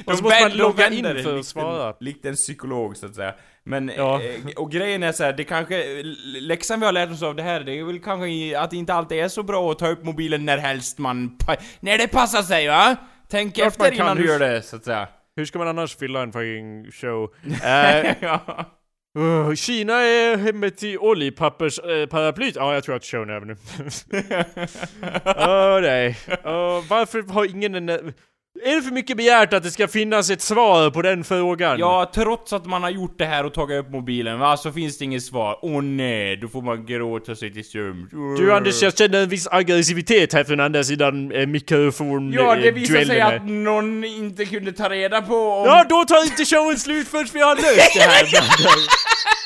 Och 0.06 0.18
så 0.18 0.24
måste 0.24 0.42
man 0.42 0.52
logga 0.58 0.90
in 0.90 1.04
för 1.24 1.40
att 1.40 1.46
svara. 1.46 1.88
En, 1.90 1.94
likt 2.00 2.26
en 2.26 2.36
psykolog 2.36 2.98
så 2.98 3.06
att 3.06 3.16
säga. 3.16 3.34
Men, 3.64 3.92
Ja. 3.98 4.22
eh, 4.22 4.36
och 4.56 4.72
grejen 4.72 5.04
är 5.04 5.12
så 5.12 5.24
här, 5.24 5.34
det 5.34 5.44
kanske, 5.44 6.04
läxan 6.42 6.80
vi 6.80 6.86
har 6.86 6.94
lärt 6.94 7.12
oss 7.12 7.24
av 7.24 7.36
det 7.36 7.44
här, 7.44 7.60
det 7.60 7.80
är 7.80 7.84
väl 7.84 8.00
kanske 8.00 8.28
i- 8.30 8.56
att 8.56 8.70
det 8.72 8.78
inte 8.78 8.94
alltid 8.94 9.18
är 9.20 9.28
så 9.28 9.44
bra 9.44 9.72
att 9.72 9.80
ta 9.80 9.88
upp 9.88 10.04
mobilen 10.04 10.46
när 10.46 10.58
helst 10.58 10.98
man, 10.98 11.38
när 11.80 11.98
det 11.98 12.08
passar 12.08 12.42
sig 12.42 12.68
va? 12.68 12.96
Tänk 13.30 13.56
Klart 13.56 13.68
efter 13.68 13.92
innan 13.92 14.18
du 14.18 14.26
gör 14.28 14.40
det, 14.40 14.62
så 14.62 14.76
att 14.76 14.86
säga. 14.86 15.08
Hur 15.36 15.46
ska 15.46 15.60
man 15.60 15.68
annars 15.68 15.96
fylla 15.98 16.22
en 16.22 16.32
fucking 16.32 16.92
show? 16.92 17.34
Eh, 17.64 18.14
ja. 18.20 18.40
uh, 19.18 19.54
Kina 19.56 19.94
är 19.94 20.38
hemmet 20.38 20.78
till 20.78 20.98
oljepappersparaplyt. 21.00 22.56
Ja, 22.56 22.74
jag 22.74 22.84
tror 22.84 22.96
att 22.96 23.06
showen 23.06 23.30
är 23.30 23.34
över 23.34 23.46
nu. 23.46 23.56
Åh 25.26 25.82
nej. 25.82 26.18
Åh, 26.44 26.84
varför 26.90 27.34
har 27.34 27.46
ingen 27.46 27.76
en... 27.90 28.14
Är 28.64 28.76
det 28.76 28.82
för 28.82 28.92
mycket 28.92 29.18
begärt 29.18 29.54
att 29.54 29.64
det 29.64 29.72
ska 29.72 29.88
finnas 29.88 30.30
ett 30.30 30.42
svar 30.42 30.90
på 30.90 31.02
den 31.02 31.24
frågan? 31.24 31.80
ja, 31.80 32.12
trots 32.16 32.54
att 32.54 32.66
man 32.66 32.84
har 32.84 32.90
gjort 32.90 33.18
det 33.18 33.26
här 33.26 33.46
och 33.46 33.54
tagit 33.54 33.80
upp 33.80 33.92
mobilen, 33.92 34.40
va, 34.40 34.58
så 34.58 34.72
finns 34.72 34.98
det 34.98 35.06
inget 35.06 35.24
svar. 35.24 35.60
Åh 35.62 35.82
nej, 35.82 36.38
då 36.38 36.48
får 36.48 36.62
man 36.62 36.86
gråta 36.86 37.36
sig 37.36 37.54
till 37.54 37.66
sömns. 37.66 38.10
Du 38.12 38.54
Anders, 38.54 38.82
jag 38.82 38.98
känner 38.98 39.24
en 39.24 39.30
viss 39.30 39.48
aggressivitet 39.52 40.34
här 40.34 40.44
från 40.44 40.60
andra 40.60 40.84
sidan 40.84 41.32
eh, 41.32 41.48
mikrofon 41.48 42.34
Ja, 42.34 42.56
det 42.56 42.68
eh, 42.68 42.74
visar 42.74 43.06
sig 43.06 43.22
att 43.22 43.46
någon 43.46 44.04
inte 44.04 44.46
kunde 44.46 44.72
ta 44.72 44.90
reda 44.90 45.22
på 45.22 45.36
om... 45.36 45.66
Ja, 45.66 45.86
då 45.90 46.06
tar 46.06 46.24
inte 46.24 46.46
showen 46.46 46.80
slut 46.80 47.08
förrän 47.08 47.28
vi 47.34 47.42
har 47.42 47.56
löst 47.56 47.94
det 47.96 48.02
här. 48.02 48.26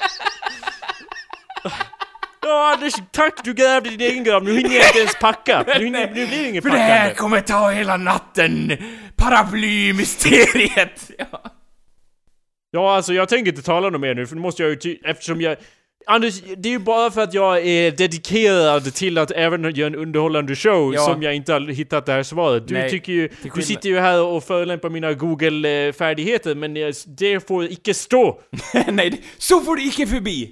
Ja 2.43 2.73
Anders, 2.73 2.93
tack 3.11 3.33
du 3.43 3.53
grävde 3.53 3.89
din 3.89 4.01
egen 4.01 4.23
grav. 4.23 4.43
Nu 4.43 4.57
hinner 4.57 4.75
jag 4.75 4.85
inte 4.87 4.99
ens 4.99 5.15
packa. 5.19 5.63
Nu, 5.67 5.85
hinner, 5.85 6.07
nu 6.07 6.13
blir 6.13 6.27
det 6.43 6.49
inget 6.49 6.63
För 6.63 6.69
det 6.71 6.77
här 6.77 6.97
packande. 6.99 7.15
kommer 7.15 7.41
ta 7.41 7.69
hela 7.69 7.97
natten! 7.97 8.71
Paraplymysteriet! 9.15 11.11
Ja. 11.17 11.43
Ja, 12.75 12.95
alltså 12.95 13.13
jag 13.13 13.29
tänker 13.29 13.51
inte 13.51 13.61
tala 13.63 13.89
något 13.89 14.01
mer 14.01 14.15
nu, 14.15 14.27
för 14.27 14.35
nu 14.35 14.41
måste 14.41 14.61
jag 14.63 14.69
ju 14.69 14.75
ty- 14.75 14.97
eftersom 15.03 15.41
jag... 15.41 15.55
Anders, 16.07 16.41
det 16.57 16.69
är 16.69 16.73
ju 16.73 16.79
bara 16.79 17.11
för 17.11 17.21
att 17.21 17.33
jag 17.33 17.65
är 17.67 17.91
dedikerad 17.91 18.93
till 18.93 19.17
att 19.17 19.31
även 19.31 19.75
göra 19.75 19.87
en 19.87 19.95
underhållande 19.95 20.55
show 20.55 20.93
Ja. 20.93 21.01
som 21.05 21.23
jag 21.23 21.35
inte 21.35 21.53
har 21.53 21.59
hittat 21.71 22.05
det 22.05 22.11
här 22.11 22.23
svaret. 22.23 22.67
Du 22.67 22.73
Nej, 22.73 22.89
tycker 22.89 23.13
ju... 23.13 23.29
Du 23.55 23.61
sitter 23.61 23.89
ju 23.89 23.99
här 23.99 24.21
och 24.23 24.43
förolämpar 24.43 24.89
mina 24.89 25.13
Google-färdigheter, 25.13 26.55
men 26.55 26.77
eh, 26.77 26.89
det 27.17 27.47
får 27.47 27.65
icke 27.65 27.93
stå! 27.93 28.39
Nej, 28.87 29.21
så 29.37 29.59
får 29.61 29.75
det 29.75 29.81
icke 29.81 30.07
förbi! 30.07 30.51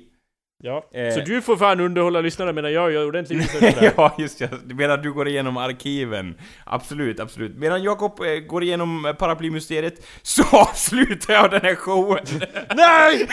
Ja. 0.63 0.85
Eh. 0.93 1.13
Så 1.13 1.21
du 1.21 1.41
får 1.41 1.57
fan 1.57 1.79
underhålla 1.79 2.21
lyssnarna 2.21 2.51
medan 2.51 2.73
jag 2.73 2.91
gör 2.91 3.07
ordentlig 3.07 3.39
research 3.39 3.93
ja, 3.97 4.15
just 4.17 4.39
det. 4.39 4.49
Medan 4.75 5.01
du 5.01 5.13
går 5.13 5.27
igenom 5.27 5.57
arkiven. 5.57 6.35
Absolut, 6.63 7.19
absolut. 7.19 7.57
Medan 7.57 7.83
Jakob 7.83 8.19
eh, 8.19 8.39
går 8.39 8.63
igenom 8.63 9.15
paraplymysteriet 9.19 10.05
så 10.21 10.43
avslutar 10.51 11.33
jag 11.33 11.51
den 11.51 11.61
här 11.61 11.75
showen. 11.75 12.25
Nej! 12.75 13.27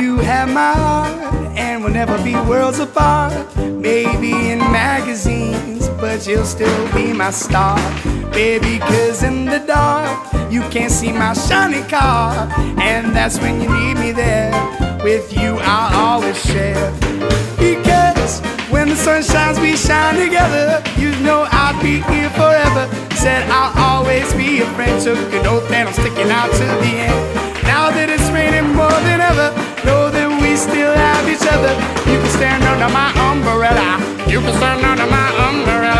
You 0.00 0.16
have 0.16 0.46
my 0.46 0.72
heart 0.72 1.58
and 1.58 1.84
we'll 1.84 1.92
never 1.92 2.18
be 2.18 2.34
worlds 2.48 2.80
apart. 2.80 3.32
Maybe 3.56 4.52
in 4.52 4.58
magazines, 4.58 5.88
but 6.00 6.26
you'll 6.26 6.44
still 6.44 6.88
be 6.94 7.12
my 7.12 7.32
star. 7.32 7.78
Baby, 8.32 8.78
cause 8.78 9.26
in 9.26 9.46
the 9.46 9.58
dark, 9.58 10.32
you 10.50 10.62
can't 10.70 10.90
see 10.90 11.12
my 11.12 11.34
shiny 11.34 11.82
car. 11.88 12.48
And 12.78 13.14
that's 13.14 13.38
when 13.38 13.60
you 13.60 13.68
need 13.68 13.98
me 13.98 14.12
there. 14.12 14.81
With 15.02 15.32
you, 15.32 15.58
I'll 15.60 16.14
always 16.14 16.40
share. 16.46 16.92
Because 17.58 18.38
when 18.70 18.88
the 18.88 18.94
sun 18.94 19.24
shines, 19.24 19.58
we 19.58 19.76
shine 19.76 20.14
together. 20.14 20.80
You 20.96 21.10
know 21.26 21.44
I'll 21.50 21.74
be 21.82 22.02
here 22.06 22.30
forever. 22.30 22.88
Said 23.16 23.42
I'll 23.50 23.74
always 23.76 24.32
be 24.34 24.60
a 24.60 24.66
friend. 24.76 25.02
Took 25.02 25.18
an 25.34 25.44
oath 25.46 25.68
and 25.72 25.88
I'm 25.88 25.94
sticking 25.94 26.30
out 26.30 26.52
to 26.52 26.64
the 26.86 26.92
end. 27.10 27.18
Now 27.64 27.90
that 27.90 28.10
it's 28.10 28.30
raining 28.30 28.76
more 28.76 28.98
than 29.02 29.20
ever, 29.20 29.50
know 29.84 30.08
that 30.08 30.28
we 30.40 30.54
still 30.54 30.94
have 30.94 31.28
each 31.28 31.46
other. 31.50 31.74
You 32.06 32.22
can 32.22 32.30
stand 32.30 32.62
under 32.62 32.88
my 32.94 33.10
umbrella. 33.26 33.98
You 34.30 34.38
can 34.38 34.54
stand 34.54 34.86
under 34.86 35.06
my 35.10 35.28
umbrella. 35.50 35.91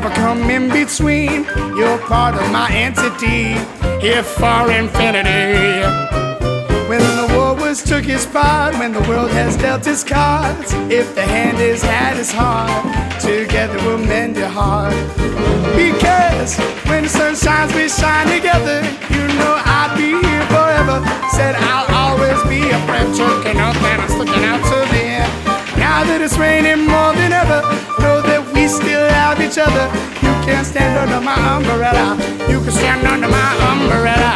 Never 0.00 0.14
come 0.14 0.48
in 0.48 0.68
between. 0.68 1.42
You're 1.76 1.98
part 1.98 2.36
of 2.36 2.52
my 2.52 2.70
entity, 2.70 3.58
here 3.98 4.22
for 4.22 4.70
infinity. 4.70 5.82
When 6.88 7.00
the 7.18 7.26
war 7.34 7.56
was 7.56 7.82
took 7.82 8.04
his 8.04 8.24
part, 8.24 8.74
when 8.78 8.92
the 8.92 9.00
world 9.08 9.32
has 9.32 9.56
dealt 9.56 9.84
its 9.88 10.04
cards, 10.04 10.72
if 10.88 11.16
the 11.16 11.22
hand 11.22 11.58
is 11.58 11.82
had 11.82 12.16
is 12.16 12.30
hard, 12.30 12.70
together 13.20 13.76
we'll 13.84 13.98
mend 13.98 14.36
your 14.36 14.48
heart. 14.48 14.94
Because 15.74 16.56
when 16.86 17.02
the 17.02 17.08
sun 17.08 17.34
shines, 17.34 17.74
we 17.74 17.88
shine 17.88 18.28
together. 18.28 18.78
You 19.10 19.26
know 19.38 19.54
I'll 19.66 19.96
be 19.96 20.10
here 20.14 20.46
forever. 20.54 21.02
Said 21.34 21.56
I'll 21.58 21.90
always 22.06 22.40
be 22.44 22.70
a 22.70 22.78
friend, 22.86 23.10
choking 23.18 23.58
up 23.58 23.74
and 23.90 24.02
I'm 24.02 24.08
sticking 24.08 24.44
out 24.44 24.62
to 24.62 24.78
the 24.94 25.02
end. 25.22 25.32
Now 25.76 26.04
that 26.04 26.20
it's 26.20 26.38
raining 26.38 26.86
more 26.86 27.12
than 27.18 27.32
ever, 27.32 27.62
know 27.98 28.27
still 28.68 29.08
have 29.08 29.40
each 29.40 29.58
other. 29.58 29.86
You 30.22 30.32
can 30.44 30.64
stand 30.64 30.98
under 30.98 31.20
my 31.24 31.34
umbrella. 31.56 32.16
You 32.48 32.60
can 32.60 32.70
stand 32.70 33.06
under 33.06 33.28
my 33.28 33.50
umbrella. 33.70 34.32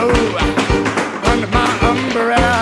Oh, 0.00 0.12
under 1.32 1.48
my 1.48 1.70
umbrella. 1.90 2.56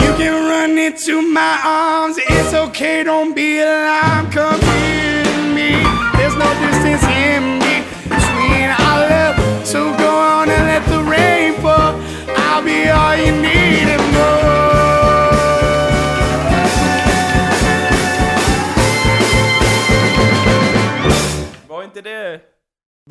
You 0.00 0.10
can 0.16 0.34
run 0.48 0.78
into 0.78 1.22
my 1.22 1.67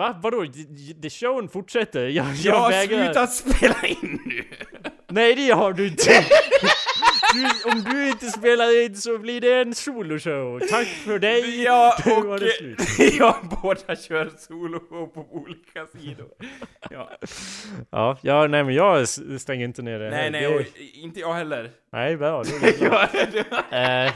Va? 0.07 0.19
Vadå? 0.23 0.45
D- 0.95 1.09
showen 1.09 1.49
fortsätter? 1.49 2.07
Jag, 2.07 2.25
jag, 2.25 2.35
Jag 2.35 2.55
har 2.59 2.69
vägrar. 2.71 3.03
slutat 3.05 3.33
spela 3.33 3.85
in 3.87 4.21
nu! 4.25 4.43
Nej 5.09 5.35
det 5.35 5.49
har 5.51 5.73
du 5.73 5.87
inte! 5.87 6.11
Du, 7.33 7.71
om 7.71 7.83
du 7.83 8.09
inte 8.09 8.25
spelar 8.25 8.83
in 8.85 8.95
så 8.95 9.17
blir 9.17 9.41
det 9.41 9.53
en 9.61 9.75
soloshow. 9.75 10.59
Tack 10.59 10.87
för 10.87 11.19
dig! 11.19 11.63
Ja, 11.63 11.95
och 12.05 12.39
jag 13.19 13.35
båda 13.61 13.95
kör 13.95 14.31
soloshow 14.37 15.07
på 15.07 15.27
olika 15.31 15.87
sidor. 15.99 16.27
Ja. 16.89 17.11
Ja, 17.91 18.17
ja, 18.21 18.47
nej 18.47 18.63
men 18.63 18.75
jag 18.75 19.07
stänger 19.39 19.65
inte 19.65 19.81
ner 19.81 19.99
det. 19.99 20.09
Nej, 20.09 20.31
nej, 20.31 20.41
det, 20.41 20.47
och 20.55 20.61
inte 20.93 21.19
jag 21.19 21.33
heller. 21.33 21.71
Nej, 21.91 22.17
bra. 22.17 22.43
det 22.43 22.79
bra. 22.89 23.07
Ja, 23.71 23.77
Eh, 23.77 24.13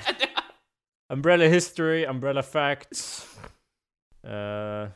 umbrella 1.14 1.46
history, 1.46 2.06
umbrella 2.06 2.44
facts. 2.44 3.28
Uh, 4.28 4.90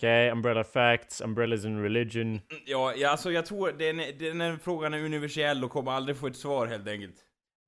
Okej, 0.00 0.30
umbrella 0.30 0.64
facts, 0.64 1.20
umbrellas 1.20 1.64
in 1.64 1.82
religion. 1.82 2.40
ja, 2.66 2.94
ja, 2.96 3.10
alltså 3.10 3.32
jag 3.32 3.46
tror 3.46 3.72
den, 3.72 3.96
den 4.18 4.40
här 4.40 4.56
frågan 4.56 4.94
är 4.94 5.04
universell 5.04 5.64
och 5.64 5.70
kommer 5.70 5.92
aldrig 5.92 6.16
få 6.16 6.26
ett 6.26 6.36
svar 6.36 6.66
helt 6.66 6.88
enkelt. 6.88 7.14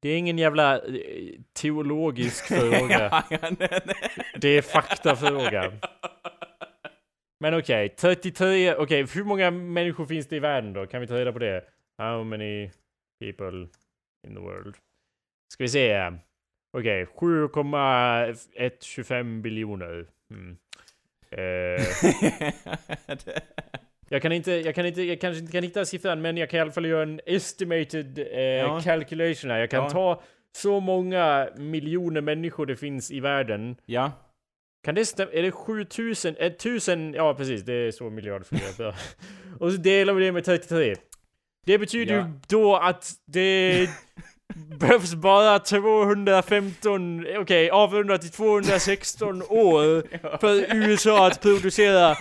Det 0.02 0.08
är 0.08 0.18
ingen 0.18 0.38
jävla 0.38 0.76
eh, 0.76 0.82
teologisk 1.52 2.44
fråga. 2.48 3.08
ja, 3.10 3.22
ja, 3.30 3.38
nej, 3.58 3.80
nej. 3.84 3.94
Det 4.40 4.48
är 4.48 4.62
faktafråga. 4.62 5.72
Men 7.40 7.54
okej, 7.54 7.88
33, 7.88 8.74
okej, 8.74 9.06
hur 9.14 9.24
många 9.24 9.50
människor 9.50 10.06
finns 10.06 10.28
det 10.28 10.36
i 10.36 10.40
världen 10.40 10.72
då? 10.72 10.86
Kan 10.86 11.00
vi 11.00 11.06
ta 11.06 11.14
reda 11.14 11.32
på 11.32 11.38
det? 11.38 11.64
How 11.98 12.24
many 12.24 12.70
people 13.20 13.68
in 14.26 14.34
the 14.34 14.40
world? 14.40 14.76
Ska 15.52 15.64
vi 15.64 15.68
se. 15.68 16.10
Okej, 16.76 17.06
7,125 17.06 19.42
biljoner. 19.42 20.06
Mm. 20.30 20.56
Eh, 21.32 22.52
jag 24.08 24.22
kan 24.22 24.32
inte, 24.32 24.52
jag 24.52 24.74
kan 24.74 24.86
inte, 24.86 25.02
jag 25.02 25.20
kanske 25.20 25.40
inte 25.40 25.52
kan 25.52 25.62
hitta 25.62 25.84
siffran 25.84 26.22
men 26.22 26.36
jag 26.36 26.50
kan 26.50 26.58
i 26.58 26.60
alla 26.60 26.72
fall 26.72 26.86
göra 26.86 27.02
en 27.02 27.20
estimated 27.26 28.18
eh, 28.18 28.40
Ja. 28.40 28.80
calculation 28.84 29.50
här. 29.50 29.58
Jag 29.58 29.70
kan 29.70 29.82
Ja. 29.84 29.90
ta 29.90 30.22
så 30.56 30.80
många 30.80 31.48
miljoner 31.56 32.20
människor 32.20 32.66
det 32.66 32.76
finns 32.76 33.10
i 33.10 33.20
världen. 33.20 33.76
ja. 33.86 34.12
Kan 34.84 34.94
det 34.94 35.06
stämma? 35.06 35.32
Är 35.32 35.42
det 35.42 35.50
7000? 35.52 36.36
1000? 36.38 37.14
Ja 37.14 37.34
precis, 37.34 37.62
det 37.62 37.72
är 37.72 37.90
så 37.90 38.10
miljard 38.10 38.46
fler. 38.46 38.94
Och 39.60 39.72
så 39.72 39.78
delar 39.78 40.12
vi 40.14 40.24
det 40.24 40.32
med 40.32 40.44
33. 40.44 40.94
Det 41.66 41.78
betyder 41.78 42.14
Ja. 42.14 42.20
ju 42.26 42.32
då 42.48 42.76
att 42.76 43.10
det 43.26 43.88
behövs 44.54 45.14
bara 45.14 45.58
215, 45.58 47.26
okej 47.38 47.70
avrundat 47.70 48.20
till 48.20 48.30
216 48.30 49.42
år 49.42 50.02
för 50.38 50.76
USA 50.76 51.26
att 51.26 51.40
producera 51.42 52.10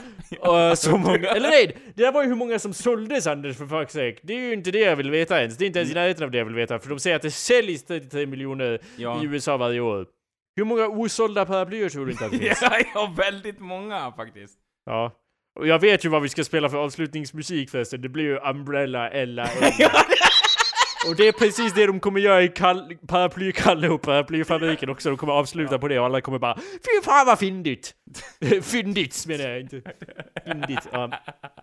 uh, 0.47 0.73
så 0.75 0.97
många, 0.97 1.27
eller 1.29 1.49
nej! 1.49 1.77
Det 1.95 2.03
där 2.03 2.11
var 2.11 2.23
ju 2.23 2.29
hur 2.29 2.35
många 2.35 2.59
som 2.59 2.73
såldes 2.73 3.27
Anders 3.27 3.57
för 3.57 3.65
fuck's 3.65 3.87
sake. 3.89 4.17
Det 4.23 4.33
är 4.33 4.39
ju 4.39 4.53
inte 4.53 4.71
det 4.71 4.79
jag 4.79 4.95
vill 4.95 5.11
veta 5.11 5.41
ens. 5.41 5.57
Det 5.57 5.65
är 5.65 5.67
inte 5.67 5.79
ens 5.79 5.91
i 5.91 5.95
närheten 5.95 6.23
av 6.23 6.31
det 6.31 6.37
jag 6.37 6.45
vill 6.45 6.55
veta. 6.55 6.79
För 6.79 6.89
de 6.89 6.99
säger 6.99 7.15
att 7.15 7.21
det 7.21 7.31
säljs 7.31 7.83
33 7.85 8.25
miljoner 8.25 8.79
Ja. 8.97 9.23
i 9.23 9.25
USA 9.25 9.57
varje 9.57 9.79
år. 9.79 10.05
Hur 10.55 10.63
många 10.63 10.87
osålda 10.87 11.45
paraplyer 11.45 11.89
tror 11.89 12.05
du 12.05 12.11
inte 12.11 12.25
att 12.25 12.31
det 12.31 12.37
finns? 12.37 12.59
ja, 12.61 12.79
ja, 12.93 13.13
väldigt 13.17 13.59
många 13.59 14.11
faktiskt. 14.11 14.53
Ja. 14.85 15.11
Och 15.59 15.67
jag 15.67 15.79
vet 15.79 16.05
ju 16.05 16.09
vad 16.09 16.21
vi 16.21 16.29
ska 16.29 16.43
spela 16.43 16.69
för 16.69 16.77
avslutningsmusik 16.77 17.69
förresten. 17.69 18.01
Det 18.01 18.09
blir 18.09 18.23
ju 18.23 18.37
Umbrella 18.37 19.09
Ella 19.09 19.47
Ella. 19.79 19.89
Och 21.07 21.15
det 21.15 21.27
är 21.27 21.31
precis 21.31 21.73
det 21.73 21.85
de 21.87 21.99
kommer 21.99 22.19
göra 22.19 22.43
i 22.43 22.47
Kall- 22.47 22.97
Paraply-Kalle 23.07 23.89
och 23.89 24.01
Paraplyfabriken 24.01 24.89
också. 24.89 25.09
De 25.09 25.17
kommer 25.17 25.33
avsluta 25.33 25.79
på 25.79 25.87
det 25.87 25.99
och 25.99 26.05
alla 26.05 26.21
kommer 26.21 26.39
bara 26.39 26.55
Fy 26.57 27.01
fan 27.03 27.25
vad 27.25 27.39
fyndigt! 27.39 27.93
fyndigt 28.61 29.25
menar 29.27 29.49
jag 29.49 29.59
inte. 29.61 29.81
Fyndigt. 30.45 30.87
Ja. 30.91 31.11